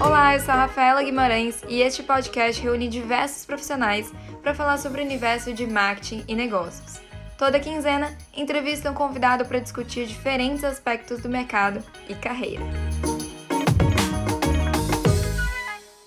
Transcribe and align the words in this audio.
Olá, 0.00 0.34
eu 0.34 0.40
sou 0.40 0.54
a 0.54 0.58
Rafaela 0.58 1.02
Guimarães 1.02 1.60
e 1.66 1.80
este 1.82 2.04
podcast 2.04 2.62
reúne 2.62 2.86
diversos 2.86 3.44
profissionais 3.44 4.12
para 4.40 4.54
falar 4.54 4.78
sobre 4.78 5.02
o 5.02 5.04
universo 5.04 5.52
de 5.52 5.66
marketing 5.66 6.22
e 6.28 6.36
negócios. 6.36 7.00
Toda 7.36 7.58
quinzena, 7.58 8.16
entrevista 8.32 8.88
um 8.88 8.94
convidado 8.94 9.44
para 9.46 9.58
discutir 9.58 10.06
diferentes 10.06 10.62
aspectos 10.62 11.20
do 11.20 11.28
mercado 11.28 11.84
e 12.08 12.14
carreira. 12.14 12.62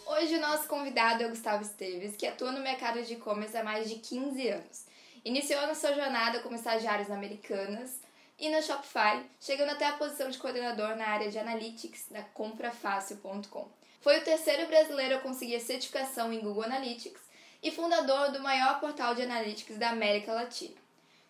Hoje 0.08 0.38
o 0.38 0.40
nosso 0.40 0.66
convidado 0.70 1.24
é 1.24 1.26
o 1.26 1.30
Gustavo 1.32 1.62
Esteves, 1.62 2.16
que 2.16 2.26
atua 2.26 2.54
no 2.54 2.62
mercado 2.62 3.04
de 3.04 3.16
e-commerce 3.16 3.58
há 3.58 3.66
mais 3.66 3.90
de 3.90 3.96
15 3.96 4.48
anos. 4.48 4.95
Iniciou 5.26 5.60
a 5.62 5.74
sua 5.74 5.92
jornada 5.92 6.40
como 6.42 6.56
estagiário 6.56 7.10
na 7.10 7.16
Americanas 7.16 8.00
e 8.38 8.48
na 8.48 8.62
Shopify, 8.62 9.26
chegando 9.42 9.72
até 9.72 9.88
a 9.88 9.94
posição 9.94 10.30
de 10.30 10.38
coordenador 10.38 10.96
na 10.96 11.08
área 11.08 11.32
de 11.32 11.40
Analytics 11.40 12.10
da 12.12 12.22
comprafácil.com. 12.22 13.68
Foi 14.02 14.20
o 14.20 14.24
terceiro 14.24 14.68
brasileiro 14.68 15.16
a 15.16 15.20
conseguir 15.22 15.56
a 15.56 15.60
certificação 15.60 16.32
em 16.32 16.42
Google 16.42 16.66
Analytics 16.66 17.24
e 17.64 17.72
fundador 17.72 18.32
do 18.32 18.40
maior 18.40 18.80
portal 18.80 19.16
de 19.16 19.24
analytics 19.24 19.80
da 19.80 19.90
América 19.90 20.32
Latina. 20.32 20.76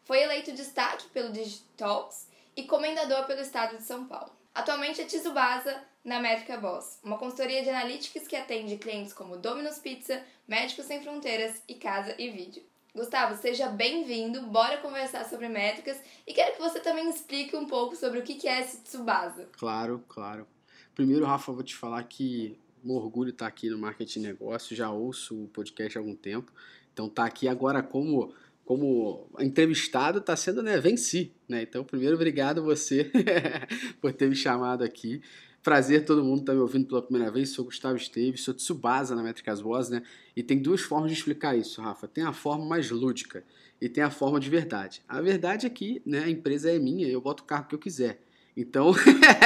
Foi 0.03 0.21
eleito 0.21 0.51
destaque 0.51 1.07
pelo 1.13 1.31
Digitalks 1.31 2.27
e 2.53 2.63
comendador 2.63 3.25
pelo 3.25 3.39
estado 3.39 3.77
de 3.77 3.83
São 3.83 4.05
Paulo. 4.07 4.35
Atualmente 4.53 4.99
é 4.99 5.05
Tsubasa 5.05 5.81
na 6.03 6.19
Métrica 6.19 6.57
Boss, 6.57 6.99
uma 7.01 7.17
consultoria 7.17 7.63
de 7.63 7.69
analytics 7.69 8.27
que 8.27 8.35
atende 8.35 8.75
clientes 8.75 9.13
como 9.13 9.37
Domino's 9.37 9.79
Pizza, 9.79 10.21
Médicos 10.45 10.85
Sem 10.85 11.01
Fronteiras 11.01 11.61
e 11.65 11.75
Casa 11.75 12.13
e 12.19 12.29
Vídeo. 12.29 12.74
Gustavo, 12.95 13.35
seja 13.35 13.67
bem-vindo, 13.67 14.43
bora 14.43 14.77
conversar 14.77 15.25
sobre 15.25 15.49
métricas 15.49 15.97
e 16.25 16.33
quero 16.33 16.53
que 16.55 16.61
você 16.61 16.79
também 16.79 17.09
explique 17.09 17.53
um 17.53 17.67
pouco 17.67 17.93
sobre 17.93 18.19
o 18.19 18.23
que 18.23 18.47
é 18.47 18.61
esse 18.61 18.77
Tsubasa. 18.83 19.49
Claro, 19.51 20.01
claro. 20.07 20.47
Primeiro, 20.95 21.25
Rafa, 21.25 21.51
vou 21.51 21.61
te 21.61 21.75
falar 21.75 22.01
que 22.03 22.57
um 22.85 22.93
orgulho 22.93 23.31
estar 23.31 23.47
aqui 23.47 23.69
no 23.69 23.77
Marketing 23.77 24.21
Negócio, 24.21 24.73
já 24.73 24.89
ouço 24.89 25.43
o 25.43 25.47
podcast 25.49 25.97
há 25.97 26.01
algum 26.01 26.15
tempo, 26.15 26.53
então 26.93 27.09
tá 27.09 27.25
aqui 27.25 27.49
agora 27.49 27.83
como 27.83 28.33
como 28.63 29.29
entrevistado 29.39 30.19
está 30.19 30.35
sendo 30.35 30.63
né, 30.63 30.79
venci. 30.79 31.31
Né? 31.47 31.61
Então, 31.61 31.83
primeiro, 31.83 32.15
obrigado 32.15 32.63
você 32.63 33.11
por 34.01 34.11
ter 34.11 34.27
me 34.27 34.35
chamado 34.35 34.83
aqui. 34.83 35.21
Prazer 35.65 36.05
todo 36.05 36.23
mundo 36.23 36.41
estar 36.41 36.51
tá 36.51 36.55
me 36.55 36.61
ouvindo 36.61 36.85
pela 36.85 37.01
primeira 37.01 37.31
vez. 37.31 37.49
Sou 37.49 37.65
Gustavo 37.65 37.97
Esteves, 37.97 38.43
sou 38.43 38.53
Tsubasa 38.53 39.15
na 39.15 39.23
Métricas 39.23 39.63
né? 39.89 40.03
E 40.37 40.43
tem 40.43 40.59
duas 40.59 40.81
formas 40.81 41.11
de 41.11 41.17
explicar 41.17 41.57
isso, 41.57 41.81
Rafa. 41.81 42.07
Tem 42.07 42.23
a 42.23 42.31
forma 42.31 42.63
mais 42.63 42.91
lúdica 42.91 43.43
e 43.81 43.89
tem 43.89 44.03
a 44.03 44.11
forma 44.11 44.39
de 44.39 44.47
verdade. 44.47 45.01
A 45.09 45.19
verdade 45.21 45.65
é 45.65 45.69
que 45.71 46.03
né, 46.05 46.19
a 46.19 46.29
empresa 46.29 46.69
é 46.69 46.77
minha, 46.77 47.07
eu 47.07 47.19
boto 47.19 47.41
o 47.41 47.47
carro 47.47 47.65
que 47.67 47.73
eu 47.73 47.79
quiser. 47.79 48.21
Então, 48.55 48.93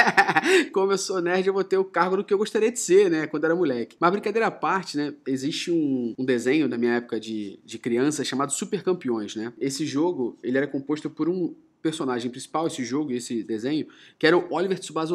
como 0.74 0.92
eu 0.92 0.98
sou 0.98 1.22
nerd, 1.22 1.46
eu 1.46 1.54
vou 1.54 1.64
ter 1.64 1.78
o 1.78 1.84
cargo 1.86 2.18
do 2.18 2.24
que 2.24 2.34
eu 2.34 2.38
gostaria 2.38 2.70
de 2.70 2.78
ser, 2.78 3.10
né? 3.10 3.26
Quando 3.26 3.44
era 3.44 3.56
moleque. 3.56 3.96
Mas 3.98 4.12
brincadeira 4.12 4.48
à 4.48 4.50
parte, 4.50 4.98
né? 4.98 5.14
Existe 5.26 5.70
um, 5.70 6.14
um 6.18 6.24
desenho 6.24 6.68
da 6.68 6.76
minha 6.76 6.96
época 6.96 7.18
de, 7.18 7.58
de 7.64 7.78
criança 7.78 8.22
chamado 8.24 8.52
Super 8.52 8.82
Campeões, 8.82 9.34
né? 9.34 9.54
Esse 9.58 9.86
jogo, 9.86 10.36
ele 10.42 10.58
era 10.58 10.66
composto 10.66 11.08
por 11.08 11.30
um 11.30 11.54
personagem 11.82 12.30
principal, 12.30 12.66
esse 12.66 12.84
jogo, 12.84 13.12
esse 13.12 13.42
desenho, 13.42 13.86
que 14.18 14.26
era 14.26 14.36
o 14.36 14.52
Oliver 14.52 14.78
Tsubasa 14.78 15.14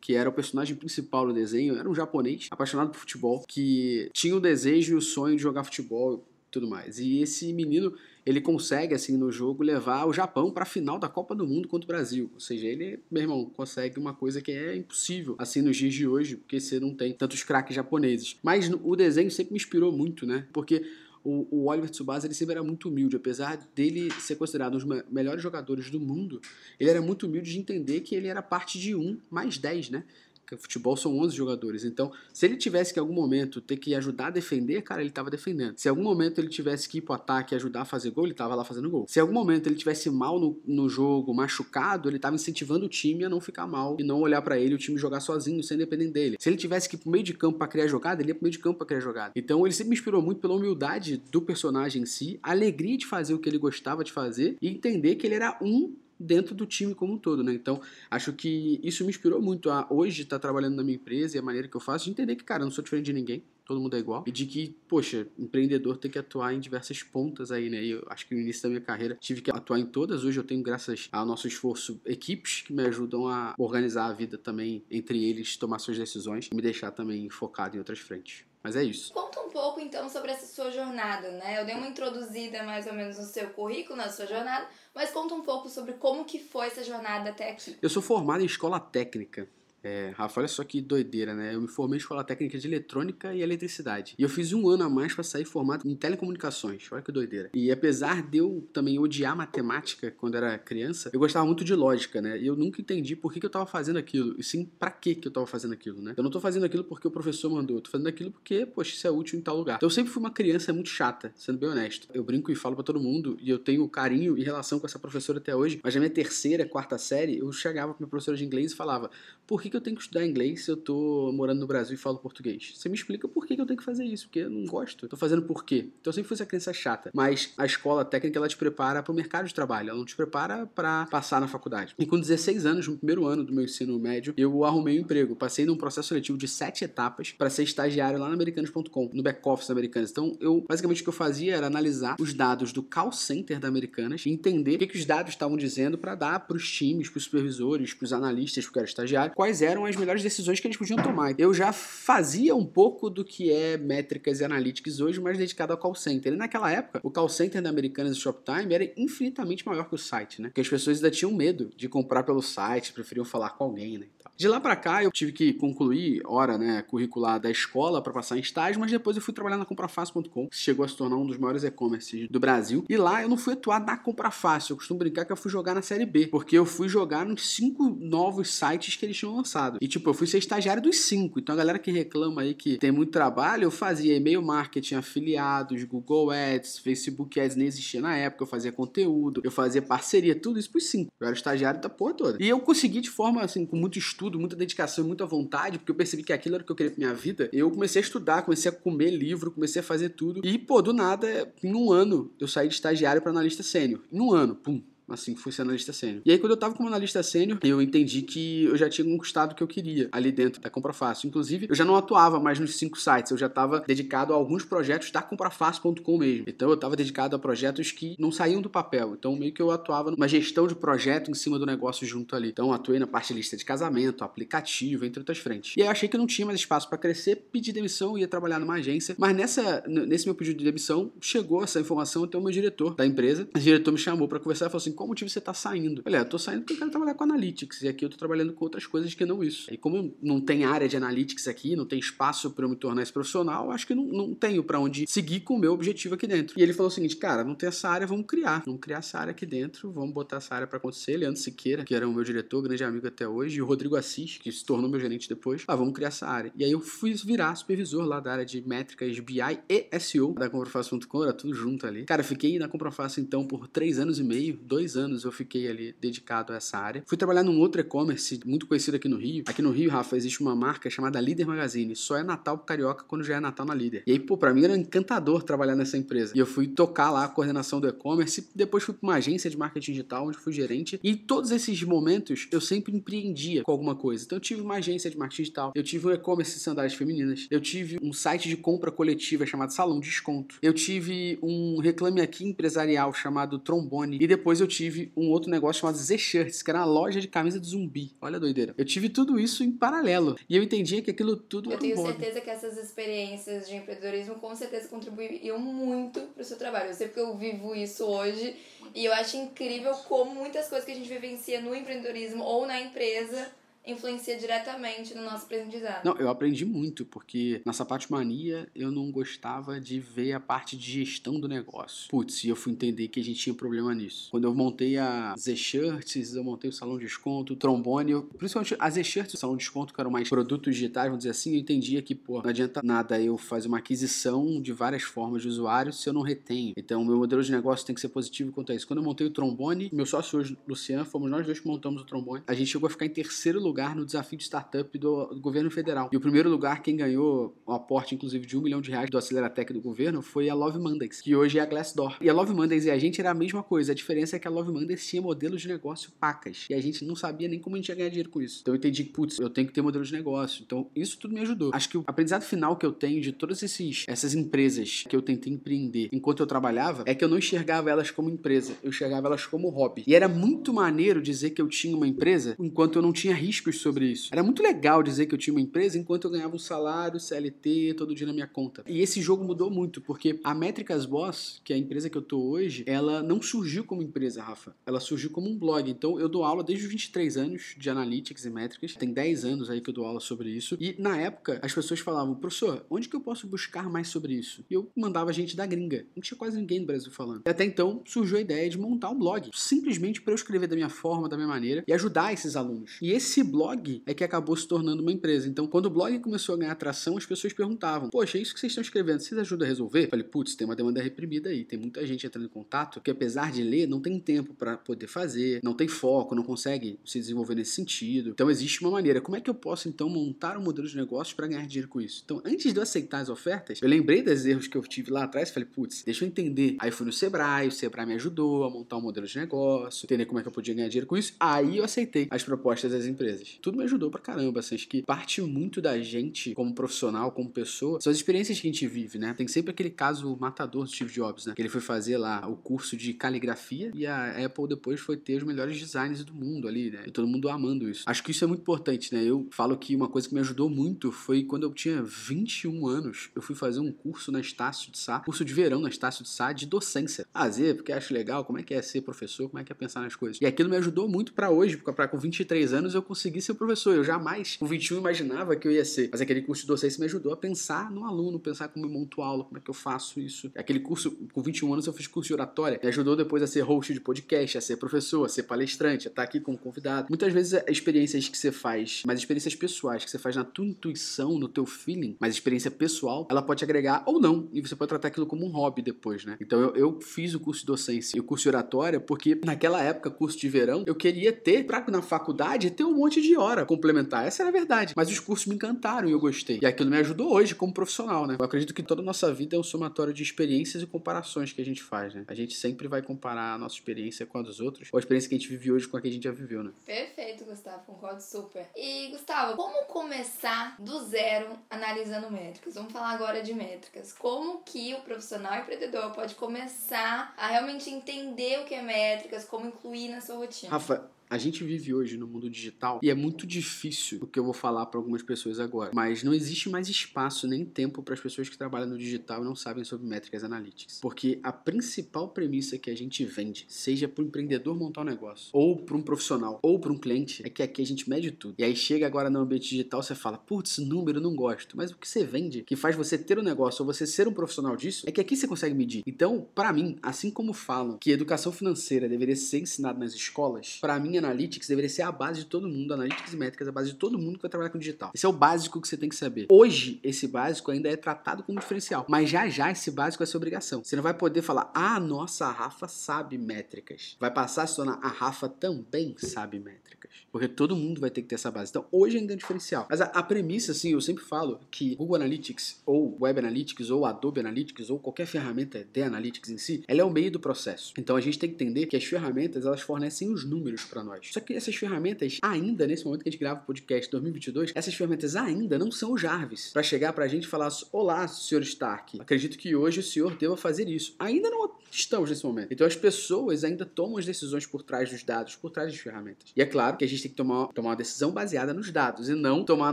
que 0.00 0.14
era 0.14 0.28
o 0.28 0.32
personagem 0.32 0.76
principal 0.76 1.26
do 1.26 1.32
desenho, 1.32 1.76
era 1.76 1.88
um 1.88 1.94
japonês 1.94 2.48
apaixonado 2.50 2.90
por 2.90 2.98
futebol, 2.98 3.44
que 3.48 4.10
tinha 4.12 4.36
o 4.36 4.40
desejo 4.40 4.94
e 4.94 4.96
o 4.96 5.00
sonho 5.00 5.36
de 5.36 5.42
jogar 5.42 5.64
futebol 5.64 6.16
e 6.16 6.50
tudo 6.50 6.68
mais. 6.68 6.98
E 6.98 7.20
esse 7.20 7.52
menino 7.52 7.94
ele 8.26 8.40
consegue, 8.40 8.94
assim, 8.94 9.16
no 9.18 9.30
jogo, 9.30 9.62
levar 9.62 10.06
o 10.06 10.12
Japão 10.12 10.50
para 10.50 10.62
a 10.62 10.66
final 10.66 10.98
da 10.98 11.08
Copa 11.08 11.34
do 11.34 11.46
Mundo 11.46 11.68
contra 11.68 11.84
o 11.84 11.88
Brasil. 11.88 12.30
Ou 12.32 12.40
seja, 12.40 12.66
ele, 12.66 12.98
meu 13.10 13.22
irmão, 13.22 13.44
consegue 13.54 13.98
uma 13.98 14.14
coisa 14.14 14.40
que 14.40 14.50
é 14.50 14.74
impossível, 14.74 15.34
assim, 15.38 15.60
nos 15.60 15.76
dias 15.76 15.92
de 15.92 16.06
hoje, 16.06 16.36
porque 16.36 16.58
você 16.58 16.80
não 16.80 16.94
tem 16.94 17.12
tantos 17.12 17.42
craques 17.42 17.76
japoneses. 17.76 18.36
Mas 18.42 18.70
o 18.82 18.96
desenho 18.96 19.30
sempre 19.30 19.52
me 19.52 19.58
inspirou 19.58 19.92
muito, 19.92 20.24
né? 20.24 20.46
Porque 20.52 20.82
o, 21.24 21.48
o 21.50 21.70
Oliver 21.70 21.90
Tsubasa 21.90 22.26
ele 22.26 22.34
sempre 22.34 22.52
era 22.54 22.62
muito 22.62 22.88
humilde, 22.88 23.16
apesar 23.16 23.56
dele 23.74 24.10
ser 24.20 24.36
considerado 24.36 24.74
um 24.74 24.78
dos 24.78 25.04
melhores 25.10 25.42
jogadores 25.42 25.90
do 25.90 25.98
mundo, 25.98 26.40
ele 26.78 26.90
era 26.90 27.00
muito 27.00 27.26
humilde 27.26 27.50
de 27.50 27.58
entender 27.58 28.02
que 28.02 28.14
ele 28.14 28.28
era 28.28 28.42
parte 28.42 28.78
de 28.78 28.94
um 28.94 29.18
mais 29.30 29.56
10, 29.56 29.90
né? 29.90 30.04
Porque 30.44 30.56
futebol 30.56 30.96
são 30.96 31.18
11 31.18 31.34
jogadores. 31.34 31.84
Então, 31.84 32.12
se 32.32 32.44
ele 32.44 32.56
tivesse 32.56 32.92
que 32.92 33.00
em 33.00 33.02
algum 33.02 33.14
momento 33.14 33.60
ter 33.60 33.76
que 33.76 33.94
ajudar 33.94 34.26
a 34.26 34.30
defender, 34.30 34.82
cara, 34.82 35.00
ele 35.00 35.08
estava 35.08 35.30
defendendo. 35.30 35.78
Se 35.78 35.88
em 35.88 35.90
algum 35.90 36.02
momento 36.02 36.38
ele 36.38 36.48
tivesse 36.48 36.88
que 36.88 36.98
ir 36.98 37.00
pro 37.00 37.14
ataque 37.14 37.54
e 37.54 37.56
ajudar 37.56 37.82
a 37.82 37.84
fazer 37.84 38.10
gol, 38.10 38.24
ele 38.24 38.32
estava 38.32 38.54
lá 38.54 38.64
fazendo 38.64 38.90
gol. 38.90 39.06
Se 39.08 39.18
em 39.18 39.22
algum 39.22 39.32
momento 39.32 39.66
ele 39.66 39.74
tivesse 39.74 40.10
mal 40.10 40.38
no, 40.38 40.60
no 40.66 40.88
jogo, 40.88 41.32
machucado, 41.34 42.08
ele 42.08 42.16
estava 42.16 42.36
incentivando 42.36 42.84
o 42.86 42.88
time 42.88 43.24
a 43.24 43.28
não 43.28 43.40
ficar 43.40 43.66
mal 43.66 43.96
e 43.98 44.04
não 44.04 44.20
olhar 44.20 44.42
para 44.42 44.58
ele 44.58 44.74
o 44.74 44.78
time 44.78 44.98
jogar 44.98 45.20
sozinho, 45.20 45.62
sem 45.62 45.78
depender 45.78 46.08
dele. 46.08 46.36
Se 46.38 46.48
ele 46.48 46.56
tivesse 46.56 46.88
que 46.88 46.96
ir 46.96 46.98
pro 46.98 47.10
meio 47.10 47.24
de 47.24 47.32
campo 47.32 47.58
para 47.58 47.68
criar 47.68 47.86
jogada, 47.86 48.20
ele 48.20 48.30
ia 48.30 48.34
pro 48.34 48.44
meio 48.44 48.52
de 48.52 48.58
campo 48.58 48.78
para 48.78 48.86
criar 48.86 49.00
jogada. 49.00 49.32
Então, 49.34 49.66
ele 49.66 49.74
sempre 49.74 49.90
me 49.90 49.96
inspirou 49.96 50.20
muito 50.20 50.40
pela 50.40 50.54
humildade 50.54 51.22
do 51.30 51.40
personagem 51.40 52.02
em 52.02 52.06
si, 52.06 52.38
a 52.42 52.50
alegria 52.50 52.98
de 52.98 53.06
fazer 53.06 53.34
o 53.34 53.38
que 53.38 53.48
ele 53.48 53.58
gostava 53.58 54.04
de 54.04 54.12
fazer 54.12 54.56
e 54.60 54.68
entender 54.68 55.14
que 55.16 55.26
ele 55.26 55.34
era 55.34 55.58
um 55.62 55.94
dentro 56.18 56.54
do 56.54 56.66
time 56.66 56.94
como 56.94 57.14
um 57.14 57.18
todo, 57.18 57.42
né? 57.42 57.52
Então, 57.52 57.80
acho 58.10 58.32
que 58.32 58.80
isso 58.82 59.04
me 59.04 59.10
inspirou 59.10 59.40
muito 59.40 59.70
a 59.70 59.86
hoje 59.90 60.22
estar 60.22 60.36
tá 60.36 60.40
trabalhando 60.40 60.76
na 60.76 60.82
minha 60.82 60.96
empresa 60.96 61.36
e 61.36 61.40
a 61.40 61.42
maneira 61.42 61.68
que 61.68 61.76
eu 61.76 61.80
faço, 61.80 62.04
de 62.04 62.10
entender 62.10 62.36
que, 62.36 62.44
cara, 62.44 62.62
eu 62.62 62.66
não 62.66 62.72
sou 62.72 62.82
diferente 62.82 63.06
de 63.06 63.12
ninguém, 63.12 63.42
todo 63.64 63.80
mundo 63.80 63.96
é 63.96 63.98
igual, 63.98 64.24
e 64.26 64.32
de 64.32 64.46
que, 64.46 64.76
poxa, 64.88 65.26
empreendedor 65.38 65.96
tem 65.96 66.10
que 66.10 66.18
atuar 66.18 66.52
em 66.52 66.60
diversas 66.60 67.02
pontas 67.02 67.50
aí, 67.50 67.70
né? 67.70 67.82
E 67.82 67.90
eu 67.90 68.04
acho 68.08 68.26
que 68.26 68.34
no 68.34 68.40
início 68.40 68.62
da 68.62 68.68
minha 68.68 68.80
carreira 68.80 69.16
tive 69.20 69.40
que 69.40 69.50
atuar 69.50 69.78
em 69.78 69.86
todas, 69.86 70.24
hoje 70.24 70.38
eu 70.38 70.44
tenho, 70.44 70.62
graças 70.62 71.08
ao 71.10 71.24
nosso 71.24 71.46
esforço, 71.48 72.00
equipes 72.04 72.62
que 72.62 72.72
me 72.72 72.84
ajudam 72.86 73.26
a 73.28 73.54
organizar 73.58 74.06
a 74.06 74.12
vida 74.12 74.36
também 74.36 74.84
entre 74.90 75.24
eles, 75.24 75.56
tomar 75.56 75.78
suas 75.78 75.98
decisões 75.98 76.48
e 76.52 76.54
me 76.54 76.62
deixar 76.62 76.90
também 76.90 77.28
focado 77.30 77.76
em 77.76 77.78
outras 77.78 77.98
frentes. 77.98 78.44
Mas 78.64 78.76
é 78.76 78.82
isso. 78.82 79.12
Conta 79.12 79.42
um 79.42 79.50
pouco 79.50 79.78
então 79.78 80.08
sobre 80.08 80.32
essa 80.32 80.46
sua 80.46 80.70
jornada, 80.70 81.30
né? 81.32 81.60
Eu 81.60 81.66
dei 81.66 81.74
uma 81.74 81.86
introduzida 81.86 82.62
mais 82.62 82.86
ou 82.86 82.94
menos 82.94 83.18
no 83.18 83.24
seu 83.24 83.50
currículo, 83.50 83.94
na 83.94 84.08
sua 84.08 84.24
jornada, 84.24 84.66
mas 84.94 85.10
conta 85.10 85.34
um 85.34 85.42
pouco 85.42 85.68
sobre 85.68 85.92
como 85.92 86.24
que 86.24 86.38
foi 86.38 86.68
essa 86.68 86.82
jornada 86.82 87.28
até 87.28 87.50
aqui. 87.50 87.76
Eu 87.82 87.90
sou 87.90 88.00
formado 88.00 88.42
em 88.42 88.46
escola 88.46 88.80
técnica. 88.80 89.46
É, 89.84 90.14
Rafa, 90.16 90.40
olha 90.40 90.48
só 90.48 90.64
que 90.64 90.80
doideira, 90.80 91.34
né? 91.34 91.54
Eu 91.54 91.60
me 91.60 91.68
formei 91.68 91.98
em 91.98 92.00
escola 92.00 92.24
técnica 92.24 92.58
de 92.58 92.66
eletrônica 92.66 93.34
e 93.34 93.42
eletricidade. 93.42 94.14
E 94.18 94.22
eu 94.22 94.28
fiz 94.30 94.52
um 94.54 94.66
ano 94.66 94.84
a 94.84 94.88
mais 94.88 95.12
para 95.12 95.22
sair 95.22 95.44
formado 95.44 95.86
em 95.86 95.94
telecomunicações. 95.94 96.90
Olha 96.90 97.02
que 97.02 97.12
doideira. 97.12 97.50
E 97.52 97.70
apesar 97.70 98.22
de 98.22 98.38
eu 98.38 98.66
também 98.72 98.98
odiar 98.98 99.36
matemática 99.36 100.10
quando 100.10 100.36
era 100.36 100.58
criança, 100.58 101.10
eu 101.12 101.20
gostava 101.20 101.44
muito 101.44 101.62
de 101.62 101.74
lógica, 101.74 102.22
né? 102.22 102.38
E 102.38 102.46
eu 102.46 102.56
nunca 102.56 102.80
entendi 102.80 103.14
por 103.14 103.30
que, 103.30 103.38
que 103.40 103.44
eu 103.44 103.50
tava 103.50 103.66
fazendo 103.66 103.98
aquilo. 103.98 104.34
E 104.38 104.42
sim, 104.42 104.64
para 104.64 104.90
que 104.90 105.14
que 105.14 105.28
eu 105.28 105.32
tava 105.32 105.46
fazendo 105.46 105.74
aquilo, 105.74 106.00
né? 106.00 106.14
Eu 106.16 106.22
não 106.22 106.30
tô 106.30 106.40
fazendo 106.40 106.64
aquilo 106.64 106.84
porque 106.84 107.06
o 107.06 107.10
professor 107.10 107.50
mandou. 107.50 107.76
Eu 107.76 107.82
tô 107.82 107.90
fazendo 107.90 108.08
aquilo 108.08 108.30
porque, 108.30 108.64
poxa, 108.64 108.94
isso 108.94 109.06
é 109.06 109.10
útil 109.10 109.38
em 109.38 109.42
tal 109.42 109.56
lugar. 109.56 109.76
Então 109.76 109.86
eu 109.86 109.90
sempre 109.90 110.10
fui 110.10 110.22
uma 110.22 110.30
criança 110.30 110.72
muito 110.72 110.88
chata, 110.88 111.30
sendo 111.36 111.58
bem 111.58 111.68
honesto. 111.68 112.08
Eu 112.14 112.24
brinco 112.24 112.50
e 112.50 112.54
falo 112.54 112.74
para 112.74 112.84
todo 112.84 112.98
mundo 112.98 113.36
e 113.38 113.50
eu 113.50 113.58
tenho 113.58 113.86
carinho 113.86 114.38
e 114.38 114.42
relação 114.42 114.80
com 114.80 114.86
essa 114.86 114.98
professora 114.98 115.38
até 115.38 115.54
hoje. 115.54 115.78
Mas 115.82 115.94
na 115.94 116.00
minha 116.00 116.10
terceira, 116.10 116.64
quarta 116.64 116.96
série, 116.96 117.38
eu 117.38 117.52
chegava 117.52 117.92
pra 117.92 118.00
minha 118.00 118.08
professora 118.08 118.36
de 118.36 118.44
inglês 118.44 118.72
e 118.72 118.74
falava: 118.74 119.10
por 119.46 119.60
que, 119.60 119.73
que 119.74 119.78
eu 119.78 119.80
tenho 119.80 119.96
que 119.96 120.02
estudar 120.02 120.24
inglês 120.24 120.64
se 120.64 120.70
eu 120.70 120.76
tô 120.76 121.32
morando 121.32 121.58
no 121.58 121.66
Brasil 121.66 121.94
e 121.94 121.98
falo 121.98 122.18
português? 122.18 122.72
Você 122.76 122.88
me 122.88 122.94
explica 122.94 123.26
por 123.26 123.44
que, 123.44 123.56
que 123.56 123.60
eu 123.60 123.66
tenho 123.66 123.76
que 123.76 123.84
fazer 123.84 124.04
isso, 124.04 124.26
porque 124.26 124.40
eu 124.40 124.50
não 124.50 124.64
gosto. 124.66 125.08
Tô 125.08 125.16
fazendo 125.16 125.42
por 125.42 125.64
quê? 125.64 125.88
Então 126.00 126.10
eu 126.10 126.12
sempre 126.12 126.28
fui 126.28 126.36
essa 126.36 126.46
criança 126.46 126.72
chata. 126.72 127.10
Mas 127.12 127.52
a 127.58 127.66
escola 127.66 128.04
técnica, 128.04 128.38
ela 128.38 128.46
te 128.46 128.56
prepara 128.56 129.02
para 129.02 129.10
o 129.10 129.14
mercado 129.14 129.48
de 129.48 129.54
trabalho, 129.54 129.90
ela 129.90 129.98
não 129.98 130.04
te 130.04 130.14
prepara 130.14 130.66
para 130.66 131.06
passar 131.06 131.40
na 131.40 131.48
faculdade. 131.48 131.94
E 131.98 132.06
com 132.06 132.18
16 132.18 132.64
anos, 132.66 132.86
no 132.86 132.96
primeiro 132.96 133.26
ano 133.26 133.42
do 133.42 133.52
meu 133.52 133.64
ensino 133.64 133.98
médio, 133.98 134.32
eu 134.36 134.64
arrumei 134.64 134.98
um 134.98 135.02
emprego. 135.02 135.34
Passei 135.34 135.66
num 135.66 135.76
processo 135.76 136.08
seletivo 136.08 136.38
de 136.38 136.46
sete 136.46 136.84
etapas 136.84 137.32
para 137.32 137.50
ser 137.50 137.64
estagiário 137.64 138.18
lá 138.18 138.28
na 138.28 138.34
Americanas.com, 138.34 139.10
no 139.12 139.22
back-office 139.22 139.70
Americanas. 139.70 140.12
Então, 140.12 140.36
eu, 140.40 140.64
basicamente, 140.68 141.00
o 141.00 141.02
que 141.02 141.08
eu 141.08 141.14
fazia 141.14 141.56
era 141.56 141.66
analisar 141.66 142.14
os 142.20 142.32
dados 142.32 142.72
do 142.72 142.82
call 142.82 143.10
center 143.10 143.58
da 143.58 143.66
Americanas 143.66 144.24
e 144.24 144.30
entender 144.30 144.76
o 144.76 144.78
que, 144.78 144.86
que 144.86 144.98
os 144.98 145.04
dados 145.04 145.32
estavam 145.32 145.56
dizendo 145.56 145.98
para 145.98 146.14
dar 146.14 146.46
para 146.46 146.56
os 146.56 146.70
times, 146.70 147.08
para 147.08 147.18
os 147.18 147.24
supervisores, 147.24 147.92
para 147.92 148.04
os 148.04 148.12
analistas, 148.12 148.64
porque 148.64 148.78
era 148.78 148.86
estagiário, 148.86 149.34
quais 149.34 149.63
eram 149.64 149.84
as 149.84 149.96
melhores 149.96 150.22
decisões 150.22 150.60
que 150.60 150.66
eles 150.66 150.76
podiam 150.76 151.02
tomar. 151.02 151.34
Eu 151.38 151.52
já 151.52 151.72
fazia 151.72 152.54
um 152.54 152.64
pouco 152.64 153.10
do 153.10 153.24
que 153.24 153.52
é 153.52 153.76
métricas 153.76 154.40
e 154.40 154.44
analytics 154.44 155.00
hoje, 155.00 155.20
mas 155.20 155.38
dedicado 155.38 155.72
ao 155.72 155.78
call 155.78 155.94
center. 155.94 156.32
E 156.32 156.36
naquela 156.36 156.70
época, 156.70 157.00
o 157.02 157.10
call 157.10 157.28
center 157.28 157.62
da 157.62 157.70
Americanas 157.70 158.16
e 158.16 158.20
Shoptime 158.20 158.74
era 158.74 158.92
infinitamente 158.96 159.66
maior 159.66 159.88
que 159.88 159.94
o 159.94 159.98
site, 159.98 160.40
né? 160.40 160.48
Porque 160.48 160.60
as 160.60 160.68
pessoas 160.68 160.98
ainda 160.98 161.10
tinham 161.10 161.32
medo 161.32 161.70
de 161.76 161.88
comprar 161.88 162.22
pelo 162.22 162.42
site, 162.42 162.92
preferiam 162.92 163.24
falar 163.24 163.50
com 163.50 163.64
alguém, 163.64 163.98
né? 163.98 164.06
De 164.36 164.48
lá 164.48 164.60
para 164.60 164.76
cá, 164.76 165.02
eu 165.02 165.10
tive 165.10 165.32
que 165.32 165.52
concluir 165.52 166.20
hora, 166.26 166.58
né, 166.58 166.82
curricular 166.82 167.40
da 167.40 167.50
escola 167.50 168.02
para 168.02 168.12
passar 168.12 168.36
em 168.36 168.40
estágio, 168.40 168.80
mas 168.80 168.90
depois 168.90 169.16
eu 169.16 169.22
fui 169.22 169.32
trabalhar 169.32 169.56
na 169.56 169.64
comprafácil.com, 169.64 170.48
que 170.48 170.56
chegou 170.56 170.84
a 170.84 170.88
se 170.88 170.96
tornar 170.96 171.16
um 171.16 171.26
dos 171.26 171.38
maiores 171.38 171.64
e-commerce 171.64 172.26
do 172.28 172.40
Brasil. 172.40 172.84
E 172.88 172.96
lá 172.96 173.22
eu 173.22 173.28
não 173.28 173.36
fui 173.36 173.54
atuar 173.54 173.80
na 173.80 173.96
Comprafácil, 173.96 174.72
eu 174.72 174.76
costumo 174.76 174.98
brincar 174.98 175.24
que 175.24 175.32
eu 175.32 175.36
fui 175.36 175.50
jogar 175.50 175.74
na 175.74 175.82
série 175.82 176.04
B, 176.04 176.26
porque 176.26 176.58
eu 176.58 176.66
fui 176.66 176.88
jogar 176.88 177.24
nos 177.24 177.54
cinco 177.54 177.88
novos 177.88 178.52
sites 178.52 178.96
que 178.96 179.06
eles 179.06 179.16
tinham 179.16 179.34
lançado. 179.34 179.78
E 179.80 179.88
tipo, 179.88 180.10
eu 180.10 180.14
fui 180.14 180.26
ser 180.26 180.38
estagiário 180.38 180.82
dos 180.82 181.00
cinco. 181.00 181.38
Então 181.38 181.54
a 181.54 181.58
galera 181.58 181.78
que 181.78 181.90
reclama 181.90 182.42
aí 182.42 182.54
que 182.54 182.76
tem 182.78 182.92
muito 182.92 183.12
trabalho, 183.12 183.64
eu 183.64 183.70
fazia 183.70 184.16
e-mail 184.16 184.42
marketing, 184.42 184.96
afiliados, 184.96 185.82
Google 185.84 186.30
Ads, 186.30 186.78
Facebook 186.78 187.40
Ads 187.40 187.56
nem 187.56 187.66
existia 187.66 188.00
na 188.00 188.16
época, 188.16 188.42
eu 188.42 188.46
fazia 188.46 188.72
conteúdo, 188.72 189.40
eu 189.44 189.50
fazia 189.50 189.80
parceria, 189.80 190.34
tudo 190.34 190.58
isso 190.58 190.70
pros 190.70 190.86
cinco. 190.86 191.10
Eu 191.20 191.26
era 191.26 191.36
estagiário 191.36 191.80
da 191.80 191.88
porra 191.88 192.14
toda. 192.14 192.42
E 192.42 192.48
eu 192.48 192.60
consegui 192.60 193.00
de 193.00 193.10
forma 193.10 193.42
assim, 193.42 193.64
com 193.64 193.76
muito 193.76 193.98
estudo, 193.98 194.23
muita 194.32 194.56
dedicação, 194.56 195.04
muita 195.06 195.26
vontade, 195.26 195.78
porque 195.78 195.90
eu 195.90 195.96
percebi 195.96 196.22
que 196.22 196.32
aquilo 196.32 196.54
era 196.54 196.62
o 196.62 196.66
que 196.66 196.72
eu 196.72 196.76
queria 196.76 196.92
pra 196.92 196.98
minha 196.98 197.14
vida. 197.14 197.48
Eu 197.52 197.70
comecei 197.70 198.00
a 198.00 198.04
estudar, 198.04 198.42
comecei 198.42 198.70
a 198.70 198.74
comer 198.74 199.10
livro, 199.10 199.50
comecei 199.50 199.80
a 199.80 199.82
fazer 199.82 200.10
tudo. 200.10 200.40
E, 200.44 200.58
pô, 200.58 200.80
do 200.82 200.92
nada, 200.92 201.52
em 201.62 201.74
um 201.74 201.92
ano, 201.92 202.32
eu 202.38 202.48
saí 202.48 202.68
de 202.68 202.74
estagiário 202.74 203.22
para 203.22 203.30
analista 203.30 203.62
sênior. 203.62 204.00
Em 204.12 204.20
um 204.20 204.32
ano, 204.32 204.54
pum, 204.54 204.82
assim, 205.08 205.34
fui 205.36 205.52
ser 205.52 205.62
analista 205.62 205.92
sênior. 205.92 206.22
E 206.24 206.32
aí, 206.32 206.38
quando 206.38 206.52
eu 206.52 206.56
tava 206.56 206.74
como 206.74 206.88
analista 206.88 207.22
sênior, 207.22 207.58
eu 207.62 207.80
entendi 207.80 208.22
que 208.22 208.64
eu 208.64 208.76
já 208.76 208.88
tinha 208.88 209.06
conquistado 209.06 209.52
o 209.52 209.54
que 209.54 209.62
eu 209.62 209.66
queria 209.66 210.08
ali 210.12 210.32
dentro 210.32 210.60
da 210.60 210.70
Comprafácil. 210.70 211.28
Inclusive, 211.28 211.66
eu 211.68 211.74
já 211.74 211.84
não 211.84 211.96
atuava 211.96 212.40
mais 212.40 212.58
nos 212.58 212.76
cinco 212.76 212.98
sites, 212.98 213.30
eu 213.30 213.38
já 213.38 213.46
estava 213.46 213.80
dedicado 213.80 214.32
a 214.32 214.36
alguns 214.36 214.64
projetos 214.64 215.10
da 215.10 215.22
comprafácil.com 215.22 216.18
mesmo. 216.18 216.44
Então, 216.48 216.68
eu 216.68 216.74
estava 216.74 216.96
dedicado 216.96 217.36
a 217.36 217.38
projetos 217.38 217.92
que 217.92 218.16
não 218.18 218.32
saíam 218.32 218.60
do 218.60 218.70
papel. 218.70 219.14
Então, 219.18 219.36
meio 219.36 219.52
que 219.52 219.62
eu 219.62 219.70
atuava 219.70 220.10
numa 220.10 220.28
gestão 220.28 220.66
de 220.66 220.74
projeto 220.74 221.30
em 221.30 221.34
cima 221.34 221.58
do 221.58 221.66
negócio 221.66 222.06
junto 222.06 222.34
ali. 222.34 222.48
Então, 222.48 222.72
atuei 222.72 222.98
na 222.98 223.06
parte 223.06 223.28
de 223.28 223.34
lista 223.34 223.56
de 223.56 223.64
casamento, 223.64 224.24
aplicativo, 224.24 225.04
entre 225.04 225.20
outras 225.20 225.38
frentes. 225.38 225.74
E 225.76 225.82
aí, 225.82 225.86
eu 225.86 225.92
achei 225.92 226.08
que 226.08 226.16
não 226.16 226.26
tinha 226.26 226.46
mais 226.46 226.58
espaço 226.58 226.88
para 226.88 226.98
crescer, 226.98 227.36
pedi 227.52 227.72
demissão, 227.72 228.16
ia 228.18 228.28
trabalhar 228.28 228.58
numa 228.58 228.74
agência. 228.74 229.14
Mas 229.18 229.36
nessa, 229.36 229.84
nesse 229.86 230.26
meu 230.26 230.34
pedido 230.34 230.58
de 230.58 230.64
demissão, 230.64 231.12
chegou 231.20 231.62
essa 231.62 231.80
informação 231.80 232.24
até 232.24 232.38
o 232.38 232.40
meu 232.40 232.50
diretor 232.50 232.94
da 232.94 233.06
empresa. 233.06 233.48
O 233.54 233.58
diretor 233.58 233.92
me 233.92 233.98
chamou 233.98 234.28
para 234.28 234.38
conversar 234.38 234.66
e 234.66 234.68
falou 234.68 234.80
assim: 234.80 234.93
qual 234.94 235.08
motivo 235.08 235.28
você 235.28 235.40
tá 235.40 235.52
saindo? 235.52 236.02
Falei, 236.02 236.20
ah, 236.20 236.22
eu 236.22 236.28
tô 236.28 236.38
saindo 236.38 236.60
porque 236.60 236.74
eu 236.74 236.78
quero 236.78 236.90
trabalhar 236.90 237.14
com 237.14 237.24
analytics. 237.24 237.82
E 237.82 237.88
aqui 237.88 238.04
eu 238.04 238.08
tô 238.08 238.16
trabalhando 238.16 238.52
com 238.52 238.64
outras 238.64 238.86
coisas 238.86 239.14
que 239.14 239.24
não 239.24 239.42
isso. 239.42 239.72
E 239.72 239.76
como 239.76 240.14
não 240.22 240.40
tem 240.40 240.64
área 240.64 240.88
de 240.88 240.96
analytics 240.96 241.48
aqui, 241.48 241.76
não 241.76 241.86
tem 241.86 241.98
espaço 241.98 242.50
para 242.50 242.64
eu 242.64 242.68
me 242.68 242.76
tornar 242.76 243.02
esse 243.02 243.12
profissional, 243.12 243.70
acho 243.70 243.86
que 243.86 243.94
não, 243.94 244.04
não 244.04 244.34
tenho 244.34 244.62
para 244.62 244.78
onde 244.78 245.06
seguir 245.06 245.40
com 245.40 245.56
o 245.56 245.58
meu 245.58 245.72
objetivo 245.72 246.14
aqui 246.14 246.26
dentro. 246.26 246.58
E 246.58 246.62
ele 246.62 246.72
falou 246.72 246.88
o 246.88 246.94
seguinte, 246.94 247.16
cara, 247.16 247.44
não 247.44 247.54
tem 247.54 247.68
essa 247.68 247.88
área, 247.88 248.06
vamos 248.06 248.26
criar. 248.26 248.62
Vamos 248.64 248.80
criar 248.80 248.98
essa 248.98 249.18
área 249.18 249.30
aqui 249.32 249.46
dentro, 249.46 249.90
vamos 249.92 250.12
botar 250.12 250.36
essa 250.36 250.54
área 250.54 250.66
para 250.66 250.78
acontecer. 250.78 251.16
Leandro 251.16 251.40
Siqueira, 251.40 251.84
que 251.84 251.94
era 251.94 252.08
o 252.08 252.12
meu 252.12 252.24
diretor, 252.24 252.62
grande 252.62 252.84
amigo 252.84 253.06
até 253.06 253.26
hoje, 253.26 253.58
e 253.58 253.62
o 253.62 253.66
Rodrigo 253.66 253.96
Assis, 253.96 254.38
que 254.38 254.50
se 254.50 254.64
tornou 254.64 254.90
meu 254.90 255.00
gerente 255.00 255.28
depois. 255.28 255.64
Ah, 255.66 255.76
vamos 255.76 255.94
criar 255.94 256.08
essa 256.08 256.26
área. 256.26 256.52
E 256.56 256.64
aí 256.64 256.70
eu 256.70 256.80
fui 256.80 257.14
virar 257.14 257.54
supervisor 257.54 258.04
lá 258.04 258.20
da 258.20 258.32
área 258.32 258.44
de 258.44 258.60
métricas 258.66 259.18
BI 259.18 259.40
e 259.68 259.98
SEO 259.98 260.34
da 260.34 260.48
Comprofácil.com, 260.48 261.22
era 261.22 261.32
tudo 261.32 261.54
junto 261.54 261.86
ali. 261.86 262.04
Cara, 262.04 262.22
fiquei 262.22 262.58
na 262.58 262.68
Comprofácil 262.68 263.22
então 263.22 263.46
por 263.46 263.68
três 263.68 263.98
anos 263.98 264.18
e 264.18 264.24
meio, 264.24 264.58
dois 264.62 264.83
anos 264.96 265.24
eu 265.24 265.32
fiquei 265.32 265.68
ali 265.68 265.94
dedicado 266.00 266.52
a 266.52 266.56
essa 266.56 266.78
área. 266.78 267.02
Fui 267.06 267.16
trabalhar 267.16 267.42
num 267.42 267.58
outro 267.58 267.80
e-commerce 267.80 268.40
muito 268.44 268.66
conhecido 268.66 268.96
aqui 268.96 269.08
no 269.08 269.16
Rio. 269.16 269.44
Aqui 269.46 269.62
no 269.62 269.70
Rio, 269.70 269.90
Rafa, 269.90 270.16
existe 270.16 270.40
uma 270.40 270.54
marca 270.54 270.88
chamada 270.90 271.20
Líder 271.20 271.46
Magazine. 271.46 271.96
Só 271.96 272.16
é 272.16 272.22
Natal 272.22 272.58
Carioca 272.58 273.04
quando 273.04 273.24
já 273.24 273.36
é 273.36 273.40
Natal 273.40 273.66
na 273.66 273.74
Líder. 273.74 274.02
E 274.06 274.12
aí, 274.12 274.18
pô, 274.18 274.36
pra 274.36 274.52
mim 274.52 274.64
era 274.64 274.76
encantador 274.76 275.42
trabalhar 275.42 275.74
nessa 275.74 275.96
empresa. 275.96 276.32
E 276.34 276.38
eu 276.38 276.46
fui 276.46 276.66
tocar 276.66 277.10
lá 277.10 277.24
a 277.24 277.28
coordenação 277.28 277.80
do 277.80 277.88
e-commerce. 277.88 278.48
Depois 278.54 278.84
fui 278.84 278.94
pra 278.94 279.08
uma 279.08 279.14
agência 279.14 279.48
de 279.50 279.56
marketing 279.56 279.92
digital, 279.92 280.26
onde 280.28 280.38
fui 280.38 280.52
gerente. 280.52 281.00
E 281.02 281.16
todos 281.16 281.50
esses 281.50 281.82
momentos 281.82 282.46
eu 282.52 282.60
sempre 282.60 282.94
empreendia 282.94 283.62
com 283.62 283.72
alguma 283.72 283.94
coisa. 283.94 284.24
Então 284.24 284.36
eu 284.36 284.40
tive 284.40 284.60
uma 284.60 284.76
agência 284.76 285.10
de 285.10 285.16
marketing 285.16 285.42
digital. 285.42 285.72
Eu 285.74 285.82
tive 285.82 286.06
um 286.06 286.12
e-commerce 286.12 286.54
de 286.54 286.60
sandálias 286.60 286.94
femininas. 286.94 287.46
Eu 287.50 287.60
tive 287.60 287.98
um 288.02 288.12
site 288.12 288.48
de 288.48 288.56
compra 288.56 288.90
coletiva 288.90 289.46
chamado 289.46 289.72
Salão 289.72 290.00
Desconto. 290.00 290.56
Eu 290.62 290.72
tive 290.72 291.38
um 291.42 291.78
reclame 291.80 292.20
aqui 292.20 292.44
empresarial 292.44 293.12
chamado 293.12 293.58
Trombone. 293.58 294.18
E 294.20 294.26
depois 294.26 294.60
eu 294.60 294.66
tive 294.74 295.12
um 295.16 295.30
outro 295.30 295.50
negócio 295.50 295.80
chamado 295.80 295.96
Z-Shirts, 295.96 296.62
que 296.62 296.70
era 296.70 296.80
uma 296.80 296.86
loja 296.86 297.20
de 297.20 297.28
camisa 297.28 297.60
de 297.60 297.66
zumbi. 297.66 298.14
Olha 298.20 298.36
a 298.36 298.38
doideira. 298.40 298.74
Eu 298.76 298.84
tive 298.84 299.08
tudo 299.08 299.38
isso 299.38 299.62
em 299.62 299.70
paralelo. 299.70 300.36
E 300.48 300.56
eu 300.56 300.62
entendia 300.62 301.00
que 301.02 301.10
aquilo 301.10 301.36
tudo 301.36 301.70
Eu 301.70 301.76
um 301.76 301.80
tenho 301.80 301.96
hobby. 301.96 302.12
certeza 302.18 302.40
que 302.40 302.50
essas 302.50 302.76
experiências 302.76 303.68
de 303.68 303.76
empreendedorismo 303.76 304.34
com 304.36 304.54
certeza 304.54 304.88
contribuíam 304.88 305.58
muito 305.58 306.20
pro 306.34 306.44
seu 306.44 306.56
trabalho. 306.58 306.88
Eu 306.90 306.94
sei 306.94 307.06
porque 307.08 307.20
eu 307.20 307.36
vivo 307.36 307.74
isso 307.74 308.04
hoje 308.04 308.56
e 308.94 309.04
eu 309.04 309.12
acho 309.14 309.36
incrível 309.36 309.92
como 310.08 310.34
muitas 310.34 310.68
coisas 310.68 310.84
que 310.84 310.92
a 310.92 310.94
gente 310.94 311.08
vivencia 311.08 311.60
no 311.60 311.74
empreendedorismo 311.74 312.42
ou 312.44 312.66
na 312.66 312.80
empresa 312.80 313.48
influencia 313.86 314.38
diretamente 314.38 315.14
no 315.14 315.22
nosso 315.22 315.44
aprendizado. 315.44 316.04
Não, 316.04 316.16
eu 316.16 316.28
aprendi 316.28 316.64
muito, 316.64 317.04
porque 317.04 317.60
na 317.64 317.72
Sapato 317.72 318.06
Mania 318.10 318.68
eu 318.74 318.90
não 318.90 319.10
gostava 319.10 319.80
de 319.80 320.00
ver 320.00 320.32
a 320.32 320.40
parte 320.40 320.76
de 320.76 321.04
gestão 321.04 321.38
do 321.38 321.46
negócio. 321.46 322.08
Putz, 322.08 322.44
e 322.44 322.48
eu 322.48 322.56
fui 322.56 322.72
entender 322.72 323.08
que 323.08 323.20
a 323.20 323.24
gente 323.24 323.40
tinha 323.40 323.54
problema 323.54 323.94
nisso. 323.94 324.28
Quando 324.30 324.44
eu 324.44 324.54
montei 324.54 324.96
a 324.96 325.34
Z-Shirts, 325.38 326.34
eu 326.34 326.42
montei 326.42 326.70
o 326.70 326.72
Salão 326.72 326.96
de 326.96 327.04
Desconto, 327.04 327.52
o 327.52 327.56
Trombone, 327.56 328.12
eu, 328.12 328.22
principalmente 328.22 328.74
a 328.78 328.90
Z-Shirts 328.90 329.34
o 329.34 329.36
Salão 329.36 329.56
de 329.56 329.62
Desconto, 329.62 329.92
que 329.92 330.00
eram 330.00 330.10
mais 330.10 330.28
produtos 330.28 330.74
digitais, 330.74 331.06
vamos 331.06 331.18
dizer 331.18 331.30
assim, 331.30 331.52
eu 331.54 331.58
entendia 331.58 332.00
que, 332.00 332.14
pô, 332.14 332.40
não 332.42 332.50
adianta 332.50 332.80
nada 332.82 333.20
eu 333.20 333.36
fazer 333.36 333.68
uma 333.68 333.78
aquisição 333.78 334.60
de 334.60 334.72
várias 334.72 335.02
formas 335.02 335.42
de 335.42 335.48
usuário 335.48 335.92
se 335.92 336.08
eu 336.08 336.12
não 336.12 336.22
retenho. 336.22 336.72
Então, 336.76 337.04
meu 337.04 337.18
modelo 337.18 337.42
de 337.42 337.52
negócio 337.52 337.86
tem 337.86 337.94
que 337.94 338.00
ser 338.00 338.08
positivo 338.08 338.50
quanto 338.52 338.72
a 338.72 338.74
isso. 338.74 338.86
Quando 338.86 339.00
eu 339.00 339.04
montei 339.04 339.26
o 339.26 339.30
Trombone, 339.30 339.90
meu 339.92 340.06
sócio 340.06 340.38
hoje, 340.38 340.56
Luciano, 340.66 341.04
fomos 341.04 341.30
nós 341.30 341.44
dois 341.44 341.60
que 341.60 341.66
montamos 341.66 342.02
o 342.02 342.04
Trombone. 342.04 342.42
A 342.46 342.54
gente 342.54 342.70
chegou 342.70 342.86
a 342.86 342.90
ficar 342.90 343.04
em 343.04 343.10
terceiro 343.10 343.60
lugar 343.60 343.73
no 343.94 344.04
desafio 344.04 344.38
de 344.38 344.44
startup 344.44 344.96
do, 344.98 345.38
governo 345.40 345.70
federal. 345.70 346.08
E 346.12 346.16
o 346.16 346.20
primeiro 346.20 346.48
lugar, 346.48 346.82
quem 346.82 346.96
ganhou 346.96 347.56
o 347.66 347.72
aporte, 347.72 348.14
inclusive, 348.14 348.46
de 348.46 348.56
um 348.56 348.62
milhão 348.62 348.80
de 348.80 348.90
reais 348.90 349.10
do 349.10 349.18
Aceleratec 349.18 349.72
do 349.72 349.80
governo 349.80 350.22
foi 350.22 350.48
a 350.48 350.54
Love 350.54 350.78
Mondays, 350.78 351.20
que 351.20 351.34
hoje 351.34 351.58
é 351.58 351.62
a 351.62 351.66
Glassdoor. 351.66 352.16
E 352.20 352.28
a 352.28 352.32
Love 352.32 352.54
Mondays 352.54 352.84
e 352.84 352.90
a 352.90 352.98
gente 352.98 353.20
era 353.20 353.30
a 353.30 353.34
mesma 353.34 353.62
coisa. 353.62 353.92
A 353.92 353.94
diferença 353.94 354.36
é 354.36 354.38
que 354.38 354.46
a 354.46 354.50
Love 354.50 354.72
Mondays 354.72 355.06
tinha 355.06 355.20
modelos 355.20 355.62
de 355.62 355.68
negócio 355.68 356.10
pacas. 356.18 356.66
E 356.70 356.74
a 356.74 356.80
gente 356.80 357.04
não 357.04 357.16
sabia 357.16 357.48
nem 357.48 357.58
como 357.58 357.76
a 357.76 357.78
gente 357.78 357.88
ia 357.88 357.94
ganhar 357.94 358.08
dinheiro 358.08 358.30
com 358.30 358.40
isso. 358.40 358.60
Então 358.62 358.74
eu 358.74 358.78
entendi 358.78 359.04
que, 359.04 359.10
putz, 359.10 359.38
eu 359.38 359.50
tenho 359.50 359.66
que 359.66 359.72
ter 359.72 359.82
modelo 359.82 360.04
de 360.04 360.12
negócio. 360.12 360.62
Então 360.64 360.90
isso 360.94 361.18
tudo 361.18 361.34
me 361.34 361.40
ajudou. 361.40 361.70
Acho 361.74 361.88
que 361.88 361.98
o 361.98 362.04
aprendizado 362.06 362.42
final 362.42 362.76
que 362.76 362.86
eu 362.86 362.92
tenho 362.92 363.20
de 363.20 363.32
todas 363.32 363.62
esses, 363.62 364.04
essas 364.06 364.34
empresas 364.34 365.04
que 365.08 365.14
eu 365.14 365.22
tentei 365.22 365.52
empreender 365.52 366.08
enquanto 366.12 366.40
eu 366.40 366.46
trabalhava 366.46 367.04
é 367.06 367.14
que 367.14 367.24
eu 367.24 367.28
não 367.28 367.38
enxergava 367.38 367.90
elas 367.90 368.10
como 368.10 368.30
empresa. 368.30 368.74
Eu 368.82 368.90
enxergava 368.90 369.26
elas 369.26 369.46
como 369.46 369.68
hobby. 369.68 370.04
E 370.06 370.14
era 370.14 370.28
muito 370.28 370.72
maneiro 370.72 371.20
dizer 371.20 371.50
que 371.50 371.60
eu 371.60 371.68
tinha 371.68 371.96
uma 371.96 372.06
empresa 372.06 372.56
enquanto 372.58 372.96
eu 372.96 373.02
não 373.02 373.12
tinha 373.12 373.34
riscos 373.64 373.80
sobre 373.80 374.06
isso. 374.06 374.28
Era 374.32 374.42
muito 374.42 374.62
legal 374.62 375.02
dizer 375.02 375.26
que 375.26 375.34
eu 375.34 375.38
tinha 375.38 375.54
uma 375.54 375.60
empresa 375.60 375.98
enquanto 375.98 376.24
eu 376.24 376.30
ganhava 376.30 376.54
um 376.54 376.58
salário, 376.58 377.18
CLT, 377.18 377.94
todo 377.96 378.14
dia 378.14 378.26
na 378.26 378.32
minha 378.32 378.46
conta. 378.46 378.84
E 378.86 379.00
esse 379.00 379.20
jogo 379.22 379.44
mudou 379.44 379.70
muito, 379.70 380.00
porque 380.00 380.38
a 380.44 380.54
Métricas 380.54 381.06
Boss, 381.06 381.60
que 381.64 381.72
é 381.72 381.76
a 381.76 381.78
empresa 381.78 382.10
que 382.10 382.16
eu 382.16 382.22
tô 382.22 382.40
hoje, 382.40 382.84
ela 382.86 383.22
não 383.22 383.40
surgiu 383.40 383.84
como 383.84 384.02
empresa, 384.02 384.42
Rafa. 384.42 384.74
Ela 384.86 385.00
surgiu 385.00 385.30
como 385.30 385.48
um 385.48 385.56
blog. 385.56 385.90
Então 385.90 386.20
eu 386.20 386.28
dou 386.28 386.44
aula 386.44 386.62
desde 386.62 386.84
os 386.84 386.90
23 386.90 387.36
anos 387.36 387.74
de 387.78 387.88
Analytics 387.88 388.44
e 388.44 388.50
Métricas. 388.50 388.94
Tem 388.94 389.12
10 389.12 389.44
anos 389.44 389.70
aí 389.70 389.80
que 389.80 389.90
eu 389.90 389.94
dou 389.94 390.04
aula 390.04 390.20
sobre 390.20 390.50
isso. 390.50 390.76
E 390.80 390.94
na 390.98 391.16
época, 391.16 391.58
as 391.62 391.72
pessoas 391.72 392.00
falavam, 392.00 392.34
professor, 392.34 392.84
onde 392.90 393.08
que 393.08 393.16
eu 393.16 393.20
posso 393.20 393.46
buscar 393.46 393.88
mais 393.88 394.08
sobre 394.08 394.34
isso? 394.34 394.64
E 394.70 394.74
eu 394.74 394.90
mandava 394.96 395.32
gente 395.32 395.56
da 395.56 395.66
gringa. 395.66 396.06
Não 396.14 396.22
tinha 396.22 396.36
quase 396.36 396.56
ninguém 396.56 396.80
no 396.80 396.86
Brasil 396.86 397.10
falando. 397.10 397.42
E 397.46 397.48
até 397.48 397.64
então 397.64 398.02
surgiu 398.04 398.38
a 398.38 398.40
ideia 398.40 398.68
de 398.68 398.78
montar 398.78 399.10
um 399.10 399.18
blog. 399.18 399.50
Simplesmente 399.54 400.20
para 400.20 400.32
eu 400.32 400.36
escrever 400.36 400.66
da 400.66 400.76
minha 400.76 400.88
forma, 400.88 401.28
da 401.28 401.36
minha 401.36 401.48
maneira 401.48 401.84
e 401.86 401.92
ajudar 401.92 402.32
esses 402.32 402.56
alunos. 402.56 402.98
E 403.00 403.10
esse 403.10 403.42
blog 403.54 404.02
é 404.04 404.12
que 404.12 404.24
acabou 404.24 404.56
se 404.56 404.66
tornando 404.66 405.00
uma 405.00 405.12
empresa. 405.12 405.48
Então, 405.48 405.68
quando 405.68 405.86
o 405.86 405.90
blog 405.90 406.18
começou 406.18 406.56
a 406.56 406.58
ganhar 406.58 406.72
atração, 406.72 407.16
as 407.16 407.24
pessoas 407.24 407.52
perguntavam: 407.52 408.10
Poxa, 408.10 408.36
é 408.36 408.40
isso 408.40 408.52
que 408.52 408.58
vocês 408.58 408.72
estão 408.72 408.82
escrevendo, 408.82 409.20
vocês 409.20 409.38
ajudam 409.40 409.64
a 409.64 409.68
resolver? 409.68 410.06
Eu 410.06 410.10
falei, 410.10 410.24
putz, 410.24 410.56
tem 410.56 410.66
uma 410.66 410.74
demanda 410.74 411.00
reprimida 411.00 411.50
aí, 411.50 411.64
tem 411.64 411.78
muita 411.78 412.04
gente 412.04 412.26
entrando 412.26 412.46
em 412.46 412.48
contato 412.48 413.00
que, 413.00 413.10
apesar 413.10 413.52
de 413.52 413.62
ler, 413.62 413.86
não 413.86 414.00
tem 414.00 414.18
tempo 414.18 414.54
para 414.54 414.76
poder 414.76 415.06
fazer, 415.06 415.60
não 415.62 415.74
tem 415.74 415.86
foco, 415.86 416.34
não 416.34 416.42
consegue 416.42 416.98
se 417.04 417.20
desenvolver 417.20 417.54
nesse 417.54 417.72
sentido. 417.72 418.30
Então, 418.30 418.50
existe 418.50 418.80
uma 418.80 418.90
maneira. 418.90 419.20
Como 419.20 419.36
é 419.36 419.40
que 419.40 419.48
eu 419.48 419.54
posso, 419.54 419.88
então, 419.88 420.08
montar 420.08 420.58
um 420.58 420.62
modelo 420.62 420.88
de 420.88 420.96
negócio 420.96 421.36
para 421.36 421.46
ganhar 421.46 421.66
dinheiro 421.66 421.88
com 421.88 422.00
isso? 422.00 422.22
Então, 422.24 422.42
antes 422.44 422.72
de 422.72 422.78
eu 422.78 422.82
aceitar 422.82 423.20
as 423.20 423.28
ofertas, 423.28 423.80
eu 423.80 423.88
lembrei 423.88 424.22
dos 424.22 424.44
erros 424.44 424.66
que 424.66 424.76
eu 424.76 424.82
tive 424.82 425.12
lá 425.12 425.24
atrás, 425.24 425.50
falei, 425.50 425.68
putz, 425.68 426.02
deixa 426.02 426.24
eu 426.24 426.28
entender. 426.28 426.76
Aí 426.80 426.90
fui 426.90 427.06
no 427.06 427.12
Sebrae, 427.12 427.68
o 427.68 427.72
Sebrae 427.72 428.06
me 428.06 428.14
ajudou 428.14 428.64
a 428.64 428.70
montar 428.70 428.96
um 428.96 429.02
modelo 429.02 429.26
de 429.26 429.38
negócio, 429.38 430.04
entender 430.04 430.26
como 430.26 430.38
é 430.40 430.42
que 430.42 430.48
eu 430.48 430.52
podia 430.52 430.74
ganhar 430.74 430.88
dinheiro 430.88 431.06
com 431.06 431.16
isso. 431.16 431.34
Aí 431.38 431.78
eu 431.78 431.84
aceitei 431.84 432.26
as 432.30 432.42
propostas 432.42 432.90
das 432.90 433.06
empresas. 433.06 433.43
Tudo 433.60 433.78
me 433.78 433.84
ajudou 433.84 434.10
pra 434.10 434.20
caramba, 434.20 434.60
assim, 434.60 434.74
acho 434.74 434.88
que 434.88 435.02
parte 435.02 435.40
muito 435.42 435.80
da 435.80 435.98
gente 436.00 436.54
como 436.54 436.74
profissional, 436.74 437.30
como 437.32 437.48
pessoa, 437.48 438.00
são 438.00 438.10
as 438.10 438.16
experiências 438.16 438.60
que 438.60 438.68
a 438.68 438.72
gente 438.72 438.86
vive, 438.86 439.18
né? 439.18 439.34
Tem 439.34 439.46
sempre 439.48 439.70
aquele 439.70 439.90
caso 439.90 440.36
matador 440.40 440.84
do 440.84 440.90
Steve 440.90 441.12
Jobs, 441.12 441.46
né? 441.46 441.54
Que 441.54 441.62
ele 441.62 441.68
foi 441.68 441.80
fazer 441.80 442.16
lá 442.18 442.46
o 442.48 442.56
curso 442.56 442.96
de 442.96 443.12
caligrafia 443.14 443.90
e 443.94 444.06
a 444.06 444.44
Apple 444.44 444.68
depois 444.68 445.00
foi 445.00 445.16
ter 445.16 445.38
os 445.38 445.44
melhores 445.44 445.78
designs 445.78 446.24
do 446.24 446.34
mundo 446.34 446.68
ali, 446.68 446.90
né? 446.90 447.04
E 447.06 447.10
todo 447.10 447.26
mundo 447.26 447.48
amando 447.48 447.88
isso. 447.88 448.04
Acho 448.06 448.22
que 448.22 448.30
isso 448.30 448.44
é 448.44 448.46
muito 448.46 448.60
importante, 448.60 449.14
né? 449.14 449.22
Eu 449.22 449.46
falo 449.50 449.76
que 449.76 449.94
uma 449.94 450.08
coisa 450.08 450.28
que 450.28 450.34
me 450.34 450.40
ajudou 450.40 450.68
muito 450.68 451.12
foi 451.12 451.44
quando 451.44 451.64
eu 451.64 451.72
tinha 451.72 452.02
21 452.02 452.86
anos, 452.86 453.30
eu 453.34 453.42
fui 453.42 453.54
fazer 453.54 453.80
um 453.80 453.92
curso 453.92 454.30
na 454.32 454.40
Estácio 454.40 454.90
de 454.90 454.98
Sá, 454.98 455.20
curso 455.20 455.44
de 455.44 455.52
verão 455.52 455.80
na 455.80 455.88
Estácio 455.88 456.22
de 456.22 456.30
Sá 456.30 456.52
de 456.52 456.66
docência. 456.66 457.26
Fazer, 457.32 457.76
porque 457.76 457.92
acho 457.92 458.12
legal, 458.12 458.44
como 458.44 458.58
é 458.58 458.62
que 458.62 458.74
é 458.74 458.82
ser 458.82 459.02
professor, 459.02 459.48
como 459.48 459.60
é 459.60 459.64
que 459.64 459.72
é 459.72 459.74
pensar 459.74 460.00
nas 460.00 460.16
coisas. 460.16 460.40
E 460.40 460.46
aquilo 460.46 460.68
me 460.68 460.76
ajudou 460.76 461.08
muito 461.08 461.32
para 461.32 461.50
hoje, 461.50 461.76
porque 461.76 461.92
pra, 461.92 462.08
com 462.08 462.18
23 462.18 462.72
anos 462.72 462.94
eu 462.94 463.02
consegui 463.02 463.33
ser 463.40 463.54
professor. 463.54 463.94
Eu 463.94 464.04
jamais, 464.04 464.56
com 464.56 464.66
21, 464.66 464.98
imaginava 464.98 465.56
que 465.56 465.66
eu 465.66 465.72
ia 465.72 465.84
ser. 465.84 466.08
Mas 466.10 466.20
aquele 466.20 466.42
curso 466.42 466.62
de 466.62 466.68
docência 466.68 466.98
me 466.98 467.06
ajudou 467.06 467.32
a 467.32 467.36
pensar 467.36 467.90
no 467.90 468.04
aluno, 468.04 468.38
pensar 468.38 468.68
como 468.68 468.86
eu 468.86 468.90
monto 468.90 469.22
aula, 469.22 469.44
como 469.44 469.58
é 469.58 469.60
que 469.60 469.70
eu 469.70 469.74
faço 469.74 470.20
isso. 470.20 470.50
Aquele 470.56 470.80
curso, 470.80 471.12
com 471.32 471.42
21 471.42 471.72
anos, 471.72 471.86
eu 471.86 471.92
fiz 471.92 472.06
curso 472.06 472.28
de 472.28 472.34
oratória. 472.34 472.80
Me 472.82 472.88
ajudou 472.88 473.16
depois 473.16 473.42
a 473.42 473.46
ser 473.46 473.60
host 473.60 473.92
de 473.92 474.00
podcast, 474.00 474.58
a 474.58 474.60
ser 474.60 474.76
professor, 474.76 475.24
a 475.24 475.28
ser 475.28 475.44
palestrante, 475.44 476.08
a 476.08 476.10
estar 476.10 476.22
aqui 476.22 476.40
como 476.40 476.58
convidado. 476.58 477.06
Muitas 477.08 477.32
vezes, 477.32 477.62
experiências 477.68 478.28
que 478.28 478.36
você 478.36 478.52
faz, 478.52 479.02
mas 479.06 479.18
experiências 479.18 479.54
pessoais 479.54 480.04
que 480.04 480.10
você 480.10 480.18
faz 480.18 480.36
na 480.36 480.44
tua 480.44 480.66
intuição, 480.66 481.38
no 481.38 481.48
teu 481.48 481.66
feeling, 481.66 482.16
mas 482.20 482.34
experiência 482.34 482.70
pessoal, 482.70 483.26
ela 483.30 483.42
pode 483.42 483.62
agregar 483.64 484.02
ou 484.06 484.20
não. 484.20 484.48
E 484.52 484.60
você 484.60 484.74
pode 484.74 484.88
tratar 484.88 485.08
aquilo 485.08 485.26
como 485.26 485.44
um 485.44 485.50
hobby 485.50 485.82
depois, 485.82 486.24
né? 486.24 486.36
Então 486.40 486.60
eu, 486.60 486.74
eu 486.74 487.00
fiz 487.00 487.34
o 487.34 487.40
curso 487.40 487.60
de 487.60 487.66
docência 487.66 488.16
e 488.16 488.20
o 488.20 488.24
curso 488.24 488.42
de 488.44 488.48
oratória 488.48 489.00
porque 489.00 489.38
naquela 489.44 489.82
época, 489.82 490.10
curso 490.10 490.38
de 490.38 490.48
verão, 490.48 490.84
eu 490.86 490.94
queria 490.94 491.32
ter, 491.32 491.64
pra 491.64 491.84
na 491.88 492.02
faculdade, 492.02 492.70
ter 492.70 492.84
um 492.84 492.94
monte 492.94 493.13
de 493.20 493.36
hora 493.36 493.64
complementar. 493.64 494.26
Essa 494.26 494.42
era 494.42 494.50
a 494.50 494.52
verdade. 494.52 494.94
Mas 494.96 495.10
os 495.10 495.18
cursos 495.18 495.46
me 495.46 495.54
encantaram 495.54 496.08
e 496.08 496.12
eu 496.12 496.20
gostei. 496.20 496.58
E 496.62 496.66
aquilo 496.66 496.90
me 496.90 496.96
ajudou 496.98 497.32
hoje 497.32 497.54
como 497.54 497.72
profissional, 497.72 498.26
né? 498.26 498.36
Eu 498.38 498.44
acredito 498.44 498.72
que 498.72 498.82
toda 498.82 499.02
a 499.02 499.04
nossa 499.04 499.32
vida 499.32 499.56
é 499.56 499.58
um 499.58 499.62
somatório 499.62 500.12
de 500.12 500.22
experiências 500.22 500.82
e 500.82 500.86
comparações 500.86 501.52
que 501.52 501.60
a 501.60 501.64
gente 501.64 501.82
faz, 501.82 502.14
né? 502.14 502.24
A 502.28 502.34
gente 502.34 502.54
sempre 502.54 502.88
vai 502.88 503.02
comparar 503.02 503.54
a 503.54 503.58
nossa 503.58 503.74
experiência 503.74 504.26
com 504.26 504.38
a 504.38 504.42
dos 504.42 504.60
outros, 504.60 504.88
ou 504.92 504.98
a 504.98 505.00
experiência 505.00 505.28
que 505.28 505.34
a 505.34 505.38
gente 505.38 505.48
vive 505.48 505.72
hoje 505.72 505.88
com 505.88 505.96
a 505.96 506.00
que 506.00 506.08
a 506.08 506.10
gente 506.10 506.24
já 506.24 506.30
viveu, 506.32 506.62
né? 506.62 506.70
Perfeito, 506.84 507.44
Gustavo. 507.44 507.82
Concordo 507.86 508.20
super. 508.20 508.66
E, 508.76 509.08
Gustavo, 509.08 509.56
como 509.56 509.86
começar 509.86 510.76
do 510.78 511.00
zero 511.04 511.58
analisando 511.68 512.30
métricas? 512.30 512.74
Vamos 512.74 512.92
falar 512.92 513.10
agora 513.10 513.42
de 513.42 513.54
métricas. 513.54 514.12
Como 514.12 514.62
que 514.62 514.94
o 514.94 515.00
profissional 515.00 515.58
empreendedor 515.58 516.12
pode 516.12 516.34
começar 516.34 517.34
a 517.36 517.48
realmente 517.48 517.90
entender 517.90 518.60
o 518.60 518.64
que 518.64 518.74
é 518.74 518.82
métricas, 518.82 519.44
como 519.44 519.66
incluir 519.66 520.08
na 520.08 520.20
sua 520.20 520.36
rotina? 520.36 520.70
Rafa, 520.70 521.10
a 521.34 521.38
gente 521.38 521.64
vive 521.64 521.92
hoje 521.92 522.16
no 522.16 522.28
mundo 522.28 522.48
digital 522.48 523.00
e 523.02 523.10
é 523.10 523.14
muito 523.14 523.44
difícil 523.44 524.20
o 524.22 524.26
que 524.26 524.38
eu 524.38 524.44
vou 524.44 524.52
falar 524.52 524.86
para 524.86 525.00
algumas 525.00 525.20
pessoas 525.20 525.58
agora. 525.58 525.90
Mas 525.92 526.22
não 526.22 526.32
existe 526.32 526.70
mais 526.70 526.88
espaço 526.88 527.48
nem 527.48 527.64
tempo 527.64 528.04
para 528.04 528.14
as 528.14 528.20
pessoas 528.20 528.48
que 528.48 528.56
trabalham 528.56 528.86
no 528.86 528.96
digital 528.96 529.42
e 529.42 529.44
não 529.44 529.56
sabem 529.56 529.82
sobre 529.82 530.06
métricas 530.06 530.44
analytics. 530.44 531.00
Porque 531.00 531.40
a 531.42 531.52
principal 531.52 532.28
premissa 532.28 532.78
que 532.78 532.88
a 532.88 532.96
gente 532.96 533.24
vende, 533.24 533.66
seja 533.68 534.06
para 534.06 534.22
o 534.22 534.26
empreendedor 534.28 534.76
montar 534.76 535.00
um 535.00 535.04
negócio, 535.04 535.48
ou 535.52 535.76
para 535.76 535.96
um 535.96 536.02
profissional, 536.02 536.60
ou 536.62 536.78
para 536.78 536.92
um 536.92 536.96
cliente, 536.96 537.44
é 537.44 537.50
que 537.50 537.64
aqui 537.64 537.82
a 537.82 537.86
gente 537.86 538.08
mede 538.08 538.30
tudo. 538.30 538.54
E 538.56 538.62
aí 538.62 538.76
chega 538.76 539.04
agora 539.04 539.28
no 539.28 539.40
ambiente 539.40 539.68
digital, 539.68 540.04
você 540.04 540.14
fala, 540.14 540.38
putz, 540.38 540.78
número 540.78 541.20
não 541.20 541.34
gosto. 541.34 541.76
Mas 541.76 541.90
o 541.90 541.96
que 541.96 542.08
você 542.08 542.22
vende, 542.22 542.62
que 542.62 542.76
faz 542.76 542.94
você 542.94 543.18
ter 543.18 543.40
um 543.40 543.42
negócio 543.42 543.82
ou 543.82 543.92
você 543.92 544.06
ser 544.06 544.28
um 544.28 544.32
profissional 544.32 544.76
disso, 544.76 545.04
é 545.04 545.10
que 545.10 545.20
aqui 545.20 545.36
você 545.36 545.48
consegue 545.48 545.74
medir. 545.74 546.04
Então, 546.06 546.46
para 546.54 546.72
mim, 546.72 546.96
assim 547.02 547.28
como 547.28 547.52
falam 547.52 547.98
que 547.98 548.12
educação 548.12 548.52
financeira 548.52 549.08
deveria 549.08 549.34
ser 549.34 549.58
ensinada 549.58 549.98
nas 549.98 550.14
escolas, 550.14 550.78
para 550.80 551.00
mim 551.00 551.23
Analytics 551.24 551.68
deveria 551.68 551.88
ser 551.88 552.02
a 552.02 552.12
base 552.12 552.40
de 552.40 552.46
todo 552.46 552.68
mundo, 552.68 552.94
Analytics 552.94 553.32
e 553.32 553.36
Métricas, 553.36 553.68
a 553.68 553.72
base 553.72 553.92
de 553.92 553.96
todo 553.96 554.18
mundo 554.18 554.36
que 554.36 554.42
vai 554.42 554.50
trabalhar 554.50 554.70
com 554.70 554.78
digital. 554.78 555.10
Esse 555.14 555.26
é 555.26 555.28
o 555.28 555.32
básico 555.32 555.80
que 555.80 555.88
você 555.88 555.96
tem 555.96 556.08
que 556.08 556.16
saber. 556.16 556.46
Hoje, 556.50 557.00
esse 557.02 557.26
básico 557.26 557.70
ainda 557.70 557.88
é 557.88 557.96
tratado 557.96 558.42
como 558.42 558.60
diferencial, 558.60 559.06
mas 559.08 559.28
já 559.30 559.48
já 559.48 559.70
esse 559.70 559.90
básico 559.90 560.20
vai 560.20 560.26
ser 560.26 560.36
obrigação. 560.36 560.82
Você 560.82 560.96
não 560.96 561.02
vai 561.02 561.14
poder 561.14 561.42
falar, 561.42 561.70
ah, 561.74 561.98
nossa, 562.00 562.46
a 562.46 562.52
Rafa 562.52 562.88
sabe 562.88 563.38
métricas. 563.38 564.16
Vai 564.18 564.30
passar 564.30 564.64
a 564.64 564.66
se 564.66 564.76
tornar, 564.76 564.98
a 565.02 565.08
Rafa 565.08 565.48
também 565.48 566.14
sabe 566.18 566.58
métricas. 566.58 567.10
Porque 567.30 567.48
todo 567.48 567.74
mundo 567.74 568.00
vai 568.00 568.10
ter 568.10 568.22
que 568.22 568.28
ter 568.28 568.36
essa 568.36 568.50
base. 568.50 568.70
Então, 568.70 568.86
hoje 568.92 569.18
ainda 569.18 569.32
é 569.32 569.36
diferencial. 569.36 569.86
Mas 569.90 570.00
a, 570.00 570.04
a 570.06 570.22
premissa, 570.22 570.72
assim, 570.72 570.92
eu 570.92 571.00
sempre 571.00 571.24
falo 571.24 571.60
que 571.70 571.96
Google 571.96 572.16
Analytics, 572.16 572.80
ou 572.86 573.16
Web 573.20 573.40
Analytics, 573.40 573.90
ou 573.90 574.06
Adobe 574.06 574.40
Analytics, 574.40 574.88
ou 574.88 574.98
qualquer 574.98 575.26
ferramenta 575.26 575.84
de 575.92 576.02
Analytics 576.02 576.50
em 576.50 576.58
si, 576.58 576.84
ela 576.86 577.00
é 577.00 577.04
o 577.04 577.10
meio 577.10 577.32
do 577.32 577.40
processo. 577.40 577.92
Então, 577.98 578.14
a 578.14 578.20
gente 578.20 578.38
tem 578.38 578.48
que 578.48 578.54
entender 578.54 578.86
que 578.86 578.96
as 578.96 579.04
ferramentas, 579.04 579.66
elas 579.66 579.80
fornecem 579.80 580.30
os 580.30 580.44
números 580.44 580.84
para 580.84 581.02
nós. 581.02 581.13
Só 581.22 581.40
que 581.40 581.54
essas 581.54 581.74
ferramentas, 581.76 582.38
ainda 582.42 582.86
nesse 582.86 583.04
momento 583.04 583.22
que 583.22 583.28
a 583.28 583.32
gente 583.32 583.40
grava 583.40 583.60
o 583.60 583.64
podcast 583.64 584.10
2022, 584.10 584.72
essas 584.74 584.94
ferramentas 584.94 585.36
ainda 585.36 585.78
não 585.78 585.90
são 585.90 586.12
o 586.12 586.18
Jarvis 586.18 586.70
para 586.72 586.82
chegar 586.82 587.12
para 587.12 587.24
a 587.24 587.28
gente 587.28 587.44
e 587.44 587.46
falar: 587.46 587.68
Olá, 587.92 588.26
senhor 588.28 588.62
Stark. 588.62 589.20
Acredito 589.20 589.58
que 589.58 589.74
hoje 589.74 590.00
o 590.00 590.02
senhor 590.02 590.36
deva 590.36 590.56
fazer 590.56 590.88
isso. 590.88 591.14
Ainda 591.18 591.50
não 591.50 591.74
estamos 591.90 592.30
nesse 592.30 592.44
momento. 592.44 592.72
Então 592.72 592.86
as 592.86 592.96
pessoas 592.96 593.64
ainda 593.64 593.84
tomam 593.84 594.18
as 594.18 594.24
decisões 594.24 594.66
por 594.66 594.82
trás 594.82 595.10
dos 595.10 595.22
dados, 595.22 595.56
por 595.56 595.70
trás 595.70 595.90
das 595.90 596.00
ferramentas. 596.00 596.52
E 596.56 596.62
é 596.62 596.66
claro 596.66 596.96
que 596.96 597.04
a 597.04 597.08
gente 597.08 597.22
tem 597.22 597.30
que 597.30 597.36
tomar, 597.36 597.68
tomar 597.68 597.90
uma 597.90 597.96
decisão 597.96 598.32
baseada 598.32 598.74
nos 598.74 598.90
dados 598.90 599.28
e 599.28 599.34
não 599.34 599.64
tomar 599.64 599.88
a 599.88 599.92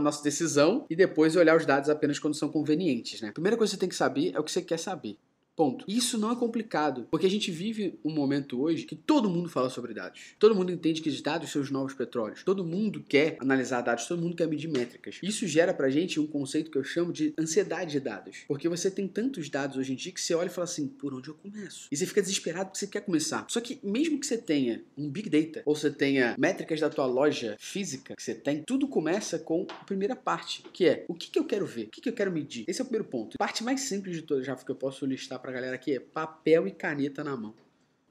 nossa 0.00 0.22
decisão 0.22 0.86
e 0.90 0.96
depois 0.96 1.36
olhar 1.36 1.56
os 1.56 1.66
dados 1.66 1.88
apenas 1.88 2.18
quando 2.18 2.34
são 2.34 2.48
convenientes. 2.48 3.20
Né? 3.20 3.28
A 3.28 3.32
primeira 3.32 3.56
coisa 3.56 3.70
que 3.70 3.76
você 3.76 3.80
tem 3.80 3.88
que 3.88 3.94
saber 3.94 4.32
é 4.34 4.40
o 4.40 4.44
que 4.44 4.50
você 4.50 4.62
quer 4.62 4.78
saber. 4.78 5.16
Ponto. 5.62 5.84
Isso 5.86 6.18
não 6.18 6.32
é 6.32 6.34
complicado, 6.34 7.06
porque 7.08 7.24
a 7.24 7.30
gente 7.30 7.52
vive 7.52 7.96
um 8.04 8.10
momento 8.10 8.60
hoje 8.60 8.82
que 8.82 8.96
todo 8.96 9.30
mundo 9.30 9.48
fala 9.48 9.70
sobre 9.70 9.94
dados. 9.94 10.34
Todo 10.36 10.56
mundo 10.56 10.72
entende 10.72 11.00
que 11.00 11.08
os 11.08 11.20
dados 11.20 11.52
são 11.52 11.62
os 11.62 11.70
novos 11.70 11.94
petróleos. 11.94 12.42
Todo 12.42 12.64
mundo 12.64 13.04
quer 13.08 13.36
analisar 13.38 13.80
dados, 13.80 14.06
todo 14.06 14.20
mundo 14.20 14.34
quer 14.34 14.48
medir 14.48 14.68
métricas. 14.68 15.20
Isso 15.22 15.46
gera 15.46 15.72
pra 15.72 15.88
gente 15.88 16.18
um 16.18 16.26
conceito 16.26 16.68
que 16.68 16.76
eu 16.76 16.82
chamo 16.82 17.12
de 17.12 17.32
ansiedade 17.38 17.92
de 17.92 18.00
dados. 18.00 18.38
Porque 18.48 18.68
você 18.68 18.90
tem 18.90 19.06
tantos 19.06 19.48
dados 19.48 19.76
hoje 19.76 19.92
em 19.92 19.94
dia 19.94 20.10
que 20.10 20.20
você 20.20 20.34
olha 20.34 20.48
e 20.48 20.50
fala 20.50 20.64
assim, 20.64 20.88
por 20.88 21.14
onde 21.14 21.28
eu 21.28 21.34
começo? 21.34 21.86
E 21.92 21.96
você 21.96 22.06
fica 22.06 22.20
desesperado 22.20 22.70
porque 22.70 22.80
você 22.80 22.88
quer 22.88 23.02
começar. 23.02 23.46
Só 23.48 23.60
que 23.60 23.78
mesmo 23.84 24.18
que 24.18 24.26
você 24.26 24.38
tenha 24.38 24.82
um 24.98 25.08
big 25.08 25.30
data, 25.30 25.62
ou 25.64 25.76
você 25.76 25.92
tenha 25.92 26.34
métricas 26.36 26.80
da 26.80 26.90
tua 26.90 27.06
loja 27.06 27.56
física 27.60 28.16
que 28.16 28.22
você 28.22 28.34
tem, 28.34 28.64
tudo 28.64 28.88
começa 28.88 29.38
com 29.38 29.64
a 29.68 29.84
primeira 29.84 30.16
parte, 30.16 30.64
que 30.72 30.86
é 30.86 31.04
o 31.06 31.14
que, 31.14 31.30
que 31.30 31.38
eu 31.38 31.44
quero 31.44 31.66
ver, 31.66 31.84
o 31.84 31.90
que, 31.90 32.00
que 32.00 32.08
eu 32.08 32.14
quero 32.14 32.32
medir. 32.32 32.64
Esse 32.66 32.80
é 32.80 32.82
o 32.82 32.86
primeiro 32.86 33.04
ponto. 33.04 33.38
Parte 33.38 33.62
mais 33.62 33.82
simples 33.82 34.16
de 34.16 34.22
todas 34.22 34.44
já 34.44 34.56
que 34.56 34.70
eu 34.70 34.76
posso 34.76 35.06
listar 35.06 35.38
galera 35.52 35.74
aqui 35.76 35.94
é 35.96 36.00
papel 36.00 36.66
e 36.66 36.72
caneta 36.72 37.22
na 37.22 37.36
mão. 37.36 37.54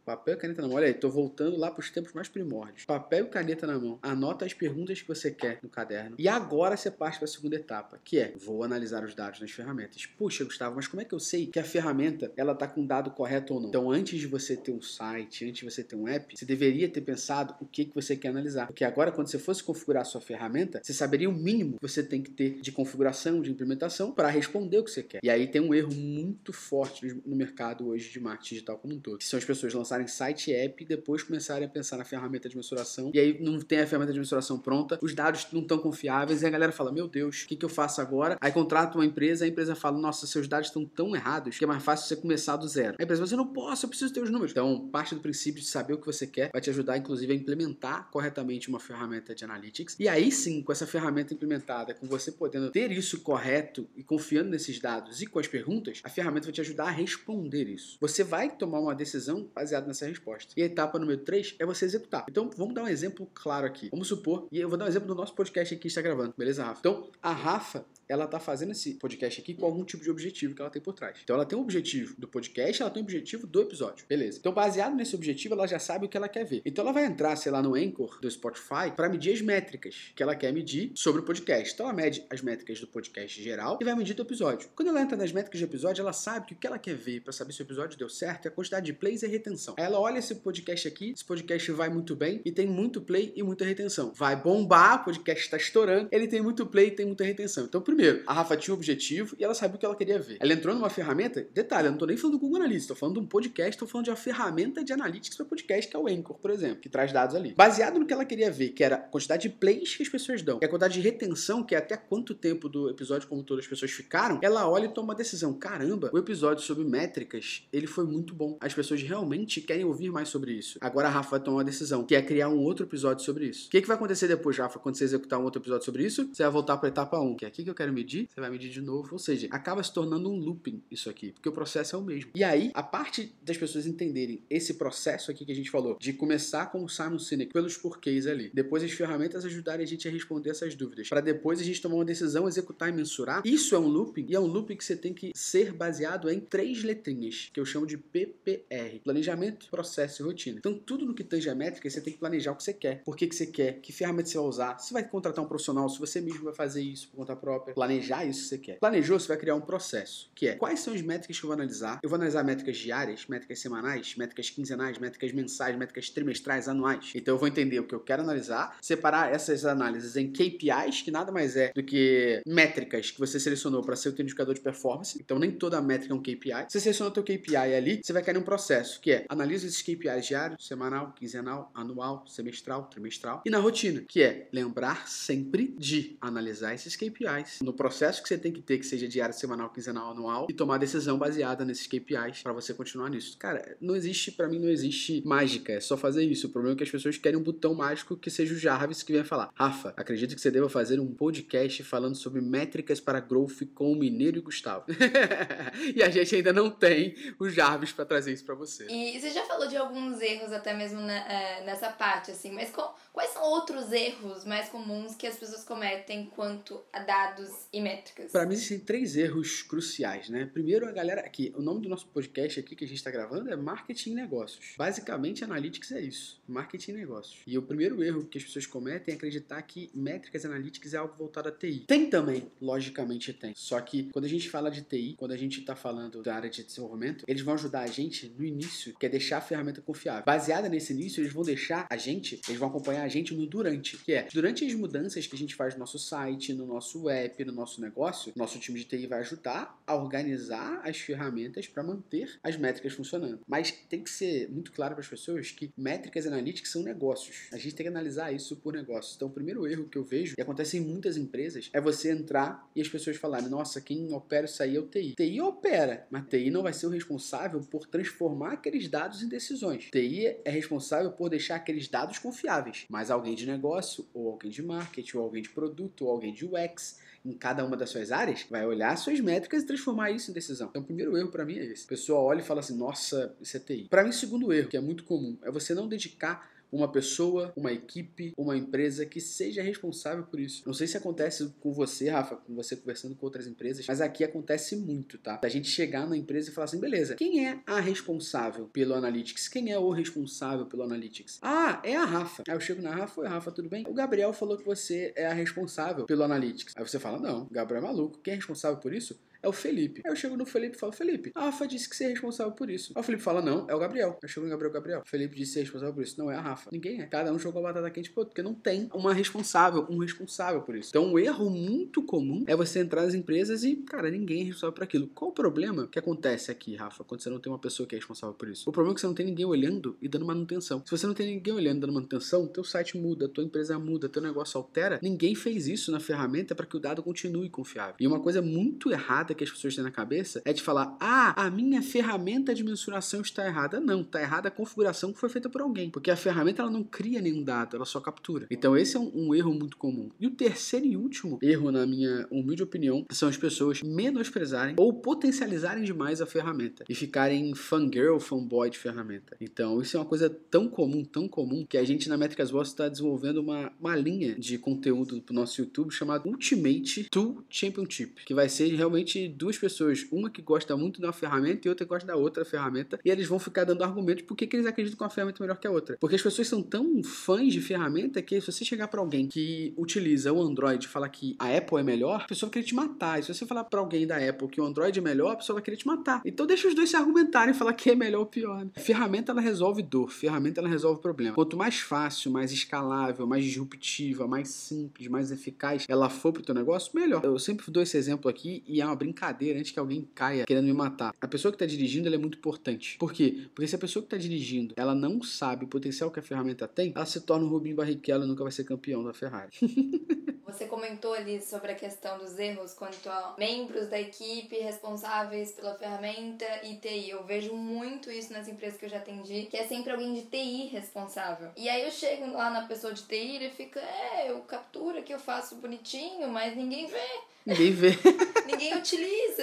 Papel 0.05 0.33
e 0.33 0.37
caneta 0.37 0.61
na 0.61 0.67
mão. 0.67 0.77
Olha 0.77 0.87
aí, 0.87 0.93
tô 0.93 1.09
voltando 1.09 1.57
lá 1.57 1.69
para 1.69 1.79
os 1.79 1.89
tempos 1.89 2.13
mais 2.13 2.27
primórdios. 2.27 2.85
Papel 2.85 3.25
e 3.25 3.29
caneta 3.29 3.67
na 3.67 3.79
mão. 3.79 3.99
Anota 4.01 4.45
as 4.45 4.53
perguntas 4.53 5.01
que 5.01 5.07
você 5.07 5.31
quer 5.31 5.59
no 5.61 5.69
caderno. 5.69 6.15
E 6.17 6.27
agora 6.27 6.75
você 6.75 6.89
parte 6.89 7.17
para 7.17 7.25
a 7.25 7.27
segunda 7.27 7.55
etapa, 7.55 7.99
que 8.03 8.19
é: 8.19 8.33
vou 8.37 8.63
analisar 8.63 9.03
os 9.03 9.13
dados 9.13 9.39
nas 9.39 9.51
ferramentas. 9.51 10.05
Puxa, 10.05 10.43
Gustavo, 10.43 10.75
mas 10.75 10.87
como 10.87 11.01
é 11.01 11.05
que 11.05 11.13
eu 11.13 11.19
sei 11.19 11.47
que 11.47 11.59
a 11.59 11.63
ferramenta 11.63 12.31
ela 12.35 12.55
tá 12.55 12.67
com 12.67 12.85
dado 12.85 13.11
correto 13.11 13.53
ou 13.53 13.61
não? 13.61 13.69
Então, 13.69 13.91
antes 13.91 14.19
de 14.19 14.27
você 14.27 14.57
ter 14.57 14.71
um 14.71 14.81
site, 14.81 15.45
antes 15.45 15.59
de 15.59 15.65
você 15.65 15.83
ter 15.83 15.95
um 15.95 16.07
app, 16.07 16.35
você 16.35 16.45
deveria 16.45 16.89
ter 16.89 17.01
pensado 17.01 17.55
o 17.61 17.65
que, 17.65 17.85
que 17.85 17.93
você 17.93 18.15
quer 18.15 18.29
analisar. 18.29 18.67
Porque 18.67 18.83
agora, 18.83 19.11
quando 19.11 19.27
você 19.27 19.37
fosse 19.37 19.63
configurar 19.63 20.01
a 20.01 20.05
sua 20.05 20.21
ferramenta, 20.21 20.81
você 20.83 20.93
saberia 20.93 21.29
o 21.29 21.33
mínimo 21.33 21.77
que 21.77 21.87
você 21.87 22.01
tem 22.01 22.21
que 22.21 22.31
ter 22.31 22.59
de 22.61 22.71
configuração, 22.71 23.41
de 23.41 23.51
implementação, 23.51 24.11
para 24.11 24.29
responder 24.29 24.79
o 24.79 24.83
que 24.83 24.91
você 24.91 25.03
quer. 25.03 25.19
E 25.23 25.29
aí 25.29 25.47
tem 25.47 25.61
um 25.61 25.73
erro 25.73 25.93
muito 25.93 26.51
forte 26.51 27.21
no 27.25 27.35
mercado 27.35 27.87
hoje 27.87 28.09
de 28.09 28.19
marketing 28.19 28.55
digital 28.55 28.77
como 28.77 28.95
um 28.95 28.99
todo, 28.99 29.17
que 29.17 29.25
são 29.25 29.37
as 29.37 29.45
pessoas 29.45 29.73
lançarem 29.73 29.90
lançarem 29.91 30.07
site 30.07 30.51
e 30.51 30.53
app 30.53 30.83
e 30.83 30.87
depois 30.87 31.23
começarem 31.23 31.65
a 31.67 31.69
pensar 31.69 31.97
na 31.97 32.05
ferramenta 32.05 32.47
de 32.47 32.55
mensuração. 32.55 33.11
E 33.13 33.19
aí 33.19 33.41
não 33.41 33.59
tem 33.59 33.79
a 33.79 33.87
ferramenta 33.87 34.13
de 34.13 34.19
mensuração 34.19 34.57
pronta, 34.57 34.97
os 35.01 35.13
dados 35.13 35.47
não 35.51 35.61
estão 35.61 35.77
confiáveis 35.77 36.41
e 36.41 36.45
a 36.45 36.49
galera 36.49 36.71
fala: 36.71 36.91
Meu 36.91 37.07
Deus, 37.07 37.43
o 37.43 37.47
que, 37.47 37.55
que 37.55 37.65
eu 37.65 37.69
faço 37.69 38.01
agora? 38.01 38.37
Aí 38.39 38.51
contrata 38.51 38.97
uma 38.97 39.05
empresa, 39.05 39.45
a 39.45 39.47
empresa 39.47 39.75
fala: 39.75 39.97
Nossa, 39.97 40.25
seus 40.25 40.47
dados 40.47 40.67
estão 40.67 40.85
tão 40.85 41.15
errados 41.15 41.57
que 41.57 41.63
é 41.63 41.67
mais 41.67 41.83
fácil 41.83 42.07
você 42.07 42.15
começar 42.15 42.55
do 42.55 42.67
zero. 42.67 42.95
A 42.99 43.03
empresa 43.03 43.19
fala: 43.19 43.29
Você 43.29 43.35
não 43.35 43.47
posso, 43.47 43.85
eu 43.85 43.89
preciso 43.89 44.13
ter 44.13 44.21
os 44.21 44.29
números. 44.29 44.51
Então, 44.51 44.87
parte 44.89 45.15
do 45.15 45.21
princípio 45.21 45.61
de 45.61 45.67
saber 45.67 45.93
o 45.93 45.97
que 45.97 46.05
você 46.05 46.25
quer 46.25 46.49
vai 46.51 46.61
te 46.61 46.69
ajudar, 46.69 46.97
inclusive, 46.97 47.31
a 47.31 47.35
implementar 47.35 48.09
corretamente 48.11 48.69
uma 48.69 48.79
ferramenta 48.79 49.35
de 49.35 49.43
analytics. 49.43 49.95
E 49.99 50.07
aí 50.07 50.31
sim, 50.31 50.61
com 50.61 50.71
essa 50.71 50.87
ferramenta 50.87 51.33
implementada, 51.33 51.93
com 51.93 52.07
você 52.07 52.31
podendo 52.31 52.71
ter 52.71 52.91
isso 52.91 53.21
correto 53.21 53.87
e 53.95 54.03
confiando 54.03 54.49
nesses 54.49 54.79
dados 54.79 55.21
e 55.21 55.25
com 55.25 55.39
as 55.39 55.47
perguntas, 55.47 55.99
a 56.03 56.09
ferramenta 56.09 56.45
vai 56.45 56.53
te 56.53 56.61
ajudar 56.61 56.85
a 56.85 56.91
responder 56.91 57.67
isso. 57.67 57.97
Você 57.99 58.23
vai 58.23 58.49
tomar 58.49 58.79
uma 58.79 58.95
decisão 58.95 59.49
baseada 59.53 59.80
baseado 59.81 59.87
nessa 59.87 60.05
resposta. 60.05 60.53
E 60.55 60.63
a 60.63 60.65
etapa 60.65 60.99
número 60.99 61.19
3 61.19 61.55
é 61.59 61.65
você 61.65 61.85
executar. 61.85 62.25
Então, 62.29 62.49
vamos 62.55 62.73
dar 62.73 62.83
um 62.83 62.87
exemplo 62.87 63.27
claro 63.33 63.65
aqui. 63.65 63.89
Vamos 63.89 64.07
supor, 64.07 64.47
e 64.51 64.59
eu 64.59 64.69
vou 64.69 64.77
dar 64.77 64.85
um 64.85 64.87
exemplo 64.87 65.07
do 65.07 65.15
nosso 65.15 65.33
podcast 65.33 65.73
aqui 65.73 65.81
que 65.81 65.87
está 65.87 66.01
gravando, 66.01 66.33
beleza, 66.37 66.63
Rafa? 66.63 66.79
Então, 66.79 67.09
a 67.21 67.31
Rafa, 67.31 67.85
ela 68.11 68.27
tá 68.27 68.39
fazendo 68.39 68.71
esse 68.71 68.95
podcast 68.95 69.39
aqui 69.39 69.53
com 69.53 69.65
algum 69.65 69.85
tipo 69.85 70.03
de 70.03 70.11
objetivo 70.11 70.53
que 70.53 70.61
ela 70.61 70.69
tem 70.69 70.81
por 70.81 70.93
trás. 70.93 71.17
Então 71.23 71.33
ela 71.33 71.45
tem 71.45 71.57
um 71.57 71.61
objetivo 71.61 72.13
do 72.17 72.27
podcast, 72.27 72.81
ela 72.81 72.91
tem 72.91 73.01
um 73.01 73.05
objetivo 73.05 73.47
do 73.47 73.61
episódio. 73.61 74.05
Beleza. 74.07 74.37
Então, 74.37 74.51
baseado 74.51 74.93
nesse 74.95 75.15
objetivo, 75.15 75.55
ela 75.55 75.65
já 75.65 75.79
sabe 75.79 76.05
o 76.05 76.09
que 76.09 76.17
ela 76.17 76.27
quer 76.27 76.43
ver. 76.43 76.61
Então 76.65 76.83
ela 76.83 76.91
vai 76.91 77.05
entrar, 77.05 77.37
sei 77.37 77.51
lá, 77.51 77.61
no 77.61 77.73
Anchor 77.73 78.19
do 78.19 78.29
Spotify 78.29 78.91
para 78.93 79.07
medir 79.07 79.33
as 79.33 79.41
métricas 79.41 80.11
que 80.13 80.21
ela 80.21 80.35
quer 80.35 80.51
medir 80.51 80.91
sobre 80.93 81.21
o 81.21 81.23
podcast. 81.23 81.73
Então 81.73 81.85
ela 81.85 81.95
mede 81.95 82.25
as 82.29 82.41
métricas 82.41 82.81
do 82.81 82.87
podcast 82.87 83.41
geral 83.41 83.77
e 83.81 83.85
vai 83.85 83.95
medir 83.95 84.13
do 84.13 84.23
episódio. 84.23 84.69
Quando 84.75 84.89
ela 84.89 85.01
entra 85.01 85.15
nas 85.15 85.31
métricas 85.31 85.61
do 85.61 85.65
episódio, 85.65 86.01
ela 86.01 86.13
sabe 86.13 86.47
que 86.47 86.53
o 86.53 86.57
que 86.57 86.67
ela 86.67 86.77
quer 86.77 86.95
ver 86.95 87.21
para 87.21 87.31
saber 87.31 87.53
se 87.53 87.61
o 87.61 87.63
episódio 87.63 87.97
deu 87.97 88.09
certo 88.09 88.45
é 88.45 88.49
a 88.49 88.51
quantidade 88.51 88.85
de 88.85 88.93
plays 88.93 89.23
e 89.23 89.27
retenção. 89.27 89.75
Ela 89.77 89.97
olha 89.97 90.19
esse 90.19 90.35
podcast 90.35 90.85
aqui, 90.85 91.11
esse 91.11 91.23
podcast 91.23 91.71
vai 91.71 91.87
muito 91.87 92.13
bem 92.13 92.41
e 92.43 92.51
tem 92.51 92.67
muito 92.67 92.99
play 92.99 93.31
e 93.37 93.41
muita 93.41 93.63
retenção. 93.63 94.11
Vai 94.13 94.35
bombar, 94.35 95.01
o 95.01 95.05
podcast 95.05 95.45
está 95.45 95.55
estourando, 95.55 96.09
ele 96.11 96.27
tem 96.27 96.41
muito 96.41 96.65
play 96.65 96.87
e 96.87 96.91
tem 96.91 97.05
muita 97.05 97.23
retenção. 97.23 97.63
Então, 97.63 97.79
primeiro 97.81 98.00
primeiro, 98.01 98.23
a 98.25 98.33
Rafa 98.33 98.57
tinha 98.57 98.73
um 98.73 98.77
objetivo 98.77 99.35
e 99.37 99.43
ela 99.43 99.53
sabia 99.53 99.75
o 99.75 99.79
que 99.79 99.85
ela 99.85 99.95
queria 99.95 100.19
ver. 100.19 100.37
Ela 100.39 100.53
entrou 100.53 100.73
numa 100.73 100.89
ferramenta, 100.89 101.47
detalhe, 101.53 101.87
eu 101.87 101.91
não 101.91 101.97
tô 101.97 102.05
nem 102.05 102.17
falando 102.17 102.37
do 102.37 102.39
Google 102.39 102.57
Analytics, 102.57 102.87
tô 102.87 102.95
falando 102.95 103.15
de 103.15 103.21
um 103.21 103.27
podcast, 103.27 103.77
tô 103.77 103.85
falando 103.85 104.05
de 104.05 104.09
uma 104.09 104.15
ferramenta 104.15 104.83
de 104.83 104.91
analytics 104.91 105.37
para 105.37 105.45
podcast, 105.45 105.89
que 105.89 105.95
é 105.95 105.99
o 105.99 106.07
Anchor, 106.07 106.37
por 106.39 106.49
exemplo, 106.49 106.77
que 106.77 106.89
traz 106.89 107.13
dados 107.13 107.35
ali. 107.35 107.53
Baseado 107.53 107.99
no 107.99 108.05
que 108.05 108.13
ela 108.13 108.25
queria 108.25 108.49
ver, 108.49 108.69
que 108.69 108.83
era 108.83 108.95
a 108.95 108.99
quantidade 108.99 109.43
de 109.43 109.49
plays 109.49 109.95
que 109.95 110.03
as 110.03 110.09
pessoas 110.09 110.41
dão, 110.41 110.59
e 110.61 110.65
a 110.65 110.67
quantidade 110.67 110.95
de 110.95 111.01
retenção, 111.01 111.63
que 111.63 111.75
é 111.75 111.77
até 111.77 111.95
quanto 111.95 112.33
tempo 112.33 112.67
do 112.67 112.89
episódio 112.89 113.27
como 113.27 113.43
todas 113.43 113.65
as 113.65 113.69
pessoas 113.69 113.91
ficaram, 113.91 114.39
ela 114.41 114.67
olha 114.67 114.85
e 114.85 114.89
toma 114.89 115.09
uma 115.09 115.15
decisão. 115.15 115.53
Caramba, 115.53 116.09
o 116.11 116.17
episódio 116.17 116.63
sobre 116.63 116.83
métricas, 116.83 117.67
ele 117.71 117.87
foi 117.87 118.05
muito 118.05 118.33
bom. 118.33 118.57
As 118.59 118.73
pessoas 118.73 119.01
realmente 119.03 119.61
querem 119.61 119.85
ouvir 119.85 120.09
mais 120.09 120.29
sobre 120.29 120.53
isso. 120.53 120.77
Agora 120.81 121.07
a 121.07 121.11
Rafa 121.11 121.31
vai 121.31 121.39
tomar 121.39 121.57
uma 121.57 121.63
decisão, 121.63 122.03
que 122.03 122.15
é 122.15 122.21
criar 122.21 122.49
um 122.49 122.57
outro 122.57 122.85
episódio 122.85 123.23
sobre 123.23 123.45
isso. 123.45 123.67
O 123.67 123.69
que, 123.69 123.81
que 123.81 123.87
vai 123.87 123.95
acontecer 123.95 124.27
depois, 124.27 124.57
Rafa, 124.57 124.79
quando 124.79 124.95
você 124.95 125.03
executar 125.03 125.39
um 125.39 125.43
outro 125.43 125.61
episódio 125.61 125.85
sobre 125.85 126.03
isso? 126.03 126.29
Você 126.33 126.43
vai 126.43 126.51
voltar 126.51 126.77
para 126.77 126.89
etapa 126.89 127.19
1, 127.19 127.35
que 127.35 127.45
é 127.45 127.47
aqui 127.47 127.63
que 127.63 127.69
eu 127.69 127.75
quero 127.91 127.93
medir, 127.93 128.27
você 128.33 128.39
vai 128.39 128.49
medir 128.49 128.69
de 128.69 128.81
novo. 128.81 129.09
Ou 129.11 129.19
seja, 129.19 129.47
acaba 129.51 129.83
se 129.83 129.93
tornando 129.93 130.29
um 130.29 130.37
looping 130.37 130.81
isso 130.89 131.09
aqui, 131.09 131.31
porque 131.33 131.49
o 131.49 131.51
processo 131.51 131.95
é 131.95 131.99
o 131.99 132.01
mesmo. 132.01 132.31
E 132.33 132.43
aí, 132.43 132.71
a 132.73 132.81
parte 132.81 133.35
das 133.43 133.57
pessoas 133.57 133.85
entenderem 133.85 134.43
esse 134.49 134.75
processo 134.75 135.29
aqui 135.29 135.45
que 135.45 135.51
a 135.51 135.55
gente 135.55 135.69
falou, 135.69 135.97
de 135.99 136.13
começar 136.13 136.67
com 136.67 136.83
o 136.83 136.89
Simon 136.89 137.19
Sinek 137.19 137.51
pelos 137.51 137.77
porquês 137.77 138.25
ali, 138.25 138.49
depois 138.53 138.83
as 138.83 138.91
ferramentas 138.91 139.45
ajudarem 139.45 139.83
a 139.83 139.87
gente 139.87 140.07
a 140.07 140.11
responder 140.11 140.51
essas 140.51 140.73
dúvidas, 140.75 141.09
para 141.09 141.21
depois 141.21 141.59
a 141.59 141.63
gente 141.63 141.81
tomar 141.81 141.95
uma 141.95 142.05
decisão, 142.05 142.47
executar 142.47 142.89
e 142.89 142.93
mensurar, 142.93 143.41
isso 143.45 143.75
é 143.75 143.79
um 143.79 143.87
looping, 143.87 144.25
e 144.29 144.35
é 144.35 144.39
um 144.39 144.45
looping 144.45 144.77
que 144.77 144.85
você 144.85 144.95
tem 144.95 145.13
que 145.13 145.31
ser 145.35 145.73
baseado 145.73 146.29
em 146.29 146.39
três 146.39 146.83
letrinhas, 146.83 147.49
que 147.53 147.59
eu 147.59 147.65
chamo 147.65 147.85
de 147.85 147.97
PPR: 147.97 148.99
planejamento, 149.03 149.67
processo 149.69 150.21
e 150.21 150.25
rotina. 150.25 150.59
Então, 150.59 150.73
tudo 150.73 151.05
no 151.05 151.13
que 151.13 151.23
tange 151.23 151.49
a 151.49 151.55
métrica, 151.55 151.89
você 151.89 152.01
tem 152.01 152.13
que 152.13 152.19
planejar 152.19 152.51
o 152.51 152.55
que 152.55 152.63
você 152.63 152.73
quer, 152.73 153.03
por 153.03 153.15
que, 153.15 153.27
que 153.27 153.35
você 153.35 153.47
quer, 153.47 153.79
que 153.79 153.91
ferramenta 153.91 154.29
você 154.29 154.37
vai 154.37 154.47
usar, 154.47 154.77
se 154.79 154.93
vai 154.93 155.07
contratar 155.07 155.43
um 155.43 155.47
profissional, 155.47 155.89
se 155.89 155.99
você 155.99 156.21
mesmo 156.21 156.45
vai 156.45 156.53
fazer 156.53 156.81
isso 156.81 157.09
por 157.09 157.17
conta 157.17 157.35
própria, 157.35 157.70
planejar 157.73 158.25
isso 158.25 158.41
que 158.41 158.47
você 158.49 158.57
quer. 158.57 158.79
Planejou, 158.79 159.19
você 159.19 159.27
vai 159.27 159.37
criar 159.37 159.55
um 159.55 159.61
processo, 159.61 160.29
que 160.35 160.47
é 160.47 160.55
quais 160.55 160.79
são 160.79 160.93
as 160.93 161.01
métricas 161.01 161.39
que 161.39 161.45
eu 161.45 161.47
vou 161.47 161.55
analisar. 161.55 161.99
Eu 162.03 162.09
vou 162.09 162.15
analisar 162.15 162.43
métricas 162.43 162.77
diárias, 162.77 163.25
métricas 163.27 163.59
semanais, 163.59 164.15
métricas 164.15 164.49
quinzenais, 164.49 164.97
métricas 164.97 165.31
mensais, 165.31 165.77
métricas 165.77 166.09
trimestrais, 166.09 166.67
anuais. 166.67 167.11
Então 167.15 167.35
eu 167.35 167.39
vou 167.39 167.47
entender 167.47 167.79
o 167.79 167.83
que 167.83 167.95
eu 167.95 167.99
quero 167.99 168.21
analisar, 168.21 168.77
separar 168.81 169.33
essas 169.33 169.65
análises 169.65 170.15
em 170.15 170.31
KPIs, 170.31 171.01
que 171.01 171.11
nada 171.11 171.31
mais 171.31 171.55
é 171.55 171.71
do 171.73 171.83
que 171.83 172.41
métricas 172.45 173.11
que 173.11 173.19
você 173.19 173.39
selecionou 173.39 173.81
para 173.81 173.95
ser 173.95 174.09
o 174.09 174.13
teu 174.13 174.23
indicador 174.23 174.53
de 174.53 174.61
performance. 174.61 175.17
Então 175.19 175.39
nem 175.39 175.51
toda 175.51 175.81
métrica 175.81 176.13
é 176.13 176.17
um 176.17 176.21
KPI. 176.21 176.65
Você 176.69 176.79
selecionou 176.79 177.11
teu 177.11 177.23
KPI 177.23 177.55
ali, 177.55 178.01
você 178.03 178.13
vai 178.13 178.23
criar 178.23 178.39
um 178.39 178.43
processo, 178.43 178.99
que 178.99 179.11
é 179.11 179.25
analisa 179.29 179.65
esses 179.65 179.81
KPIs 179.81 180.25
diários, 180.25 180.67
semanal, 180.67 181.13
quinzenal, 181.13 181.71
anual, 181.73 182.25
semestral, 182.27 182.85
trimestral. 182.85 183.41
E 183.45 183.49
na 183.49 183.59
rotina, 183.59 184.01
que 184.07 184.21
é 184.21 184.47
lembrar 184.51 185.07
sempre 185.07 185.75
de 185.77 186.17
analisar 186.21 186.73
esses 186.73 186.95
KPIs 186.95 187.59
no 187.61 187.73
processo 187.73 188.21
que 188.21 188.27
você 188.27 188.37
tem 188.37 188.51
que 188.51 188.61
ter, 188.61 188.77
que 188.77 188.85
seja 188.85 189.07
diário, 189.07 189.33
semanal, 189.33 189.69
quinzenal, 189.69 190.11
anual, 190.11 190.47
e 190.49 190.53
tomar 190.53 190.77
decisão 190.77 191.17
baseada 191.17 191.63
nesses 191.63 191.87
KPIs 191.87 192.41
para 192.43 192.53
você 192.53 192.73
continuar 192.73 193.09
nisso. 193.09 193.37
Cara, 193.37 193.77
não 193.79 193.95
existe, 193.95 194.31
para 194.31 194.47
mim, 194.47 194.59
não 194.59 194.69
existe 194.69 195.21
mágica, 195.25 195.73
é 195.73 195.79
só 195.79 195.95
fazer 195.97 196.23
isso. 196.23 196.47
O 196.47 196.49
problema 196.49 196.75
é 196.75 196.77
que 196.77 196.83
as 196.83 196.89
pessoas 196.89 197.17
querem 197.17 197.39
um 197.39 197.43
botão 197.43 197.73
mágico 197.73 198.17
que 198.17 198.29
seja 198.29 198.53
o 198.53 198.57
Jarvis 198.57 199.03
que 199.03 199.11
venha 199.11 199.25
falar. 199.25 199.49
Rafa, 199.53 199.93
acredito 199.97 200.35
que 200.35 200.41
você 200.41 200.51
deva 200.51 200.69
fazer 200.69 200.99
um 200.99 201.13
podcast 201.13 201.83
falando 201.83 202.15
sobre 202.15 202.41
métricas 202.41 202.99
para 202.99 203.19
growth 203.19 203.61
com 203.73 203.91
o 203.91 203.95
Mineiro 203.95 204.37
e 204.37 204.41
Gustavo. 204.41 204.85
e 205.95 206.01
a 206.01 206.09
gente 206.09 206.35
ainda 206.35 206.53
não 206.53 206.69
tem 206.69 207.15
o 207.39 207.49
Jarvis 207.49 207.91
para 207.91 208.05
trazer 208.05 208.33
isso 208.33 208.45
para 208.45 208.55
você. 208.55 208.87
E 208.89 209.19
você 209.19 209.31
já 209.31 209.45
falou 209.45 209.67
de 209.67 209.77
alguns 209.77 210.21
erros 210.21 210.51
até 210.51 210.73
mesmo 210.73 211.01
nessa 211.01 211.89
parte, 211.89 212.31
assim, 212.31 212.51
mas 212.51 212.71
quais 213.13 213.31
são 213.31 213.43
outros 213.43 213.91
erros 213.91 214.45
mais 214.45 214.69
comuns 214.69 215.15
que 215.15 215.27
as 215.27 215.37
pessoas 215.37 215.63
cometem 215.63 216.25
quanto 216.35 216.81
a 216.91 216.99
dados 216.99 217.50
e 217.71 217.81
métricas? 217.81 218.31
Para 218.31 218.45
mim 218.45 218.53
existem 218.53 218.79
três 218.79 219.15
erros 219.15 219.61
cruciais, 219.61 220.29
né? 220.29 220.49
Primeiro, 220.51 220.87
a 220.87 220.91
galera 220.91 221.21
aqui, 221.21 221.53
o 221.55 221.61
nome 221.61 221.81
do 221.81 221.89
nosso 221.89 222.07
podcast 222.07 222.59
aqui 222.59 222.75
que 222.75 222.83
a 222.83 222.87
gente 222.87 222.97
está 222.97 223.11
gravando 223.11 223.49
é 223.51 223.55
Marketing 223.55 224.11
e 224.11 224.15
Negócios. 224.15 224.75
Basicamente, 224.77 225.43
Analytics 225.43 225.91
é 225.91 226.01
isso, 226.01 226.41
Marketing 226.47 226.91
e 226.91 226.93
Negócios. 226.95 227.41
E 227.45 227.57
o 227.57 227.61
primeiro 227.61 228.03
erro 228.03 228.25
que 228.25 228.37
as 228.37 228.43
pessoas 228.43 228.65
cometem 228.65 229.13
é 229.13 229.17
acreditar 229.17 229.61
que 229.61 229.89
métricas 229.93 230.45
analytics 230.45 230.93
é 230.93 230.97
algo 230.97 231.15
voltado 231.17 231.49
a 231.49 231.51
TI. 231.51 231.85
Tem 231.87 232.09
também, 232.09 232.51
logicamente 232.61 233.33
tem. 233.33 233.53
Só 233.55 233.79
que 233.81 234.09
quando 234.11 234.25
a 234.25 234.29
gente 234.29 234.49
fala 234.49 234.69
de 234.69 234.81
TI, 234.81 235.15
quando 235.17 235.31
a 235.31 235.37
gente 235.37 235.59
está 235.59 235.75
falando 235.75 236.21
da 236.21 236.35
área 236.35 236.49
de 236.49 236.63
desenvolvimento, 236.63 237.25
eles 237.27 237.41
vão 237.41 237.53
ajudar 237.53 237.81
a 237.81 237.87
gente 237.87 238.33
no 238.37 238.43
início, 238.43 238.93
que 238.97 239.05
é 239.05 239.09
deixar 239.09 239.37
a 239.37 239.41
ferramenta 239.41 239.81
confiável. 239.81 240.23
Baseada 240.25 240.69
nesse 240.69 240.93
início, 240.93 241.21
eles 241.21 241.33
vão 241.33 241.43
deixar 241.43 241.87
a 241.89 241.97
gente, 241.97 242.41
eles 242.47 242.59
vão 242.59 242.69
acompanhar 242.69 243.03
a 243.03 243.07
gente 243.07 243.33
no 243.33 243.45
durante, 243.45 243.97
que 243.97 244.13
é 244.13 244.27
durante 244.33 244.65
as 244.65 244.73
mudanças 244.73 245.27
que 245.27 245.35
a 245.35 245.39
gente 245.39 245.55
faz 245.55 245.73
no 245.73 245.79
nosso 245.79 245.99
site, 245.99 246.53
no 246.53 246.65
nosso 246.65 247.09
app, 247.09 247.40
no 247.45 247.51
nosso 247.51 247.81
negócio, 247.81 248.33
nosso 248.35 248.59
time 248.59 248.79
de 248.79 248.85
TI 248.85 249.07
vai 249.07 249.19
ajudar 249.19 249.81
a 249.85 249.95
organizar 249.95 250.81
as 250.83 250.97
ferramentas 250.97 251.67
para 251.67 251.83
manter 251.83 252.39
as 252.43 252.57
métricas 252.57 252.93
funcionando. 252.93 253.39
Mas 253.47 253.71
tem 253.71 254.03
que 254.03 254.09
ser 254.09 254.49
muito 254.49 254.71
claro 254.71 254.95
para 254.95 255.03
as 255.03 255.09
pessoas 255.09 255.51
que 255.51 255.71
métricas 255.77 256.27
analíticas 256.27 256.71
são 256.71 256.83
negócios. 256.83 257.47
A 257.51 257.57
gente 257.57 257.75
tem 257.75 257.85
que 257.85 257.89
analisar 257.89 258.31
isso 258.31 258.55
por 258.57 258.73
negócios. 258.73 259.15
Então, 259.15 259.27
o 259.27 259.31
primeiro 259.31 259.67
erro 259.67 259.87
que 259.87 259.97
eu 259.97 260.03
vejo, 260.03 260.35
e 260.37 260.41
acontece 260.41 260.77
em 260.77 260.81
muitas 260.81 261.17
empresas, 261.17 261.69
é 261.73 261.81
você 261.81 262.11
entrar 262.11 262.69
e 262.75 262.81
as 262.81 262.89
pessoas 262.89 263.17
falarem: 263.17 263.49
nossa, 263.49 263.81
quem 263.81 264.13
opera 264.13 264.45
isso 264.45 264.61
aí 264.61 264.75
é 264.75 264.79
o 264.79 264.87
TI. 264.87 265.15
TI 265.15 265.41
opera, 265.41 266.07
mas 266.09 266.27
TI 266.27 266.49
não 266.49 266.63
vai 266.63 266.73
ser 266.73 266.87
o 266.87 266.89
responsável 266.89 267.59
por 267.61 267.87
transformar 267.87 268.53
aqueles 268.53 268.87
dados 268.87 269.21
em 269.21 269.27
decisões. 269.27 269.89
TI 269.91 270.37
é 270.43 270.49
responsável 270.49 271.11
por 271.11 271.29
deixar 271.29 271.55
aqueles 271.55 271.87
dados 271.87 272.19
confiáveis, 272.19 272.85
mas 272.89 273.11
alguém 273.11 273.35
de 273.35 273.45
negócio, 273.45 274.07
ou 274.13 274.29
alguém 274.29 274.51
de 274.51 274.61
marketing, 274.61 275.17
ou 275.17 275.23
alguém 275.23 275.41
de 275.41 275.49
produto, 275.49 276.05
ou 276.05 276.11
alguém 276.11 276.33
de 276.33 276.45
UX 276.45 276.99
em 277.23 277.33
cada 277.33 277.63
uma 277.63 277.77
das 277.77 277.89
suas 277.89 278.11
áreas, 278.11 278.45
vai 278.49 278.65
olhar 278.65 278.97
suas 278.97 279.19
métricas 279.19 279.63
e 279.63 279.65
transformar 279.65 280.11
isso 280.11 280.31
em 280.31 280.33
decisão. 280.33 280.67
Então, 280.69 280.81
o 280.81 280.85
primeiro 280.85 281.15
erro 281.17 281.29
para 281.29 281.45
mim 281.45 281.57
é 281.57 281.65
esse. 281.65 281.85
A 281.85 281.89
pessoa 281.89 282.19
olha 282.19 282.41
e 282.41 282.43
fala 282.43 282.61
assim: 282.61 282.75
nossa, 282.75 283.35
isso 283.39 283.55
é 283.57 283.59
TI. 283.59 283.87
Para 283.89 284.03
mim, 284.03 284.09
o 284.09 284.13
segundo 284.13 284.51
erro, 284.51 284.67
que 284.67 284.77
é 284.77 284.81
muito 284.81 285.03
comum, 285.03 285.37
é 285.43 285.51
você 285.51 285.73
não 285.73 285.87
dedicar 285.87 286.49
uma 286.71 286.91
pessoa, 286.91 287.51
uma 287.55 287.71
equipe, 287.71 288.33
uma 288.37 288.55
empresa 288.55 289.05
que 289.05 289.19
seja 289.19 289.61
responsável 289.61 290.23
por 290.23 290.39
isso. 290.39 290.63
Não 290.65 290.73
sei 290.73 290.87
se 290.87 290.97
acontece 290.97 291.53
com 291.59 291.73
você, 291.73 292.09
Rafa, 292.09 292.37
com 292.37 292.55
você 292.55 292.75
conversando 292.75 293.15
com 293.15 293.25
outras 293.25 293.47
empresas, 293.47 293.85
mas 293.87 294.01
aqui 294.01 294.23
acontece 294.23 294.75
muito, 294.75 295.17
tá? 295.17 295.37
Da 295.37 295.49
gente 295.49 295.69
chegar 295.69 296.07
na 296.07 296.15
empresa 296.15 296.49
e 296.49 296.53
falar 296.53 296.65
assim, 296.65 296.79
beleza, 296.79 297.15
quem 297.15 297.45
é 297.45 297.59
a 297.65 297.79
responsável 297.79 298.67
pelo 298.67 298.93
Analytics? 298.93 299.47
Quem 299.47 299.71
é 299.71 299.77
o 299.77 299.91
responsável 299.91 300.65
pelo 300.65 300.83
Analytics? 300.83 301.39
Ah, 301.41 301.81
é 301.83 301.95
a 301.95 302.05
Rafa. 302.05 302.43
Aí 302.47 302.55
eu 302.55 302.59
chego 302.59 302.81
na 302.81 302.93
Rafa, 302.95 303.21
oi 303.21 303.27
Rafa, 303.27 303.51
tudo 303.51 303.69
bem? 303.69 303.85
O 303.87 303.93
Gabriel 303.93 304.31
falou 304.33 304.57
que 304.57 304.65
você 304.65 305.13
é 305.15 305.27
a 305.27 305.33
responsável 305.33 306.05
pelo 306.05 306.23
Analytics. 306.23 306.73
Aí 306.75 306.87
você 306.87 306.99
fala, 306.99 307.19
não, 307.19 307.43
o 307.43 307.49
Gabriel 307.49 307.83
é 307.83 307.85
maluco. 307.85 308.19
Quem 308.19 308.33
é 308.33 308.35
responsável 308.35 308.77
por 308.79 308.93
isso? 308.93 309.19
É 309.41 309.47
o 309.47 309.51
Felipe. 309.51 310.01
Aí 310.05 310.11
eu 310.11 310.15
chego 310.15 310.37
no 310.37 310.45
Felipe 310.45 310.75
e 310.75 310.79
falo, 310.79 310.91
Felipe, 310.91 311.31
a 311.35 311.45
Rafa 311.45 311.67
disse 311.67 311.89
que 311.89 311.95
você 311.95 312.05
é 312.05 312.09
responsável 312.09 312.53
por 312.53 312.69
isso. 312.69 312.93
Aí 312.95 313.01
o 313.01 313.03
Felipe 313.03 313.23
fala, 313.23 313.41
não, 313.41 313.69
é 313.69 313.75
o 313.75 313.79
Gabriel. 313.79 314.17
Eu 314.21 314.27
chego 314.27 314.45
no 314.45 314.51
Gabriel, 314.51 314.71
Gabriel. 314.71 315.01
O 315.05 315.09
Felipe 315.09 315.35
disse 315.35 315.53
que 315.53 315.59
é 315.59 315.61
responsável 315.63 315.93
por 315.93 316.03
isso. 316.03 316.19
Não 316.19 316.31
é 316.31 316.35
a 316.35 316.41
Rafa. 316.41 316.69
Ninguém 316.71 317.01
é. 317.01 317.05
Cada 317.07 317.33
um 317.33 317.39
jogou 317.39 317.65
a 317.65 317.71
batata 317.71 317.89
quente 317.89 318.11
pro 318.11 318.21
outro, 318.21 318.31
porque 318.31 318.43
não 318.43 318.53
tem 318.53 318.89
uma 318.93 319.13
responsável, 319.13 319.87
um 319.89 319.97
responsável 319.97 320.61
por 320.61 320.75
isso. 320.75 320.89
Então, 320.89 321.05
um 321.05 321.19
erro 321.19 321.49
muito 321.49 322.01
comum 322.03 322.43
é 322.47 322.55
você 322.55 322.79
entrar 322.79 323.03
nas 323.03 323.13
empresas 323.13 323.63
e, 323.63 323.75
cara, 323.77 324.09
ninguém 324.09 324.41
é 324.41 324.43
responsável 324.45 324.73
por 324.73 324.83
aquilo. 324.83 325.07
Qual 325.07 325.31
o 325.31 325.33
problema 325.33 325.87
que 325.87 325.99
acontece 325.99 326.51
aqui, 326.51 326.75
Rafa, 326.75 327.03
quando 327.03 327.21
você 327.21 327.29
não 327.29 327.39
tem 327.39 327.51
uma 327.51 327.59
pessoa 327.59 327.87
que 327.87 327.95
é 327.95 327.97
responsável 327.97 328.35
por 328.35 328.47
isso? 328.47 328.69
O 328.69 328.73
problema 328.73 328.93
é 328.93 328.95
que 328.95 329.01
você 329.01 329.07
não 329.07 329.13
tem 329.13 329.25
ninguém 329.25 329.45
olhando 329.45 329.97
e 330.01 330.07
dando 330.07 330.25
manutenção. 330.25 330.83
Se 330.85 330.91
você 330.91 331.07
não 331.07 331.13
tem 331.13 331.27
ninguém 331.27 331.53
olhando 331.53 331.77
e 331.77 331.81
dando 331.81 331.93
manutenção, 331.93 332.47
teu 332.47 332.63
site 332.63 332.97
muda, 332.97 333.27
tua 333.27 333.43
empresa 333.43 333.77
muda, 333.79 334.07
teu 334.07 334.21
negócio 334.21 334.57
altera. 334.57 334.99
Ninguém 335.01 335.35
fez 335.35 335.67
isso 335.67 335.91
na 335.91 335.99
ferramenta 335.99 336.53
para 336.53 336.65
que 336.65 336.77
o 336.77 336.79
dado 336.79 337.01
continue 337.01 337.49
confiável. 337.49 337.95
E 337.99 338.07
uma 338.07 338.19
coisa 338.19 338.41
muito 338.41 338.91
errada 338.91 339.30
que 339.33 339.43
as 339.43 339.49
pessoas 339.49 339.75
têm 339.75 339.83
na 339.83 339.91
cabeça 339.91 340.11
cabeça 340.11 340.41
é 340.43 340.51
de 340.51 340.61
falar: 340.61 340.95
ah, 340.99 341.45
a 341.45 341.49
minha 341.49 341.81
ferramenta 341.81 342.53
de 342.53 342.63
mensuração 342.63 343.21
está 343.21 343.45
errada. 343.45 343.79
Não, 343.79 344.01
está 344.01 344.21
errada 344.21 344.47
a 344.47 344.51
configuração 344.51 345.13
que 345.13 345.19
foi 345.19 345.29
feita 345.29 345.49
por 345.49 345.61
alguém. 345.61 345.89
Porque 345.89 346.11
a 346.11 346.15
ferramenta 346.15 346.61
ela 346.61 346.71
não 346.71 346.83
cria 346.83 347.21
nenhum 347.21 347.43
dado, 347.43 347.75
ela 347.75 347.85
só 347.85 347.99
captura. 347.99 348.47
Então 348.49 348.75
esse 348.75 348.97
é 348.97 348.99
um, 348.99 349.11
um 349.13 349.35
erro 349.35 349.53
muito 349.53 349.77
comum. 349.77 350.09
E 350.19 350.27
o 350.27 350.31
terceiro 350.31 350.85
e 350.85 350.97
último 350.97 351.39
erro, 351.41 351.71
na 351.71 351.85
minha 351.85 352.27
humilde 352.31 352.63
opinião, 352.63 353.05
são 353.11 353.29
as 353.29 353.37
pessoas 353.37 353.81
menosprezarem 353.81 354.75
ou 354.77 354.93
potencializarem 354.93 355.83
demais 355.83 356.21
a 356.21 356.25
ferramenta 356.25 356.83
e 356.89 356.95
ficarem 356.95 357.53
fangirl, 357.55 358.19
fanboy 358.19 358.69
de 358.69 358.77
ferramenta. 358.77 359.37
Então 359.39 359.81
isso 359.81 359.97
é 359.97 359.99
uma 359.99 360.05
coisa 360.05 360.29
tão 360.29 360.67
comum, 360.67 361.03
tão 361.03 361.27
comum, 361.27 361.65
que 361.67 361.77
a 361.77 361.83
gente 361.83 362.09
na 362.09 362.17
Métricas 362.17 362.51
Boss 362.51 362.69
está 362.69 362.89
desenvolvendo 362.89 363.37
uma, 363.37 363.71
uma 363.79 363.95
linha 363.95 364.35
de 364.35 364.57
conteúdo 364.57 365.21
para 365.21 365.33
o 365.33 365.35
nosso 365.35 365.61
YouTube 365.61 365.91
chamado 365.91 366.27
Ultimate 366.27 367.07
Tool 367.09 367.43
Championship, 367.49 368.25
que 368.25 368.33
vai 368.33 368.49
ser 368.49 368.67
realmente 368.75 369.20
duas 369.29 369.57
pessoas, 369.57 370.05
uma 370.11 370.29
que 370.29 370.41
gosta 370.41 370.75
muito 370.75 370.99
de 370.99 371.05
uma 371.05 371.13
ferramenta 371.13 371.67
e 371.67 371.69
outra 371.69 371.85
que 371.85 371.89
gosta 371.89 372.07
da 372.07 372.15
outra 372.15 372.45
ferramenta, 372.45 372.99
e 373.03 373.09
eles 373.09 373.27
vão 373.27 373.39
ficar 373.39 373.63
dando 373.63 373.83
argumentos 373.83 374.23
por 374.23 374.35
que 374.35 374.49
eles 374.51 374.65
acreditam 374.65 374.97
que 374.97 375.03
uma 375.03 375.09
ferramenta 375.09 375.41
é 375.41 375.43
melhor 375.43 375.57
que 375.57 375.67
a 375.67 375.71
outra. 375.71 375.97
Porque 375.99 376.15
as 376.15 376.21
pessoas 376.21 376.47
são 376.47 376.61
tão 376.61 377.03
fãs 377.03 377.53
de 377.53 377.61
ferramenta 377.61 378.21
que 378.21 378.39
se 378.39 378.51
você 378.51 378.65
chegar 378.65 378.87
para 378.87 378.99
alguém 378.99 379.27
que 379.27 379.73
utiliza 379.77 380.31
o 380.31 380.41
Android 380.41 380.85
e 380.85 380.87
falar 380.87 381.09
que 381.09 381.35
a 381.39 381.55
Apple 381.55 381.79
é 381.79 381.83
melhor, 381.83 382.21
a 382.21 382.27
pessoa 382.27 382.47
vai 382.47 382.53
querer 382.53 382.65
te 382.65 382.75
matar. 382.75 383.19
E 383.19 383.23
se 383.23 383.33
você 383.33 383.45
falar 383.45 383.63
para 383.63 383.79
alguém 383.79 384.05
da 384.05 384.17
Apple 384.17 384.47
que 384.47 384.61
o 384.61 384.65
Android 384.65 384.97
é 384.97 385.01
melhor, 385.01 385.33
a 385.33 385.35
pessoa 385.37 385.55
vai 385.55 385.63
querer 385.63 385.77
te 385.77 385.87
matar. 385.87 386.21
Então 386.25 386.45
deixa 386.45 386.67
os 386.67 386.75
dois 386.75 386.89
se 386.89 386.95
argumentarem 386.95 387.53
e 387.53 387.57
falar 387.57 387.73
que 387.73 387.89
é 387.89 387.95
melhor 387.95 388.19
ou 388.19 388.25
pior. 388.25 388.65
Né? 388.65 388.71
Ferramenta 388.77 389.31
ela 389.31 389.41
resolve 389.41 389.81
dor, 389.81 390.11
ferramenta 390.11 390.59
ela 390.59 390.69
resolve 390.69 391.01
problema. 391.01 391.35
Quanto 391.35 391.57
mais 391.57 391.79
fácil, 391.79 392.31
mais 392.31 392.51
escalável, 392.51 393.25
mais 393.27 393.43
disruptiva, 393.43 394.27
mais 394.27 394.49
simples, 394.49 395.07
mais 395.07 395.31
eficaz 395.31 395.85
ela 395.87 396.09
for 396.09 396.31
pro 396.31 396.43
teu 396.43 396.55
negócio, 396.55 396.91
melhor. 396.93 397.23
Eu 397.23 397.37
sempre 397.39 397.69
dou 397.71 397.83
esse 397.83 397.97
exemplo 397.97 398.29
aqui 398.29 398.63
e 398.67 398.81
é 398.81 398.85
uma 398.85 398.95
brincadeira 398.95 399.10
antes 399.55 399.71
que 399.71 399.79
alguém 399.79 400.07
caia 400.13 400.45
querendo 400.45 400.65
me 400.65 400.73
matar. 400.73 401.13
A 401.19 401.27
pessoa 401.27 401.51
que 401.51 401.55
está 401.55 401.65
dirigindo 401.65 402.13
é 402.13 402.17
muito 402.17 402.37
importante. 402.37 402.97
Por 402.97 403.13
quê? 403.13 403.47
Porque 403.53 403.67
se 403.67 403.75
a 403.75 403.79
pessoa 403.79 404.01
que 404.03 404.07
está 404.07 404.17
dirigindo 404.17 404.73
ela 404.77 404.93
não 404.93 405.21
sabe 405.21 405.65
o 405.65 405.67
potencial 405.67 406.11
que 406.11 406.19
a 406.19 406.23
ferramenta 406.23 406.67
tem, 406.67 406.91
ela 406.95 407.05
se 407.05 407.21
torna 407.21 407.45
um 407.45 407.49
Rubinho 407.49 407.75
Barrichello 407.75 408.23
e 408.23 408.27
nunca 408.27 408.43
vai 408.43 408.51
ser 408.51 408.63
campeão 408.63 409.03
da 409.03 409.13
Ferrari. 409.13 409.51
Você 410.51 410.65
comentou 410.65 411.13
ali 411.13 411.41
sobre 411.41 411.71
a 411.71 411.75
questão 411.75 412.17
dos 412.17 412.37
erros 412.37 412.73
quanto 412.73 413.09
a 413.09 413.35
membros 413.37 413.87
da 413.87 413.99
equipe 413.99 414.57
responsáveis 414.57 415.53
pela 415.53 415.75
ferramenta 415.75 416.45
e 416.63 416.75
TI. 416.75 417.09
Eu 417.09 417.23
vejo 417.23 417.53
muito 417.53 418.11
isso 418.11 418.33
nas 418.33 418.49
empresas 418.49 418.77
que 418.77 418.85
eu 418.85 418.89
já 418.89 418.97
atendi, 418.97 419.43
que 419.43 419.55
é 419.55 419.65
sempre 419.65 419.93
alguém 419.93 420.13
de 420.13 420.23
TI 420.23 420.67
responsável. 420.67 421.51
E 421.55 421.69
aí 421.69 421.83
eu 421.83 421.91
chego 421.91 422.29
lá 422.33 422.49
na 422.49 422.67
pessoa 422.67 422.93
de 422.93 423.01
TI 423.03 423.15
e 423.15 423.35
ele 423.37 423.49
fica, 423.49 423.79
é, 423.79 424.29
eu 424.29 424.41
capturo 424.41 424.97
aqui, 424.97 425.13
eu 425.13 425.19
faço 425.19 425.55
bonitinho, 425.55 426.27
mas 426.27 426.55
ninguém 426.55 426.85
vê. 426.85 427.21
Ninguém 427.45 427.71
vê. 427.71 427.89
Ninguém 428.45 428.77
utiliza. 428.77 429.00
Please. 429.01 429.41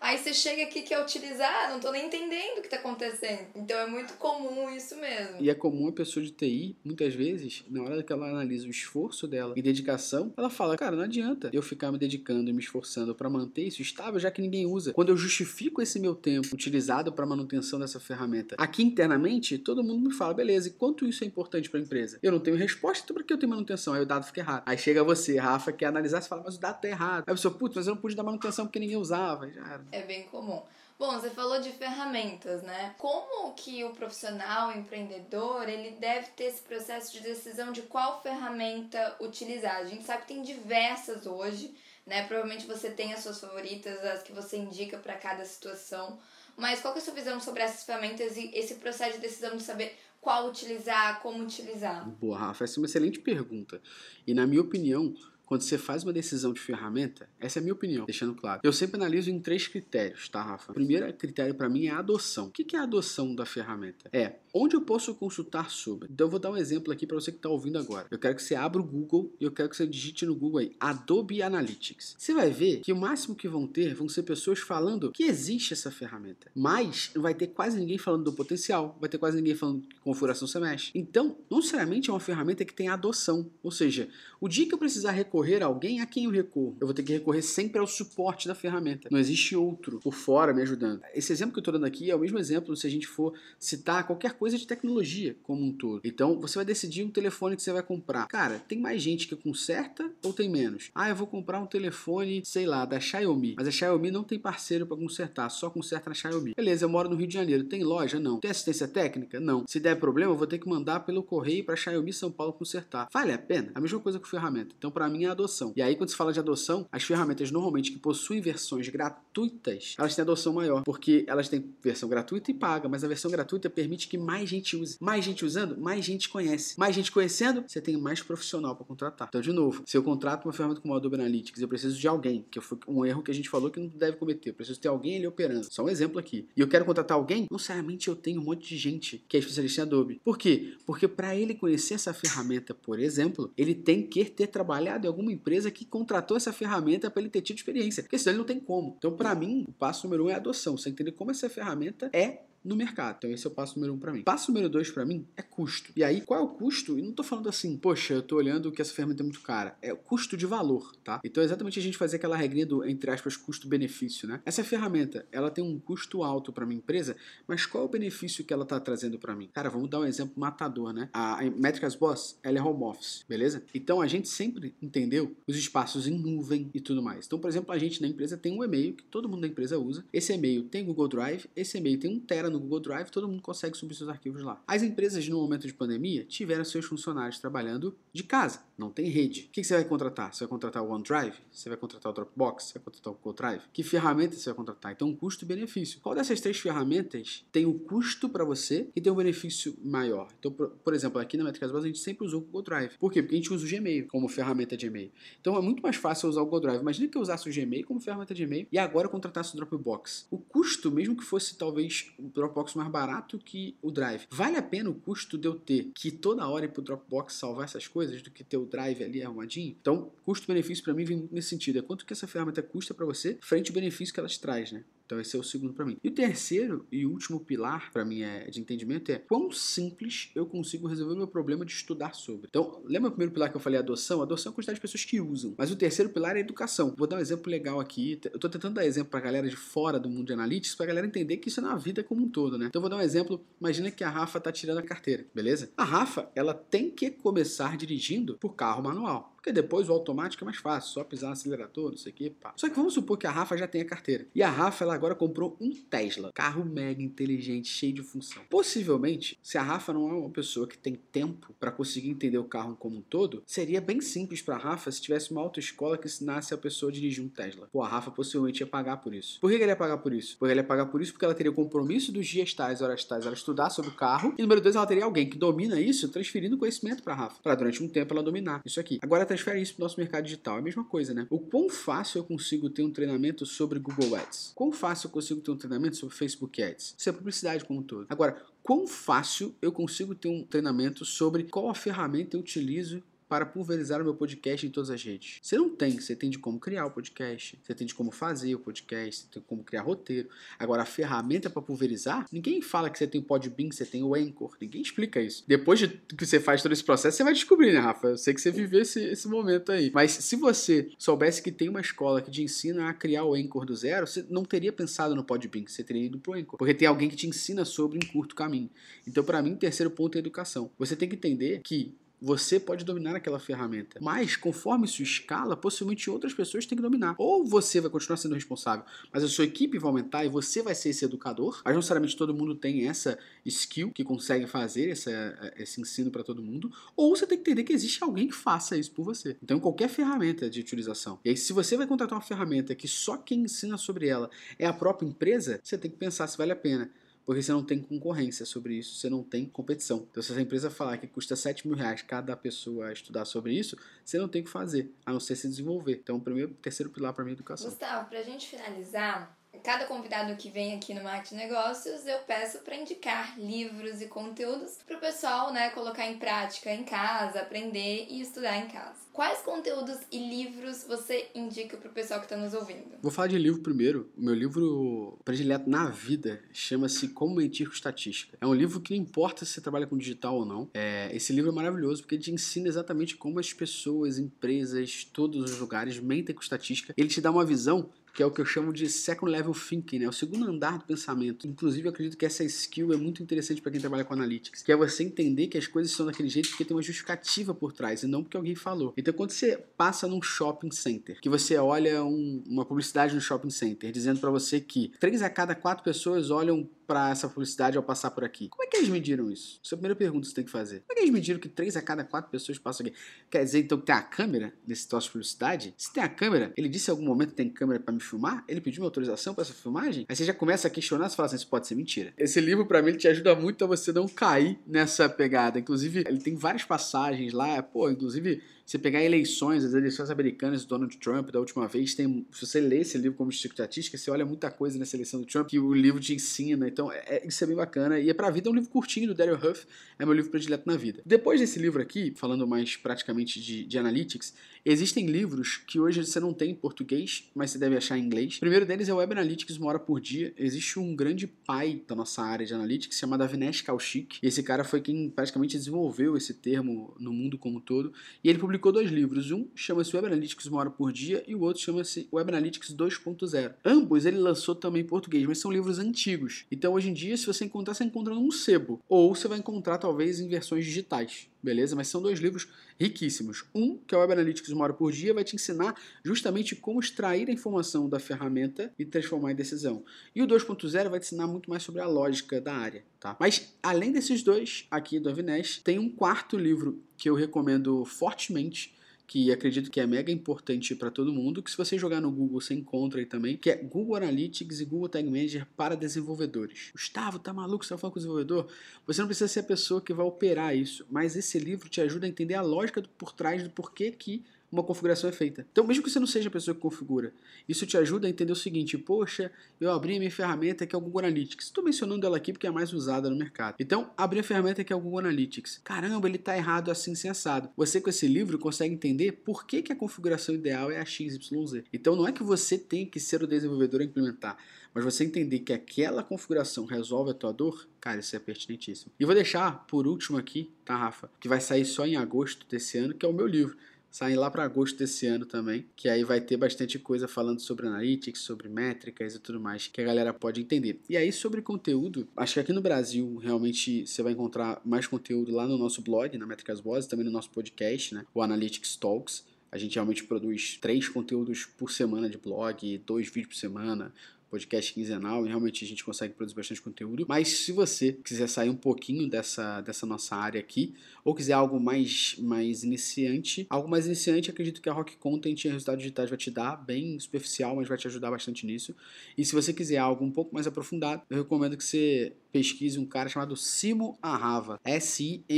Aí 0.00 0.16
você 0.16 0.32
chega 0.32 0.62
aqui 0.62 0.82
quer 0.82 1.02
utilizar, 1.02 1.70
não 1.70 1.80
tô 1.80 1.90
nem 1.90 2.06
entendendo 2.06 2.58
o 2.58 2.62
que 2.62 2.68
tá 2.68 2.76
acontecendo. 2.76 3.46
Então 3.54 3.76
é 3.78 3.86
muito 3.86 4.14
comum 4.14 4.70
isso 4.74 4.96
mesmo. 4.96 5.36
E 5.40 5.50
é 5.50 5.54
comum 5.54 5.88
a 5.88 5.92
pessoa 5.92 6.24
de 6.24 6.30
TI, 6.30 6.76
muitas 6.84 7.14
vezes, 7.14 7.64
na 7.68 7.82
hora 7.82 8.02
que 8.02 8.12
ela 8.12 8.28
analisa 8.28 8.66
o 8.66 8.70
esforço 8.70 9.26
dela 9.26 9.54
e 9.56 9.62
dedicação, 9.62 10.32
ela 10.36 10.48
fala: 10.48 10.76
Cara, 10.76 10.96
não 10.96 11.02
adianta 11.02 11.50
eu 11.52 11.62
ficar 11.62 11.90
me 11.90 11.98
dedicando 11.98 12.48
e 12.48 12.52
me 12.52 12.60
esforçando 12.60 13.14
para 13.14 13.28
manter 13.28 13.62
isso 13.62 13.82
estável, 13.82 14.20
já 14.20 14.30
que 14.30 14.40
ninguém 14.40 14.66
usa. 14.66 14.92
Quando 14.92 15.10
eu 15.10 15.16
justifico 15.16 15.82
esse 15.82 15.98
meu 15.98 16.14
tempo 16.14 16.54
utilizado 16.54 17.12
para 17.12 17.26
manutenção 17.26 17.78
dessa 17.78 17.98
ferramenta, 17.98 18.54
aqui 18.58 18.82
internamente, 18.82 19.58
todo 19.58 19.82
mundo 19.82 20.08
me 20.08 20.14
fala: 20.14 20.32
Beleza, 20.32 20.68
e 20.68 20.72
quanto 20.72 21.06
isso 21.06 21.24
é 21.24 21.26
importante 21.26 21.68
para 21.68 21.80
a 21.80 21.82
empresa? 21.82 22.18
Eu 22.22 22.32
não 22.32 22.40
tenho 22.40 22.56
resposta, 22.56 23.04
então 23.04 23.16
por 23.16 23.24
que 23.24 23.32
eu 23.32 23.38
tenho 23.38 23.50
manutenção? 23.50 23.94
Aí 23.94 24.02
o 24.02 24.06
dado 24.06 24.24
fica 24.24 24.40
errado. 24.40 24.62
Aí 24.64 24.78
chega 24.78 25.02
você, 25.02 25.38
Rafa, 25.38 25.72
quer 25.72 25.86
analisar, 25.86 26.22
você 26.22 26.28
fala: 26.28 26.42
Mas 26.44 26.56
o 26.56 26.60
dado 26.60 26.80
tá 26.80 26.88
errado. 26.88 27.24
Aí 27.26 27.34
pessoa, 27.34 27.52
putz, 27.52 27.74
mas 27.74 27.86
eu 27.86 27.94
não 27.94 28.00
pude 28.00 28.14
dar 28.14 28.22
manutenção 28.22 28.66
porque 28.66 28.78
ninguém 28.78 28.96
usava. 28.96 29.50
Já 29.50 29.60
era. 29.66 29.87
É 29.90 30.02
bem 30.02 30.24
comum. 30.24 30.62
Bom, 30.98 31.12
você 31.12 31.30
falou 31.30 31.60
de 31.60 31.70
ferramentas, 31.70 32.62
né? 32.62 32.92
Como 32.98 33.54
que 33.54 33.84
o 33.84 33.90
profissional, 33.90 34.68
o 34.68 34.76
empreendedor, 34.76 35.68
ele 35.68 35.92
deve 35.92 36.26
ter 36.30 36.44
esse 36.44 36.60
processo 36.60 37.12
de 37.12 37.20
decisão 37.20 37.70
de 37.70 37.82
qual 37.82 38.20
ferramenta 38.20 39.16
utilizar? 39.20 39.76
A 39.76 39.84
gente 39.84 40.02
sabe 40.02 40.22
que 40.22 40.28
tem 40.28 40.42
diversas 40.42 41.24
hoje, 41.24 41.72
né? 42.04 42.26
Provavelmente 42.26 42.66
você 42.66 42.90
tem 42.90 43.14
as 43.14 43.20
suas 43.20 43.40
favoritas, 43.40 44.04
as 44.04 44.24
que 44.24 44.32
você 44.32 44.56
indica 44.56 44.98
para 44.98 45.14
cada 45.14 45.44
situação. 45.44 46.18
Mas 46.56 46.80
qual 46.80 46.92
que 46.92 46.98
é 46.98 47.02
a 47.02 47.04
sua 47.04 47.14
visão 47.14 47.40
sobre 47.40 47.62
essas 47.62 47.84
ferramentas 47.84 48.36
e 48.36 48.50
esse 48.52 48.74
processo 48.74 49.12
de 49.12 49.20
decisão 49.20 49.56
de 49.56 49.62
saber 49.62 49.96
qual 50.20 50.48
utilizar, 50.48 51.22
como 51.22 51.44
utilizar? 51.44 52.08
Boa, 52.08 52.36
Rafa, 52.36 52.64
essa 52.64 52.76
é 52.76 52.80
uma 52.80 52.86
excelente 52.86 53.20
pergunta. 53.20 53.80
E 54.26 54.34
na 54.34 54.48
minha 54.48 54.60
opinião, 54.60 55.14
quando 55.48 55.62
você 55.62 55.78
faz 55.78 56.04
uma 56.04 56.12
decisão 56.12 56.52
de 56.52 56.60
ferramenta, 56.60 57.26
essa 57.40 57.58
é 57.58 57.60
a 57.60 57.62
minha 57.62 57.72
opinião, 57.72 58.04
deixando 58.04 58.34
claro. 58.34 58.60
Eu 58.62 58.70
sempre 58.70 58.96
analiso 58.96 59.30
em 59.30 59.40
três 59.40 59.66
critérios, 59.66 60.28
tá, 60.28 60.42
Rafa? 60.42 60.72
O 60.72 60.74
primeiro 60.74 61.10
critério 61.14 61.54
para 61.54 61.70
mim 61.70 61.86
é 61.86 61.90
a 61.90 62.00
adoção. 62.00 62.48
O 62.48 62.50
que 62.50 62.76
é 62.76 62.78
a 62.78 62.82
adoção 62.82 63.34
da 63.34 63.46
ferramenta? 63.46 64.10
É 64.12 64.34
onde 64.52 64.76
eu 64.76 64.82
posso 64.82 65.14
consultar 65.14 65.70
sobre. 65.70 66.08
Então 66.12 66.26
eu 66.26 66.30
vou 66.30 66.38
dar 66.38 66.50
um 66.50 66.56
exemplo 66.56 66.92
aqui 66.92 67.06
para 67.06 67.16
você 67.18 67.30
que 67.30 67.38
está 67.38 67.48
ouvindo 67.48 67.78
agora. 67.78 68.06
Eu 68.10 68.18
quero 68.18 68.34
que 68.34 68.42
você 68.42 68.54
abra 68.54 68.80
o 68.80 68.84
Google 68.84 69.34
e 69.40 69.44
eu 69.44 69.50
quero 69.50 69.70
que 69.70 69.76
você 69.76 69.86
digite 69.86 70.26
no 70.26 70.34
Google 70.34 70.58
aí 70.58 70.76
Adobe 70.78 71.42
Analytics. 71.42 72.16
Você 72.18 72.34
vai 72.34 72.50
ver 72.50 72.80
que 72.80 72.92
o 72.92 72.96
máximo 72.96 73.34
que 73.34 73.48
vão 73.48 73.66
ter 73.66 73.94
vão 73.94 74.08
ser 74.08 74.24
pessoas 74.24 74.58
falando 74.58 75.12
que 75.12 75.24
existe 75.24 75.72
essa 75.72 75.90
ferramenta, 75.90 76.50
mas 76.54 77.10
vai 77.16 77.34
ter 77.34 77.48
quase 77.48 77.78
ninguém 77.78 77.96
falando 77.96 78.24
do 78.24 78.32
potencial, 78.32 78.98
vai 79.00 79.08
ter 79.08 79.16
quase 79.16 79.38
ninguém 79.38 79.54
falando 79.54 79.82
que 79.82 79.98
configuração 80.00 80.48
mexe. 80.60 80.90
Então, 80.94 81.38
não 81.48 81.58
necessariamente 81.58 82.10
é 82.10 82.12
uma 82.12 82.20
ferramenta 82.20 82.64
que 82.64 82.74
tem 82.74 82.88
adoção, 82.88 83.50
ou 83.62 83.70
seja, 83.70 84.08
o 84.40 84.48
dia 84.48 84.66
que 84.66 84.74
eu 84.74 84.78
precisar 84.78 85.12
recorrer 85.12 85.37
recorrer 85.38 85.62
a 85.62 85.66
alguém, 85.66 86.00
a 86.00 86.06
quem 86.06 86.24
eu 86.24 86.30
recorro? 86.30 86.76
Eu 86.80 86.86
vou 86.86 86.94
ter 86.94 87.02
que 87.02 87.12
recorrer 87.12 87.42
sempre 87.42 87.78
ao 87.78 87.86
suporte 87.86 88.48
da 88.48 88.54
ferramenta. 88.54 89.08
Não 89.10 89.18
existe 89.18 89.54
outro 89.54 90.00
por 90.00 90.12
fora 90.12 90.52
me 90.52 90.62
ajudando. 90.62 91.00
Esse 91.14 91.32
exemplo 91.32 91.52
que 91.52 91.58
eu 91.58 91.60
estou 91.60 91.72
dando 91.72 91.86
aqui 91.86 92.10
é 92.10 92.16
o 92.16 92.18
mesmo 92.18 92.38
exemplo 92.38 92.74
se 92.76 92.86
a 92.86 92.90
gente 92.90 93.06
for 93.06 93.34
citar 93.58 94.06
qualquer 94.06 94.32
coisa 94.32 94.58
de 94.58 94.66
tecnologia 94.66 95.36
como 95.42 95.64
um 95.64 95.72
todo. 95.72 96.00
Então, 96.04 96.40
você 96.40 96.56
vai 96.56 96.64
decidir 96.64 97.04
um 97.04 97.10
telefone 97.10 97.56
que 97.56 97.62
você 97.62 97.72
vai 97.72 97.82
comprar. 97.82 98.26
Cara, 98.26 98.58
tem 98.58 98.80
mais 98.80 99.00
gente 99.00 99.28
que 99.28 99.36
conserta 99.36 100.10
ou 100.24 100.32
tem 100.32 100.48
menos? 100.48 100.90
Ah, 100.94 101.08
eu 101.08 101.16
vou 101.16 101.26
comprar 101.26 101.60
um 101.60 101.66
telefone, 101.66 102.42
sei 102.44 102.66
lá, 102.66 102.84
da 102.84 102.98
Xiaomi. 102.98 103.54
Mas 103.56 103.68
a 103.68 103.70
Xiaomi 103.70 104.10
não 104.10 104.24
tem 104.24 104.38
parceiro 104.38 104.86
para 104.86 104.96
consertar, 104.96 105.48
só 105.50 105.70
conserta 105.70 106.10
na 106.10 106.14
Xiaomi. 106.14 106.54
Beleza, 106.56 106.84
eu 106.84 106.88
moro 106.88 107.08
no 107.08 107.16
Rio 107.16 107.26
de 107.26 107.34
Janeiro. 107.34 107.64
Tem 107.64 107.84
loja? 107.84 108.18
Não. 108.18 108.40
Tem 108.40 108.50
assistência 108.50 108.88
técnica? 108.88 109.38
Não. 109.38 109.64
Se 109.66 109.78
der 109.78 109.96
problema, 109.96 110.32
eu 110.32 110.36
vou 110.36 110.46
ter 110.46 110.58
que 110.58 110.68
mandar 110.68 111.00
pelo 111.00 111.22
correio 111.22 111.64
para 111.64 111.76
Xiaomi 111.76 112.12
São 112.12 112.30
Paulo 112.30 112.52
consertar. 112.52 113.08
Vale 113.12 113.32
a 113.32 113.38
pena? 113.38 113.70
A 113.74 113.80
mesma 113.80 114.00
coisa 114.00 114.18
com 114.18 114.26
ferramenta. 114.26 114.74
Então, 114.76 114.90
para 114.90 115.08
mim, 115.08 115.24
a 115.28 115.32
adoção. 115.32 115.72
E 115.76 115.82
aí, 115.82 115.96
quando 115.96 116.10
se 116.10 116.16
fala 116.16 116.32
de 116.32 116.40
adoção, 116.40 116.86
as 116.90 117.02
ferramentas 117.02 117.50
normalmente 117.50 117.92
que 117.92 117.98
possuem 117.98 118.40
versões 118.40 118.88
gratuitas, 118.88 119.94
elas 119.98 120.14
têm 120.14 120.22
adoção 120.22 120.52
maior, 120.52 120.82
porque 120.84 121.24
elas 121.26 121.48
têm 121.48 121.72
versão 121.82 122.08
gratuita 122.08 122.50
e 122.50 122.54
paga, 122.54 122.88
mas 122.88 123.04
a 123.04 123.08
versão 123.08 123.30
gratuita 123.30 123.70
permite 123.70 124.08
que 124.08 124.18
mais 124.18 124.48
gente 124.48 124.76
use. 124.76 124.96
Mais 125.00 125.24
gente 125.24 125.44
usando, 125.44 125.78
mais 125.78 126.04
gente 126.04 126.28
conhece. 126.28 126.78
Mais 126.78 126.94
gente 126.94 127.12
conhecendo, 127.12 127.64
você 127.66 127.80
tem 127.80 127.96
mais 127.96 128.22
profissional 128.22 128.74
para 128.74 128.84
contratar. 128.84 129.28
Então, 129.28 129.40
de 129.40 129.52
novo, 129.52 129.82
se 129.86 129.96
eu 129.96 130.02
contrato 130.02 130.44
uma 130.44 130.52
ferramenta 130.52 130.80
como 130.80 130.94
a 130.94 130.96
Adobe 130.96 131.16
Analytics, 131.16 131.60
eu 131.60 131.68
preciso 131.68 131.98
de 131.98 132.08
alguém, 132.08 132.44
que 132.50 132.60
foi 132.60 132.78
um 132.86 133.04
erro 133.04 133.22
que 133.22 133.30
a 133.30 133.34
gente 133.34 133.48
falou 133.48 133.70
que 133.70 133.80
não 133.80 133.88
deve 133.88 134.16
cometer. 134.16 134.50
Eu 134.50 134.54
preciso 134.54 134.80
ter 134.80 134.88
alguém 134.88 135.16
ali 135.16 135.26
operando. 135.26 135.66
Só 135.70 135.84
um 135.84 135.88
exemplo 135.88 136.18
aqui. 136.18 136.46
E 136.56 136.60
eu 136.60 136.68
quero 136.68 136.84
contratar 136.84 137.16
alguém, 137.16 137.46
não 137.50 137.56
necessariamente 137.56 138.08
eu 138.08 138.16
tenho 138.16 138.40
um 138.40 138.44
monte 138.44 138.68
de 138.68 138.76
gente 138.76 139.24
que 139.28 139.36
é 139.36 139.40
especialista 139.40 139.82
em 139.82 139.84
Adobe. 139.84 140.20
Por 140.24 140.38
quê? 140.38 140.74
Porque 140.86 141.06
para 141.06 141.34
ele 141.34 141.54
conhecer 141.54 141.94
essa 141.94 142.14
ferramenta, 142.14 142.74
por 142.74 142.98
exemplo, 142.98 143.52
ele 143.56 143.74
tem 143.74 144.02
que 144.02 144.24
ter 144.24 144.46
trabalhado 144.46 145.06
em 145.06 145.08
alguma 145.18 145.32
empresa 145.32 145.70
que 145.70 145.84
contratou 145.84 146.36
essa 146.36 146.52
ferramenta 146.52 147.10
para 147.10 147.20
ele 147.20 147.30
ter 147.30 147.42
tido 147.42 147.56
experiência, 147.56 148.02
porque 148.02 148.18
senão 148.18 148.32
ele 148.32 148.38
não 148.38 148.46
tem 148.46 148.60
como. 148.60 148.94
Então, 148.96 149.16
para 149.16 149.34
mim, 149.34 149.64
o 149.68 149.72
passo 149.72 150.06
número 150.06 150.26
um 150.26 150.30
é 150.30 150.34
a 150.34 150.36
adoção. 150.36 150.76
Você 150.76 150.88
entender 150.88 151.12
como 151.12 151.32
essa 151.32 151.50
ferramenta 151.50 152.08
é 152.12 152.42
no 152.68 152.76
mercado. 152.76 153.16
Então 153.18 153.30
esse 153.30 153.46
é 153.46 153.50
o 153.50 153.52
passo 153.52 153.76
número 153.76 153.94
um 153.94 153.98
para 153.98 154.12
mim. 154.12 154.22
Passo 154.22 154.52
número 154.52 154.68
dois 154.68 154.90
para 154.90 155.04
mim 155.04 155.26
é 155.36 155.42
custo. 155.42 155.92
E 155.96 156.04
aí, 156.04 156.20
qual 156.20 156.40
é 156.40 156.42
o 156.42 156.48
custo? 156.48 156.98
E 156.98 157.02
não 157.02 157.12
tô 157.12 157.22
falando 157.22 157.48
assim, 157.48 157.76
poxa, 157.76 158.14
eu 158.14 158.22
tô 158.22 158.36
olhando 158.36 158.70
que 158.70 158.82
essa 158.82 158.92
ferramenta 158.92 159.22
é 159.22 159.24
muito 159.24 159.40
cara. 159.40 159.76
É 159.80 159.92
o 159.92 159.96
custo 159.96 160.36
de 160.36 160.46
valor, 160.46 160.94
tá? 161.02 161.20
Então 161.24 161.42
é 161.42 161.46
exatamente 161.46 161.78
a 161.78 161.82
gente 161.82 161.96
fazer 161.96 162.16
aquela 162.16 162.36
regrinha 162.36 162.66
do, 162.66 162.84
entre 162.84 163.10
aspas, 163.10 163.36
custo-benefício, 163.36 164.28
né? 164.28 164.40
Essa 164.44 164.62
ferramenta, 164.62 165.26
ela 165.32 165.50
tem 165.50 165.64
um 165.64 165.78
custo 165.78 166.22
alto 166.22 166.52
para 166.52 166.66
minha 166.66 166.78
empresa, 166.78 167.16
mas 167.46 167.64
qual 167.64 167.84
é 167.84 167.86
o 167.86 167.90
benefício 167.90 168.44
que 168.44 168.52
ela 168.52 168.64
tá 168.64 168.78
trazendo 168.78 169.18
para 169.18 169.34
mim? 169.34 169.48
Cara, 169.52 169.70
vamos 169.70 169.88
dar 169.88 170.00
um 170.00 170.04
exemplo 170.04 170.34
matador, 170.36 170.92
né? 170.92 171.08
A 171.12 171.42
Métricas 171.56 171.94
Boss, 171.94 172.38
ela 172.42 172.58
é 172.58 172.62
home 172.62 172.84
office, 172.84 173.24
beleza? 173.28 173.62
Então 173.74 174.00
a 174.00 174.06
gente 174.06 174.28
sempre 174.28 174.74
entendeu 174.82 175.34
os 175.46 175.56
espaços 175.56 176.06
em 176.06 176.18
nuvem 176.18 176.70
e 176.74 176.80
tudo 176.80 177.02
mais. 177.02 177.26
Então, 177.26 177.38
por 177.38 177.48
exemplo, 177.48 177.72
a 177.72 177.78
gente 177.78 178.02
na 178.02 178.08
empresa 178.08 178.36
tem 178.36 178.52
um 178.52 178.62
e-mail 178.62 178.94
que 178.94 179.04
todo 179.04 179.28
mundo 179.28 179.42
da 179.42 179.48
empresa 179.48 179.78
usa. 179.78 180.04
Esse 180.12 180.32
e-mail 180.32 180.64
tem 180.64 180.84
Google 180.84 181.08
Drive, 181.08 181.46
esse 181.56 181.78
e-mail 181.78 181.98
tem 181.98 182.10
um 182.10 182.20
tera 182.20 182.50
no 182.50 182.57
Google 182.58 182.80
Drive, 182.80 183.10
todo 183.10 183.28
mundo 183.28 183.42
consegue 183.42 183.76
subir 183.76 183.94
seus 183.94 184.08
arquivos 184.08 184.42
lá. 184.42 184.62
As 184.66 184.82
empresas, 184.82 185.28
no 185.28 185.40
momento 185.40 185.66
de 185.66 185.74
pandemia, 185.74 186.24
tiveram 186.24 186.64
seus 186.64 186.84
funcionários 186.84 187.38
trabalhando 187.38 187.96
de 188.12 188.22
casa, 188.22 188.60
não 188.76 188.90
tem 188.90 189.08
rede. 189.08 189.46
O 189.48 189.52
que 189.52 189.64
você 189.64 189.74
vai 189.74 189.84
contratar? 189.84 190.34
Você 190.34 190.40
vai 190.40 190.48
contratar 190.48 190.82
o 190.82 190.90
OneDrive? 190.90 191.36
Você 191.50 191.68
vai 191.68 191.78
contratar 191.78 192.10
o 192.10 192.14
Dropbox? 192.14 192.64
Você 192.64 192.74
vai 192.74 192.84
contratar 192.84 193.12
o 193.12 193.16
Google 193.16 193.32
Drive? 193.32 193.62
Que 193.72 193.82
ferramenta 193.82 194.36
você 194.36 194.50
vai 194.50 194.56
contratar? 194.56 194.92
Então, 194.92 195.14
custo 195.14 195.44
e 195.44 195.48
benefício. 195.48 196.00
Qual 196.00 196.14
dessas 196.14 196.40
três 196.40 196.58
ferramentas 196.58 197.44
tem 197.50 197.66
o 197.66 197.74
custo 197.74 198.28
para 198.28 198.44
você 198.44 198.88
e 198.94 199.00
tem 199.00 199.12
um 199.12 199.16
benefício 199.16 199.76
maior? 199.82 200.28
Então, 200.38 200.50
por, 200.50 200.94
exemplo, 200.94 201.20
aqui 201.20 201.36
na 201.36 201.44
Métricas 201.44 201.70
Base 201.70 201.86
a 201.86 201.88
gente 201.88 201.98
sempre 201.98 202.26
usou 202.26 202.40
o 202.40 202.44
Google 202.44 202.62
Drive. 202.62 202.98
Por 202.98 203.12
quê? 203.12 203.22
Porque 203.22 203.34
a 203.34 203.38
gente 203.38 203.52
usa 203.52 203.66
o 203.66 203.68
Gmail 203.68 204.06
como 204.08 204.28
ferramenta 204.28 204.76
de 204.76 204.86
e-mail. 204.86 205.10
Então, 205.40 205.56
é 205.56 205.60
muito 205.60 205.82
mais 205.82 205.96
fácil 205.96 206.28
usar 206.28 206.40
o 206.40 206.44
Google 206.44 206.60
Drive. 206.60 206.80
Imagina 206.80 207.08
que 207.08 207.16
eu 207.18 207.22
usasse 207.22 207.48
o 207.48 207.52
Gmail 207.52 207.86
como 207.86 208.00
ferramenta 208.00 208.34
de 208.34 208.42
e-mail 208.42 208.66
e 208.70 208.78
agora 208.78 209.06
eu 209.06 209.10
contratasse 209.10 209.52
o 209.54 209.56
Dropbox. 209.56 210.26
O 210.30 210.38
custo, 210.38 210.90
mesmo 210.90 211.16
que 211.16 211.24
fosse 211.24 211.56
talvez 211.56 212.12
Dropbox 212.38 212.74
mais 212.74 212.90
barato 212.90 213.38
que 213.38 213.76
o 213.82 213.90
Drive. 213.90 214.26
Vale 214.30 214.56
a 214.56 214.62
pena 214.62 214.90
o 214.90 214.94
custo 214.94 215.36
de 215.36 215.46
eu 215.46 215.54
ter 215.54 215.90
que 215.94 216.10
toda 216.10 216.46
hora 216.46 216.64
ir 216.64 216.68
pro 216.68 216.82
Dropbox 216.82 217.34
salvar 217.34 217.64
essas 217.64 217.86
coisas 217.86 218.22
do 218.22 218.30
que 218.30 218.44
ter 218.44 218.56
o 218.56 218.66
Drive 218.66 219.02
ali 219.02 219.22
arrumadinho? 219.22 219.76
Então, 219.80 220.10
custo-benefício 220.24 220.84
para 220.84 220.94
mim 220.94 221.04
vem 221.04 221.28
nesse 221.30 221.48
sentido. 221.48 221.78
É 221.78 221.82
quanto 221.82 222.06
que 222.06 222.12
essa 222.12 222.26
ferramenta 222.26 222.62
custa 222.62 222.94
para 222.94 223.06
você 223.06 223.38
frente 223.40 223.70
ao 223.70 223.74
benefício 223.74 224.12
que 224.12 224.20
ela 224.20 224.28
te 224.28 224.40
traz, 224.40 224.72
né? 224.72 224.84
Então 225.08 225.18
esse 225.18 225.34
é 225.34 225.38
o 225.38 225.42
segundo 225.42 225.72
para 225.72 225.86
mim. 225.86 225.96
E 226.04 226.08
o 226.08 226.12
terceiro 226.12 226.86
e 226.92 227.06
último 227.06 227.40
pilar 227.40 227.90
para 227.90 228.04
mim 228.04 228.20
é 228.20 228.44
de 228.50 228.60
entendimento 228.60 229.10
é 229.10 229.18
quão 229.18 229.50
simples 229.50 230.30
eu 230.34 230.44
consigo 230.44 230.86
resolver 230.86 231.14
o 231.14 231.16
meu 231.16 231.26
problema 231.26 231.64
de 231.64 231.72
estudar 231.72 232.14
sobre. 232.14 232.46
Então, 232.46 232.82
lembra 232.84 233.08
o 233.08 233.12
primeiro 233.12 233.32
pilar 233.32 233.50
que 233.50 233.56
eu 233.56 233.60
falei, 233.60 233.78
adoção? 233.78 234.20
Adoção 234.20 234.50
é 234.50 234.52
a 234.52 234.54
quantidade 234.54 234.76
de 234.76 234.82
pessoas 234.82 235.06
que 235.06 235.18
usam. 235.18 235.54
Mas 235.56 235.70
o 235.70 235.76
terceiro 235.76 236.10
pilar 236.12 236.36
é 236.36 236.40
educação. 236.40 236.94
Vou 236.94 237.06
dar 237.06 237.16
um 237.16 237.20
exemplo 237.20 237.50
legal 237.50 237.80
aqui. 237.80 238.20
Eu 238.22 238.38
tô 238.38 238.50
tentando 238.50 238.74
dar 238.74 238.84
exemplo 238.84 239.10
pra 239.10 239.20
galera 239.20 239.48
de 239.48 239.56
fora 239.56 239.98
do 239.98 240.10
mundo 240.10 240.26
de 240.26 240.34
analytics, 240.34 240.74
pra 240.74 240.84
galera 240.84 241.06
entender 241.06 241.38
que 241.38 241.48
isso 241.48 241.60
é 241.60 241.62
na 241.62 241.74
vida 241.74 242.04
como 242.04 242.26
um 242.26 242.28
todo, 242.28 242.58
né? 242.58 242.66
Então 242.66 242.82
vou 242.82 242.90
dar 242.90 242.96
um 242.96 243.00
exemplo. 243.00 243.42
Imagina 243.58 243.90
que 243.90 244.04
a 244.04 244.10
Rafa 244.10 244.38
tá 244.38 244.52
tirando 244.52 244.78
a 244.78 244.82
carteira, 244.82 245.24
beleza? 245.34 245.70
A 245.74 245.84
Rafa, 245.84 246.30
ela 246.34 246.52
tem 246.52 246.90
que 246.90 247.10
começar 247.10 247.78
dirigindo 247.78 248.36
por 248.36 248.54
carro 248.54 248.82
manual. 248.82 249.37
Porque 249.48 249.62
depois 249.62 249.88
o 249.88 249.92
automático 249.94 250.44
é 250.44 250.46
mais 250.46 250.58
fácil, 250.58 250.92
só 250.92 251.02
pisar 251.02 251.28
no 251.28 251.32
acelerador, 251.32 251.90
não 251.90 251.96
sei 251.96 252.12
o 252.12 252.14
que, 252.14 252.28
pá. 252.28 252.52
Só 252.54 252.68
que 252.68 252.76
vamos 252.76 252.92
supor 252.92 253.16
que 253.16 253.26
a 253.26 253.30
Rafa 253.30 253.56
já 253.56 253.66
tem 253.66 253.80
a 253.80 253.84
carteira. 253.86 254.26
E 254.34 254.42
a 254.42 254.50
Rafa, 254.50 254.84
ela 254.84 254.94
agora 254.94 255.14
comprou 255.14 255.56
um 255.58 255.70
Tesla. 255.70 256.30
Carro 256.34 256.66
mega 256.66 257.02
inteligente, 257.02 257.66
cheio 257.66 257.94
de 257.94 258.02
função. 258.02 258.42
Possivelmente, 258.50 259.38
se 259.42 259.56
a 259.56 259.62
Rafa 259.62 259.90
não 259.94 260.10
é 260.10 260.12
uma 260.12 260.28
pessoa 260.28 260.68
que 260.68 260.76
tem 260.76 260.96
tempo 260.96 261.54
para 261.58 261.70
conseguir 261.70 262.10
entender 262.10 262.36
o 262.36 262.44
carro 262.44 262.76
como 262.76 262.98
um 262.98 263.00
todo, 263.00 263.42
seria 263.46 263.80
bem 263.80 264.02
simples 264.02 264.42
para 264.42 264.56
a 264.56 264.58
Rafa 264.58 264.92
se 264.92 265.00
tivesse 265.00 265.30
uma 265.30 265.40
autoescola 265.40 265.96
que 265.96 266.06
ensinasse 266.06 266.52
a 266.52 266.58
pessoa 266.58 266.92
a 266.92 266.94
dirigir 266.94 267.24
um 267.24 267.28
Tesla. 267.30 267.70
Pô, 267.72 267.82
a 267.82 267.88
Rafa 267.88 268.10
possivelmente 268.10 268.60
ia 268.60 268.66
pagar 268.66 268.98
por 268.98 269.14
isso. 269.14 269.40
Por 269.40 269.50
que 269.50 269.56
ela 269.56 269.72
ia 269.72 269.76
pagar 269.76 269.96
por 269.96 270.12
isso? 270.12 270.36
Porque 270.36 270.52
ela 270.52 270.60
ia 270.60 270.66
pagar 270.66 270.86
por 270.86 271.00
isso 271.00 271.12
porque 271.12 271.24
ela 271.24 271.34
teria 271.34 271.50
o 271.50 271.54
compromisso 271.54 272.12
dos 272.12 272.26
dias 272.26 272.52
tais, 272.52 272.82
horas 272.82 273.02
tais, 273.02 273.24
ela 273.24 273.34
estudar 273.34 273.70
sobre 273.70 273.90
o 273.90 273.94
carro. 273.94 274.34
E 274.36 274.42
número 274.42 274.60
dois, 274.60 274.76
ela 274.76 274.86
teria 274.86 275.04
alguém 275.04 275.26
que 275.26 275.38
domina 275.38 275.80
isso, 275.80 276.06
transferindo 276.10 276.58
conhecimento 276.58 277.02
para 277.02 277.14
a 277.14 277.16
Rafa. 277.16 277.42
Para 277.42 277.54
durante 277.54 277.82
um 277.82 277.88
tempo 277.88 278.12
ela 278.12 278.22
dominar 278.22 278.60
isso 278.66 278.78
aqui. 278.78 278.98
Agora 279.00 279.24
transfere 279.38 279.62
isso 279.62 279.74
pro 279.74 279.84
nosso 279.84 279.98
mercado 279.98 280.24
digital. 280.24 280.56
É 280.56 280.58
a 280.58 280.62
mesma 280.62 280.84
coisa, 280.84 281.14
né? 281.14 281.26
O 281.30 281.38
quão 281.38 281.68
fácil 281.68 282.18
eu 282.18 282.24
consigo 282.24 282.68
ter 282.68 282.82
um 282.82 282.90
treinamento 282.90 283.46
sobre 283.46 283.78
Google 283.78 284.16
Ads? 284.16 284.52
Quão 284.54 284.72
fácil 284.72 285.06
eu 285.06 285.10
consigo 285.12 285.40
ter 285.40 285.50
um 285.50 285.56
treinamento 285.56 285.96
sobre 285.96 286.14
Facebook 286.14 286.62
Ads? 286.62 286.94
Isso 286.98 287.08
é 287.08 287.12
publicidade 287.12 287.64
como 287.64 287.80
um 287.80 287.82
todo. 287.82 288.06
Agora, 288.08 288.42
quão 288.62 288.86
fácil 288.86 289.54
eu 289.62 289.72
consigo 289.72 290.14
ter 290.14 290.28
um 290.28 290.42
treinamento 290.42 291.04
sobre 291.04 291.44
qual 291.44 291.70
a 291.70 291.74
ferramenta 291.74 292.36
eu 292.36 292.40
utilizo 292.40 293.02
para 293.28 293.44
pulverizar 293.44 294.00
o 294.00 294.04
meu 294.04 294.14
podcast 294.14 294.66
em 294.66 294.70
todas 294.70 294.90
as 294.90 295.02
redes? 295.02 295.38
Você 295.42 295.56
não 295.56 295.68
tem, 295.68 296.00
você 296.00 296.16
tem 296.16 296.30
de 296.30 296.38
como 296.38 296.58
criar 296.58 296.86
o 296.86 296.90
podcast, 296.90 297.58
você 297.62 297.74
tem 297.74 297.86
de 297.86 297.94
como 297.94 298.10
fazer 298.10 298.54
o 298.54 298.58
podcast, 298.58 299.22
você 299.22 299.28
tem 299.32 299.42
como 299.46 299.62
criar 299.62 299.82
roteiro. 299.82 300.28
Agora, 300.58 300.82
a 300.82 300.86
ferramenta 300.86 301.50
para 301.50 301.62
pulverizar, 301.62 302.26
ninguém 302.32 302.62
fala 302.62 302.88
que 302.88 302.98
você 302.98 303.06
tem 303.06 303.20
o 303.20 303.24
Podbean, 303.24 303.68
que 303.68 303.74
você 303.74 303.84
tem 303.84 304.02
o 304.02 304.14
Anchor, 304.14 304.56
ninguém 304.60 304.80
explica 304.80 305.20
isso. 305.20 305.44
Depois 305.46 305.78
de 305.78 305.88
que 305.88 306.26
você 306.26 306.40
faz 306.40 306.62
todo 306.62 306.72
esse 306.72 306.84
processo, 306.84 307.16
você 307.16 307.24
vai 307.24 307.32
descobrir, 307.32 307.72
né, 307.72 307.78
Rafa? 307.78 308.08
Eu 308.08 308.18
sei 308.18 308.32
que 308.32 308.40
você 308.40 308.50
viveu 308.50 308.80
esse, 308.80 309.02
esse 309.04 309.28
momento 309.28 309.72
aí. 309.72 309.90
Mas 309.92 310.12
se 310.12 310.36
você 310.36 310.90
soubesse 310.98 311.42
que 311.42 311.52
tem 311.52 311.68
uma 311.68 311.80
escola 311.80 312.22
que 312.22 312.30
te 312.30 312.42
ensina 312.42 312.88
a 312.88 312.94
criar 312.94 313.24
o 313.24 313.34
Anchor 313.34 313.66
do 313.66 313.76
zero, 313.76 314.06
você 314.06 314.24
não 314.30 314.44
teria 314.44 314.72
pensado 314.72 315.14
no 315.14 315.24
Podbean, 315.24 315.64
você 315.66 315.84
teria 315.84 316.06
ido 316.06 316.18
pro 316.18 316.34
Anchor. 316.34 316.58
Porque 316.58 316.74
tem 316.74 316.88
alguém 316.88 317.08
que 317.08 317.16
te 317.16 317.26
ensina 317.26 317.64
sobre 317.64 317.98
em 317.98 318.06
curto 318.06 318.34
caminho. 318.34 318.70
Então, 319.06 319.22
para 319.22 319.42
mim, 319.42 319.54
terceiro 319.56 319.90
ponto 319.90 320.16
é 320.16 320.18
educação. 320.18 320.70
Você 320.78 320.96
tem 320.96 321.08
que 321.08 321.16
entender 321.16 321.60
que 321.62 321.94
você 322.20 322.58
pode 322.58 322.84
dominar 322.84 323.16
aquela 323.16 323.38
ferramenta. 323.38 323.98
Mas, 324.00 324.36
conforme 324.36 324.86
sua 324.86 325.04
escala, 325.04 325.56
possivelmente 325.56 326.10
outras 326.10 326.34
pessoas 326.34 326.66
têm 326.66 326.76
que 326.76 326.82
dominar. 326.82 327.14
Ou 327.18 327.44
você 327.44 327.80
vai 327.80 327.90
continuar 327.90 328.16
sendo 328.16 328.34
responsável, 328.34 328.84
mas 329.12 329.22
a 329.22 329.28
sua 329.28 329.44
equipe 329.44 329.78
vai 329.78 329.88
aumentar 329.88 330.24
e 330.24 330.28
você 330.28 330.62
vai 330.62 330.74
ser 330.74 330.90
esse 330.90 331.04
educador. 331.04 331.62
Mas 331.64 331.72
não 331.72 331.78
necessariamente 331.78 332.16
todo 332.16 332.34
mundo 332.34 332.54
tem 332.54 332.88
essa 332.88 333.18
skill 333.44 333.90
que 333.90 334.04
consegue 334.04 334.46
fazer 334.46 334.90
essa, 334.90 335.52
esse 335.56 335.80
ensino 335.80 336.10
para 336.10 336.24
todo 336.24 336.42
mundo. 336.42 336.70
Ou 336.96 337.16
você 337.16 337.26
tem 337.26 337.38
que 337.38 337.42
entender 337.42 337.64
que 337.64 337.72
existe 337.72 338.02
alguém 338.02 338.28
que 338.28 338.34
faça 338.34 338.76
isso 338.76 338.90
por 338.90 339.04
você. 339.04 339.36
Então, 339.42 339.60
qualquer 339.60 339.88
ferramenta 339.88 340.50
de 340.50 340.60
utilização. 340.60 341.18
E 341.24 341.30
aí, 341.30 341.36
se 341.36 341.52
você 341.52 341.76
vai 341.76 341.86
contratar 341.86 342.16
uma 342.16 342.24
ferramenta 342.24 342.74
que 342.74 342.88
só 342.88 343.16
quem 343.16 343.42
ensina 343.42 343.76
sobre 343.76 344.08
ela 344.08 344.30
é 344.58 344.66
a 344.66 344.72
própria 344.72 345.06
empresa, 345.06 345.60
você 345.62 345.78
tem 345.78 345.90
que 345.90 345.96
pensar 345.96 346.26
se 346.26 346.36
vale 346.36 346.52
a 346.52 346.56
pena 346.56 346.90
porque 347.28 347.42
você 347.42 347.52
não 347.52 347.62
tem 347.62 347.78
concorrência 347.78 348.46
sobre 348.46 348.76
isso, 348.76 348.94
você 348.94 349.10
não 349.10 349.22
tem 349.22 349.44
competição. 349.44 350.06
Então, 350.10 350.22
se 350.22 350.32
essa 350.32 350.40
empresa 350.40 350.70
falar 350.70 350.96
que 350.96 351.06
custa 351.06 351.36
7 351.36 351.68
mil 351.68 351.76
reais 351.76 352.00
cada 352.00 352.34
pessoa 352.34 352.90
estudar 352.90 353.26
sobre 353.26 353.52
isso, 353.52 353.76
você 354.02 354.16
não 354.16 354.26
tem 354.26 354.40
o 354.40 354.46
que 354.46 354.50
fazer, 354.50 354.90
a 355.04 355.12
não 355.12 355.20
ser 355.20 355.36
se 355.36 355.46
desenvolver. 355.46 356.00
Então, 356.02 356.16
o 356.16 356.20
primeiro, 356.22 356.54
terceiro 356.54 356.90
pilar 356.90 357.12
para 357.12 357.22
mim 357.24 357.32
é 357.32 357.34
educação. 357.34 357.68
Gustavo, 357.68 358.08
para 358.08 358.20
a 358.20 358.22
gente 358.22 358.48
finalizar, 358.48 359.37
cada 359.62 359.86
convidado 359.86 360.36
que 360.36 360.50
vem 360.50 360.74
aqui 360.74 360.94
no 360.94 361.02
Marketing 361.02 361.36
Negócios, 361.36 362.06
eu 362.06 362.18
peço 362.20 362.58
para 362.58 362.76
indicar 362.76 363.38
livros 363.38 364.00
e 364.00 364.06
conteúdos 364.06 364.78
para 364.86 364.96
o 364.96 365.00
pessoal 365.00 365.52
né, 365.52 365.70
colocar 365.70 366.06
em 366.06 366.18
prática 366.18 366.72
em 366.72 366.84
casa, 366.84 367.40
aprender 367.40 368.06
e 368.08 368.20
estudar 368.20 368.56
em 368.58 368.68
casa. 368.68 369.08
Quais 369.12 369.40
conteúdos 369.40 369.98
e 370.12 370.18
livros 370.18 370.84
você 370.86 371.26
indica 371.34 371.76
para 371.76 371.90
o 371.90 371.92
pessoal 371.92 372.20
que 372.20 372.26
está 372.26 372.36
nos 372.36 372.54
ouvindo? 372.54 372.98
Vou 373.02 373.10
falar 373.10 373.26
de 373.26 373.36
livro 373.36 373.60
primeiro. 373.60 374.08
O 374.16 374.22
meu 374.22 374.34
livro 374.34 375.18
predileto 375.24 375.68
na 375.68 375.90
vida 375.90 376.40
chama-se 376.52 377.08
Como 377.08 377.34
Mentir 377.34 377.66
com 377.66 377.74
Estatística. 377.74 378.38
É 378.40 378.46
um 378.46 378.54
livro 378.54 378.80
que 378.80 378.94
não 378.94 379.02
importa 379.02 379.44
se 379.44 379.54
você 379.54 379.60
trabalha 379.60 379.88
com 379.88 379.98
digital 379.98 380.36
ou 380.36 380.46
não. 380.46 380.70
É, 380.72 381.10
esse 381.12 381.32
livro 381.32 381.50
é 381.50 381.54
maravilhoso 381.54 382.02
porque 382.02 382.14
ele 382.14 382.22
te 382.22 382.30
ensina 382.30 382.68
exatamente 382.68 383.16
como 383.16 383.40
as 383.40 383.52
pessoas, 383.52 384.20
empresas, 384.20 385.02
todos 385.12 385.50
os 385.50 385.58
lugares 385.58 385.98
mentem 385.98 386.32
com 386.32 386.40
estatística. 386.40 386.94
Ele 386.96 387.08
te 387.08 387.20
dá 387.20 387.32
uma 387.32 387.44
visão 387.44 387.90
que 388.14 388.22
é 388.22 388.26
o 388.26 388.30
que 388.30 388.40
eu 388.40 388.44
chamo 388.44 388.72
de 388.72 388.88
second 388.88 389.30
level 389.30 389.54
thinking, 389.54 390.00
né? 390.00 390.08
o 390.08 390.12
segundo 390.12 390.48
andar 390.48 390.78
do 390.78 390.84
pensamento. 390.84 391.46
Inclusive, 391.46 391.86
eu 391.86 391.90
acredito 391.90 392.16
que 392.16 392.26
essa 392.26 392.44
skill 392.44 392.92
é 392.92 392.96
muito 392.96 393.22
interessante 393.22 393.60
para 393.60 393.72
quem 393.72 393.80
trabalha 393.80 394.04
com 394.04 394.14
analytics, 394.14 394.62
que 394.62 394.72
é 394.72 394.76
você 394.76 395.04
entender 395.04 395.48
que 395.48 395.58
as 395.58 395.66
coisas 395.66 395.92
são 395.92 396.06
daquele 396.06 396.28
jeito 396.28 396.48
porque 396.50 396.64
tem 396.64 396.76
uma 396.76 396.82
justificativa 396.82 397.54
por 397.54 397.72
trás 397.72 398.02
e 398.02 398.06
não 398.06 398.22
porque 398.22 398.36
alguém 398.36 398.54
falou. 398.54 398.92
Então, 398.96 399.14
quando 399.14 399.30
você 399.30 399.56
passa 399.76 400.06
num 400.06 400.22
shopping 400.22 400.70
center, 400.70 401.20
que 401.20 401.28
você 401.28 401.56
olha 401.56 402.02
um, 402.04 402.42
uma 402.46 402.64
publicidade 402.64 403.14
no 403.14 403.20
shopping 403.20 403.50
center 403.50 403.92
dizendo 403.92 404.20
para 404.20 404.30
você 404.30 404.60
que 404.60 404.92
três 404.98 405.22
a 405.22 405.30
cada 405.30 405.54
quatro 405.54 405.84
pessoas 405.84 406.30
olham 406.30 406.68
para 406.88 407.10
essa 407.10 407.28
publicidade 407.28 407.76
ao 407.76 407.82
passar 407.82 408.10
por 408.12 408.24
aqui. 408.24 408.48
Como 408.48 408.64
é 408.64 408.66
que 408.66 408.78
eles 408.78 408.88
mediram 408.88 409.30
isso? 409.30 409.60
Essa 409.62 409.74
é 409.74 409.76
a 409.76 409.78
primeira 409.78 409.94
pergunta 409.94 410.22
que 410.22 410.28
você 410.28 410.34
tem 410.34 410.44
que 410.44 410.50
fazer. 410.50 410.80
Como 410.80 410.92
é 410.92 410.94
que 410.94 411.00
eles 411.02 411.12
mediram 411.12 411.38
que 411.38 411.48
três 411.48 411.76
a 411.76 411.82
cada 411.82 412.02
quatro 412.02 412.30
pessoas 412.30 412.58
passam 412.58 412.86
aqui? 412.86 412.96
Quer 413.30 413.44
dizer, 413.44 413.58
então, 413.60 413.78
que 413.78 413.84
tem 413.84 413.94
a 413.94 414.00
câmera 414.00 414.54
nesse 414.66 414.88
troço 414.88 415.08
de 415.08 415.12
publicidade? 415.12 415.74
Se 415.76 415.92
tem 415.92 416.02
a 416.02 416.08
câmera, 416.08 416.50
ele 416.56 416.66
disse 416.66 416.90
em 416.90 416.92
algum 416.92 417.04
momento 417.04 417.30
que 417.30 417.34
tem 417.36 417.50
câmera 417.50 417.78
para 417.78 417.92
me 417.92 418.00
filmar? 418.00 418.42
Ele 418.48 418.62
pediu 418.62 418.82
uma 418.82 418.86
autorização 418.86 419.34
para 419.34 419.42
essa 419.42 419.52
filmagem? 419.52 420.06
Aí 420.08 420.16
você 420.16 420.24
já 420.24 420.32
começa 420.32 420.66
a 420.66 420.70
questionar, 420.70 421.10
você 421.10 421.16
fala 421.16 421.26
assim, 421.26 421.36
isso 421.36 421.48
pode 421.48 421.66
ser 421.66 421.74
mentira. 421.74 422.14
Esse 422.16 422.40
livro, 422.40 422.64
para 422.64 422.80
mim, 422.80 422.88
ele 422.88 422.98
te 422.98 423.06
ajuda 423.06 423.34
muito 423.34 423.62
a 423.62 423.66
você 423.66 423.92
não 423.92 424.08
cair 424.08 424.58
nessa 424.66 425.10
pegada. 425.10 425.58
Inclusive, 425.58 426.04
ele 426.08 426.20
tem 426.20 426.36
várias 426.36 426.64
passagens 426.64 427.34
lá, 427.34 427.62
pô, 427.62 427.90
inclusive 427.90 428.42
você 428.68 428.76
pegar 428.76 429.02
eleições, 429.02 429.64
as 429.64 429.72
eleições 429.72 430.10
americanas 430.10 430.62
do 430.62 430.68
Donald 430.68 430.94
Trump 430.98 431.30
da 431.30 431.38
última 431.38 431.66
vez, 431.66 431.94
tem, 431.94 432.26
se 432.30 432.46
você 432.46 432.60
lê 432.60 432.80
esse 432.80 432.98
livro 432.98 433.16
como 433.16 433.30
estatística, 433.30 433.96
você 433.96 434.10
olha 434.10 434.26
muita 434.26 434.50
coisa 434.50 434.78
nessa 434.78 434.94
eleição 434.94 435.20
do 435.20 435.26
Trump 435.26 435.48
que 435.48 435.58
o 435.58 435.72
livro 435.72 435.98
te 435.98 436.14
ensina. 436.14 436.68
Então, 436.68 436.92
é, 436.92 436.98
é 437.06 437.26
isso 437.26 437.42
é 437.42 437.46
bem 437.46 437.56
bacana. 437.56 437.98
E 437.98 438.10
é 438.10 438.12
pra 438.12 438.28
vida, 438.28 438.50
é 438.50 438.52
um 438.52 438.54
livro 438.54 438.68
curtinho 438.68 439.06
do 439.06 439.14
Daryl 439.14 439.36
Huff, 439.36 439.66
é 439.98 440.04
meu 440.04 440.12
livro 440.12 440.30
predileto 440.30 440.64
na 440.66 440.76
vida. 440.76 441.00
Depois 441.06 441.40
desse 441.40 441.58
livro 441.58 441.80
aqui, 441.80 442.12
falando 442.14 442.46
mais 442.46 442.76
praticamente 442.76 443.40
de, 443.40 443.64
de 443.64 443.78
analytics, 443.78 444.34
existem 444.66 445.06
livros 445.06 445.62
que 445.66 445.80
hoje 445.80 446.04
você 446.04 446.20
não 446.20 446.34
tem 446.34 446.50
em 446.50 446.54
português, 446.54 447.24
mas 447.34 447.52
você 447.52 447.58
deve 447.58 447.74
achar 447.74 447.96
em 447.96 448.02
inglês. 448.02 448.36
O 448.36 448.40
primeiro 448.40 448.66
deles 448.66 448.86
é 448.90 448.92
Web 448.92 449.12
Analytics 449.12 449.56
Uma 449.56 449.68
Hora 449.68 449.78
por 449.78 449.98
Dia. 449.98 450.34
Existe 450.36 450.78
um 450.78 450.94
grande 450.94 451.26
pai 451.26 451.80
da 451.88 451.94
nossa 451.94 452.20
área 452.22 452.44
de 452.44 452.52
analytics 452.52 452.98
chamado 452.98 453.22
Avinash 453.22 453.62
Kaushik. 453.62 454.18
E 454.22 454.26
esse 454.26 454.42
cara 454.42 454.62
foi 454.62 454.82
quem 454.82 455.08
praticamente 455.08 455.56
desenvolveu 455.56 456.18
esse 456.18 456.34
termo 456.34 456.94
no 457.00 457.14
mundo 457.14 457.38
como 457.38 457.56
um 457.56 457.60
todo. 457.60 457.94
E 458.22 458.28
ele 458.28 458.38
publicou 458.38 458.57
dois 458.58 458.90
livros. 458.90 459.30
Um 459.30 459.46
chama-se 459.54 459.94
Web 459.94 460.08
Analytics 460.08 460.46
Uma 460.46 460.60
Hora 460.60 460.70
por 460.70 460.92
Dia 460.92 461.22
e 461.26 461.34
o 461.34 461.40
outro 461.40 461.62
chama-se 461.62 462.08
Web 462.12 462.30
Analytics 462.30 462.74
2.0. 462.74 463.54
Ambos 463.64 464.04
ele 464.04 464.18
lançou 464.18 464.54
também 464.54 464.82
em 464.82 464.86
português, 464.86 465.24
mas 465.26 465.38
são 465.38 465.50
livros 465.50 465.78
antigos. 465.78 466.44
Então 466.50 466.72
hoje 466.72 466.90
em 466.90 466.92
dia, 466.92 467.16
se 467.16 467.26
você 467.26 467.44
encontrar, 467.44 467.74
você 467.74 467.84
encontra 467.84 468.14
num 468.14 468.30
sebo. 468.30 468.80
Ou 468.88 469.14
você 469.14 469.28
vai 469.28 469.38
encontrar 469.38 469.78
talvez 469.78 470.20
em 470.20 470.28
versões 470.28 470.64
digitais 470.64 471.28
beleza? 471.42 471.76
Mas 471.76 471.88
são 471.88 472.02
dois 472.02 472.18
livros 472.18 472.48
riquíssimos. 472.78 473.44
Um, 473.54 473.76
que 473.78 473.94
é 473.94 473.98
o 473.98 474.00
Web 474.00 474.12
Analytics 474.12 474.50
uma 474.50 474.64
hora 474.64 474.72
por 474.72 474.92
dia, 474.92 475.14
vai 475.14 475.24
te 475.24 475.34
ensinar 475.34 475.74
justamente 476.04 476.54
como 476.56 476.80
extrair 476.80 477.28
a 477.28 477.32
informação 477.32 477.88
da 477.88 477.98
ferramenta 477.98 478.72
e 478.78 478.84
transformar 478.84 479.32
em 479.32 479.36
decisão. 479.36 479.84
E 480.14 480.22
o 480.22 480.26
2.0 480.26 480.88
vai 480.88 481.00
te 481.00 481.06
ensinar 481.06 481.26
muito 481.26 481.50
mais 481.50 481.62
sobre 481.62 481.80
a 481.80 481.86
lógica 481.86 482.40
da 482.40 482.54
área, 482.54 482.84
tá? 483.00 483.16
Mas 483.18 483.54
além 483.62 483.92
desses 483.92 484.22
dois 484.22 484.66
aqui 484.70 484.98
do 484.98 485.08
Avinesh, 485.08 485.58
tem 485.58 485.78
um 485.78 485.88
quarto 485.88 486.36
livro 486.36 486.82
que 486.96 487.08
eu 487.08 487.14
recomendo 487.14 487.84
fortemente, 487.84 488.74
que 489.08 489.32
acredito 489.32 489.70
que 489.70 489.80
é 489.80 489.86
mega 489.86 490.12
importante 490.12 490.74
para 490.74 490.90
todo 490.90 491.14
mundo, 491.14 491.42
que 491.42 491.50
se 491.50 491.56
você 491.56 491.78
jogar 491.78 491.98
no 491.98 492.12
Google 492.12 492.42
você 492.42 492.52
encontra 492.52 493.00
aí 493.00 493.06
também, 493.06 493.38
que 493.38 493.48
é 493.48 493.56
Google 493.56 493.96
Analytics 493.96 494.60
e 494.60 494.66
Google 494.66 494.90
Tag 494.90 495.08
Manager 495.08 495.46
para 495.56 495.74
desenvolvedores. 495.74 496.70
Gustavo, 496.74 497.18
tá 497.18 497.32
maluco? 497.32 497.64
Você 497.64 497.70
tá 497.70 497.78
falando 497.78 497.94
com 497.94 497.98
o 497.98 498.02
desenvolvedor? 498.02 498.48
Você 498.86 499.00
não 499.00 499.08
precisa 499.08 499.26
ser 499.26 499.40
a 499.40 499.44
pessoa 499.44 499.80
que 499.80 499.94
vai 499.94 500.04
operar 500.04 500.54
isso, 500.54 500.86
mas 500.90 501.16
esse 501.16 501.38
livro 501.38 501.70
te 501.70 501.80
ajuda 501.80 502.04
a 502.04 502.08
entender 502.08 502.34
a 502.34 502.42
lógica 502.42 502.82
por 502.98 503.14
trás 503.14 503.42
do 503.42 503.48
porquê 503.48 503.90
que 503.90 504.22
uma 504.50 504.62
configuração 504.62 505.10
é 505.10 505.12
feita. 505.12 505.46
Então, 505.52 505.66
mesmo 505.66 505.82
que 505.82 505.90
você 505.90 506.00
não 506.00 506.06
seja 506.06 506.28
a 506.28 506.32
pessoa 506.32 506.54
que 506.54 506.60
configura, 506.60 507.12
isso 507.48 507.66
te 507.66 507.76
ajuda 507.76 508.06
a 508.06 508.10
entender 508.10 508.32
o 508.32 508.36
seguinte: 508.36 508.78
poxa, 508.78 509.30
eu 509.60 509.70
abri 509.70 509.96
a 509.96 509.98
minha 509.98 510.10
ferramenta 510.10 510.66
que 510.66 510.74
é 510.74 510.78
o 510.78 510.80
Google 510.80 511.00
Analytics. 511.00 511.46
Estou 511.46 511.62
mencionando 511.62 512.06
ela 512.06 512.16
aqui 512.16 512.32
porque 512.32 512.46
é 512.46 512.50
a 512.50 512.52
mais 512.52 512.72
usada 512.72 513.10
no 513.10 513.16
mercado. 513.16 513.56
Então, 513.58 513.90
abri 513.96 514.20
a 514.20 514.22
ferramenta 514.22 514.64
que 514.64 514.72
é 514.72 514.76
o 514.76 514.80
Google 514.80 515.00
Analytics. 515.00 515.60
Caramba, 515.62 516.08
ele 516.08 516.16
está 516.16 516.36
errado 516.36 516.70
assim, 516.70 516.94
sem 516.94 517.10
assado. 517.10 517.50
Você, 517.56 517.80
com 517.80 517.90
esse 517.90 518.06
livro, 518.06 518.38
consegue 518.38 518.74
entender 518.74 519.12
por 519.12 519.46
que, 519.46 519.62
que 519.62 519.72
a 519.72 519.76
configuração 519.76 520.34
ideal 520.34 520.70
é 520.70 520.80
a 520.80 520.84
XYZ. 520.84 521.64
Então, 521.72 521.94
não 521.94 522.08
é 522.08 522.12
que 522.12 522.22
você 522.22 522.56
tem 522.56 522.86
que 522.86 522.98
ser 522.98 523.22
o 523.22 523.26
desenvolvedor 523.26 523.82
a 523.82 523.84
implementar, 523.84 524.38
mas 524.74 524.84
você 524.84 525.04
entender 525.04 525.40
que 525.40 525.52
aquela 525.52 526.02
configuração 526.02 526.64
resolve 526.64 527.10
a 527.10 527.14
tua 527.14 527.32
dor, 527.32 527.68
cara, 527.80 528.00
isso 528.00 528.14
é 528.16 528.18
pertinentíssimo. 528.18 528.92
E 528.98 529.04
vou 529.04 529.14
deixar 529.14 529.66
por 529.66 529.86
último 529.86 530.16
aqui, 530.16 530.50
tá, 530.64 530.76
Rafa? 530.76 531.10
Que 531.20 531.28
vai 531.28 531.40
sair 531.40 531.64
só 531.64 531.86
em 531.86 531.96
agosto 531.96 532.46
desse 532.48 532.78
ano, 532.78 532.94
que 532.94 533.04
é 533.04 533.08
o 533.08 533.12
meu 533.12 533.26
livro 533.26 533.56
saem 533.90 534.16
lá 534.16 534.30
para 534.30 534.44
agosto 534.44 534.78
desse 534.78 535.06
ano 535.06 535.24
também, 535.26 535.66
que 535.74 535.88
aí 535.88 536.04
vai 536.04 536.20
ter 536.20 536.36
bastante 536.36 536.78
coisa 536.78 537.08
falando 537.08 537.40
sobre 537.40 537.66
analytics, 537.66 538.20
sobre 538.20 538.48
métricas 538.48 539.14
e 539.14 539.18
tudo 539.18 539.40
mais, 539.40 539.66
que 539.66 539.80
a 539.80 539.84
galera 539.84 540.12
pode 540.12 540.40
entender. 540.40 540.80
E 540.88 540.96
aí 540.96 541.12
sobre 541.12 541.42
conteúdo, 541.42 542.06
acho 542.16 542.34
que 542.34 542.40
aqui 542.40 542.52
no 542.52 542.60
Brasil 542.60 543.16
realmente 543.16 543.86
você 543.86 544.02
vai 544.02 544.12
encontrar 544.12 544.60
mais 544.64 544.86
conteúdo 544.86 545.32
lá 545.32 545.46
no 545.46 545.58
nosso 545.58 545.82
blog, 545.82 546.16
na 546.16 546.26
Métricas 546.26 546.60
Boss, 546.60 546.86
também 546.86 547.04
no 547.04 547.12
nosso 547.12 547.30
podcast, 547.30 547.94
né, 547.94 548.04
o 548.14 548.22
Analytics 548.22 548.76
Talks. 548.76 549.24
A 549.50 549.56
gente 549.56 549.76
realmente 549.76 550.04
produz 550.04 550.58
três 550.60 550.88
conteúdos 550.88 551.46
por 551.46 551.72
semana 551.72 552.08
de 552.08 552.18
blog, 552.18 552.78
dois 552.84 553.06
vídeos 553.08 553.28
por 553.28 553.36
semana, 553.36 553.94
podcast 554.30 554.72
quinzenal 554.72 555.24
e 555.24 555.28
realmente 555.28 555.64
a 555.64 555.68
gente 555.68 555.84
consegue 555.84 556.14
produzir 556.14 556.36
bastante 556.36 556.60
conteúdo. 556.60 557.06
Mas 557.08 557.28
se 557.28 557.52
você 557.52 557.92
quiser 557.92 558.28
sair 558.28 558.50
um 558.50 558.56
pouquinho 558.56 559.08
dessa, 559.08 559.60
dessa 559.60 559.86
nossa 559.86 560.14
área 560.16 560.40
aqui, 560.40 560.74
ou 561.04 561.14
quiser 561.14 561.32
algo 561.32 561.58
mais, 561.58 562.16
mais 562.18 562.62
iniciante, 562.62 563.46
algo 563.48 563.68
mais 563.68 563.86
iniciante, 563.86 564.30
acredito 564.30 564.60
que 564.60 564.68
a 564.68 564.72
Rock 564.72 564.96
Content 564.96 565.44
e 565.44 565.48
resultados 565.48 565.82
digitais 565.82 566.10
vai 566.10 566.18
te 566.18 566.30
dar, 566.30 566.56
bem 566.56 566.98
superficial, 566.98 567.56
mas 567.56 567.68
vai 567.68 567.78
te 567.78 567.86
ajudar 567.86 568.10
bastante 568.10 568.44
nisso. 568.44 568.74
E 569.16 569.24
se 569.24 569.34
você 569.34 569.52
quiser 569.52 569.78
algo 569.78 570.04
um 570.04 570.10
pouco 570.10 570.34
mais 570.34 570.46
aprofundado, 570.46 571.02
eu 571.08 571.18
recomendo 571.18 571.56
que 571.56 571.64
você 571.64 572.12
pesquise 572.32 572.78
um 572.78 572.86
cara 572.86 573.08
chamado 573.08 573.36
Simo 573.36 573.98
Ahava. 574.02 574.60
S-I-M-O-A-H-A-V-A. 574.64 575.32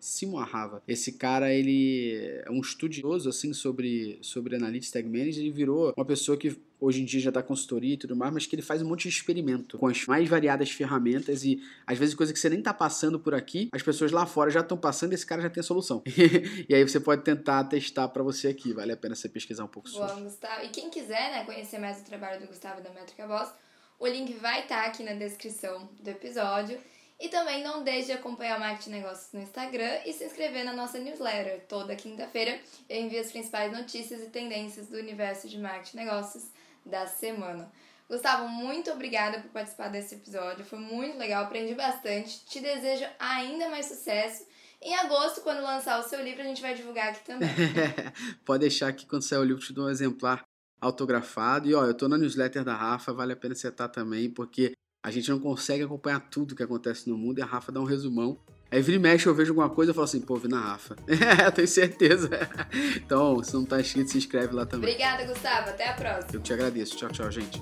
Simo 0.00 0.38
Ahava. 0.38 0.82
Esse 0.86 1.12
cara, 1.12 1.52
ele 1.52 2.40
é 2.44 2.50
um 2.50 2.60
estudioso, 2.60 3.28
assim, 3.28 3.52
sobre, 3.52 4.18
sobre 4.22 4.56
Analytics 4.56 4.90
Tag 4.90 5.08
Manager. 5.08 5.38
Ele 5.38 5.50
virou 5.50 5.92
uma 5.96 6.04
pessoa 6.04 6.36
que 6.36 6.58
hoje 6.80 7.02
em 7.02 7.04
dia 7.04 7.20
já 7.20 7.30
dá 7.30 7.42
consultoria 7.42 7.94
e 7.94 7.96
tudo 7.96 8.16
mais, 8.16 8.32
mas 8.32 8.46
que 8.46 8.54
ele 8.54 8.62
faz 8.62 8.80
um 8.80 8.88
monte 8.88 9.02
de 9.02 9.10
experimento 9.10 9.76
com 9.76 9.86
as 9.86 10.06
mais 10.06 10.28
variadas 10.28 10.70
ferramentas 10.70 11.44
e 11.44 11.62
às 11.86 11.98
vezes 11.98 12.14
coisa 12.14 12.32
que 12.32 12.38
você 12.38 12.48
nem 12.48 12.62
tá 12.62 12.72
passando 12.72 13.20
por 13.20 13.34
aqui, 13.34 13.68
as 13.72 13.82
pessoas 13.82 14.10
lá 14.10 14.24
fora 14.24 14.50
já 14.50 14.60
estão 14.60 14.78
passando 14.78 15.12
e 15.12 15.14
esse 15.14 15.26
cara 15.26 15.42
já 15.42 15.50
tem 15.50 15.60
a 15.60 15.64
solução. 15.64 16.02
e 16.68 16.74
aí 16.74 16.82
você 16.82 16.98
pode 16.98 17.22
tentar 17.22 17.64
testar 17.64 18.08
para 18.08 18.22
você 18.22 18.48
aqui, 18.48 18.72
vale 18.72 18.92
a 18.92 18.96
pena 18.96 19.14
você 19.14 19.28
pesquisar 19.28 19.64
um 19.64 19.68
pouco 19.68 19.88
sobre. 19.88 20.14
Bom, 20.14 20.24
Gustavo. 20.24 20.64
E 20.64 20.68
quem 20.70 20.88
quiser, 20.88 21.30
né, 21.30 21.44
conhecer 21.44 21.78
mais 21.78 22.00
o 22.00 22.04
trabalho 22.04 22.40
do 22.40 22.46
Gustavo 22.46 22.80
da 22.82 22.90
Métrica 22.90 23.26
Boss, 23.26 23.52
o 24.00 24.06
link 24.06 24.32
vai 24.32 24.62
estar 24.62 24.82
tá 24.82 24.88
aqui 24.88 25.02
na 25.04 25.12
descrição 25.12 25.88
do 26.00 26.08
episódio. 26.08 26.80
E 27.20 27.28
também 27.28 27.62
não 27.62 27.84
deixe 27.84 28.06
de 28.06 28.12
acompanhar 28.12 28.56
o 28.56 28.60
Marketing 28.60 28.92
Negócios 28.92 29.30
no 29.34 29.42
Instagram 29.42 30.00
e 30.06 30.12
se 30.14 30.24
inscrever 30.24 30.64
na 30.64 30.72
nossa 30.72 30.98
newsletter. 30.98 31.60
Toda 31.68 31.94
quinta-feira 31.94 32.58
eu 32.88 32.98
envio 32.98 33.20
as 33.20 33.30
principais 33.30 33.70
notícias 33.70 34.22
e 34.22 34.30
tendências 34.30 34.86
do 34.86 34.96
universo 34.96 35.46
de 35.46 35.58
marketing 35.58 35.98
negócios 35.98 36.46
da 36.84 37.06
semana. 37.06 37.70
Gustavo, 38.08 38.48
muito 38.48 38.90
obrigada 38.90 39.38
por 39.38 39.50
participar 39.50 39.88
desse 39.88 40.14
episódio. 40.14 40.64
Foi 40.64 40.78
muito 40.78 41.18
legal, 41.18 41.44
aprendi 41.44 41.74
bastante. 41.74 42.42
Te 42.46 42.58
desejo 42.58 43.04
ainda 43.18 43.68
mais 43.68 43.84
sucesso. 43.84 44.46
Em 44.80 44.94
agosto, 44.94 45.42
quando 45.42 45.60
lançar 45.60 46.00
o 46.00 46.02
seu 46.02 46.24
livro, 46.24 46.40
a 46.40 46.46
gente 46.46 46.62
vai 46.62 46.74
divulgar 46.74 47.10
aqui 47.10 47.22
também. 47.22 47.50
Pode 48.46 48.60
deixar 48.60 48.94
que 48.94 49.04
quando 49.04 49.22
sair 49.22 49.38
o 49.38 49.44
livro, 49.44 49.62
te 49.62 49.74
dou 49.74 49.86
um 49.86 49.90
exemplar 49.90 50.49
autografado. 50.80 51.68
E 51.68 51.74
ó, 51.74 51.84
eu 51.84 51.94
tô 51.94 52.08
na 52.08 52.16
newsletter 52.16 52.64
da 52.64 52.74
Rafa, 52.74 53.12
vale 53.12 53.32
a 53.32 53.36
pena 53.36 53.54
você 53.54 53.68
estar 53.68 53.88
também, 53.88 54.30
porque 54.30 54.72
a 55.02 55.10
gente 55.10 55.30
não 55.30 55.38
consegue 55.38 55.82
acompanhar 55.82 56.20
tudo 56.20 56.54
que 56.54 56.62
acontece 56.62 57.08
no 57.08 57.16
mundo 57.16 57.38
e 57.38 57.42
a 57.42 57.46
Rafa 57.46 57.72
dá 57.72 57.80
um 57.80 57.84
resumão. 57.84 58.38
Aí 58.70 58.80
vira 58.80 58.96
e 58.96 59.00
mexe, 59.00 59.26
eu 59.26 59.34
vejo 59.34 59.50
alguma 59.50 59.68
coisa 59.68 59.90
e 59.90 59.94
falo 59.94 60.04
assim, 60.04 60.20
pô, 60.20 60.36
vi 60.36 60.46
na 60.46 60.60
Rafa. 60.60 60.94
É, 61.08 61.50
tenho 61.50 61.66
certeza. 61.66 62.30
Então, 62.96 63.42
se 63.42 63.52
não 63.54 63.64
tá 63.64 63.80
inscrito, 63.80 64.10
se 64.10 64.18
inscreve 64.18 64.54
lá 64.54 64.64
também. 64.64 64.90
Obrigada, 64.90 65.24
Gustavo. 65.24 65.70
Até 65.70 65.88
a 65.88 65.94
próxima. 65.94 66.28
Eu 66.32 66.40
te 66.40 66.52
agradeço. 66.52 66.96
Tchau, 66.96 67.08
tchau, 67.10 67.30
gente. 67.30 67.60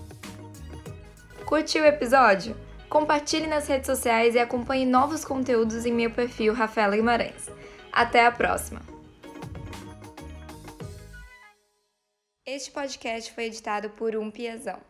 Curtiu 1.47 1.83
o 1.83 1.87
episódio? 1.87 2.55
Compartilhe 2.91 3.47
nas 3.47 3.67
redes 3.67 3.87
sociais 3.87 4.35
e 4.35 4.39
acompanhe 4.39 4.85
novos 4.85 5.25
conteúdos 5.25 5.87
em 5.87 5.93
meu 5.93 6.11
perfil 6.11 6.53
Rafaela 6.53 6.97
Guimarães. 6.97 7.49
Até 7.91 8.27
a 8.27 8.31
próxima! 8.31 8.98
Este 12.51 12.71
podcast 12.71 13.31
foi 13.33 13.45
editado 13.45 13.91
por 13.91 14.17
Um 14.17 14.31
Piazão. 14.31 14.81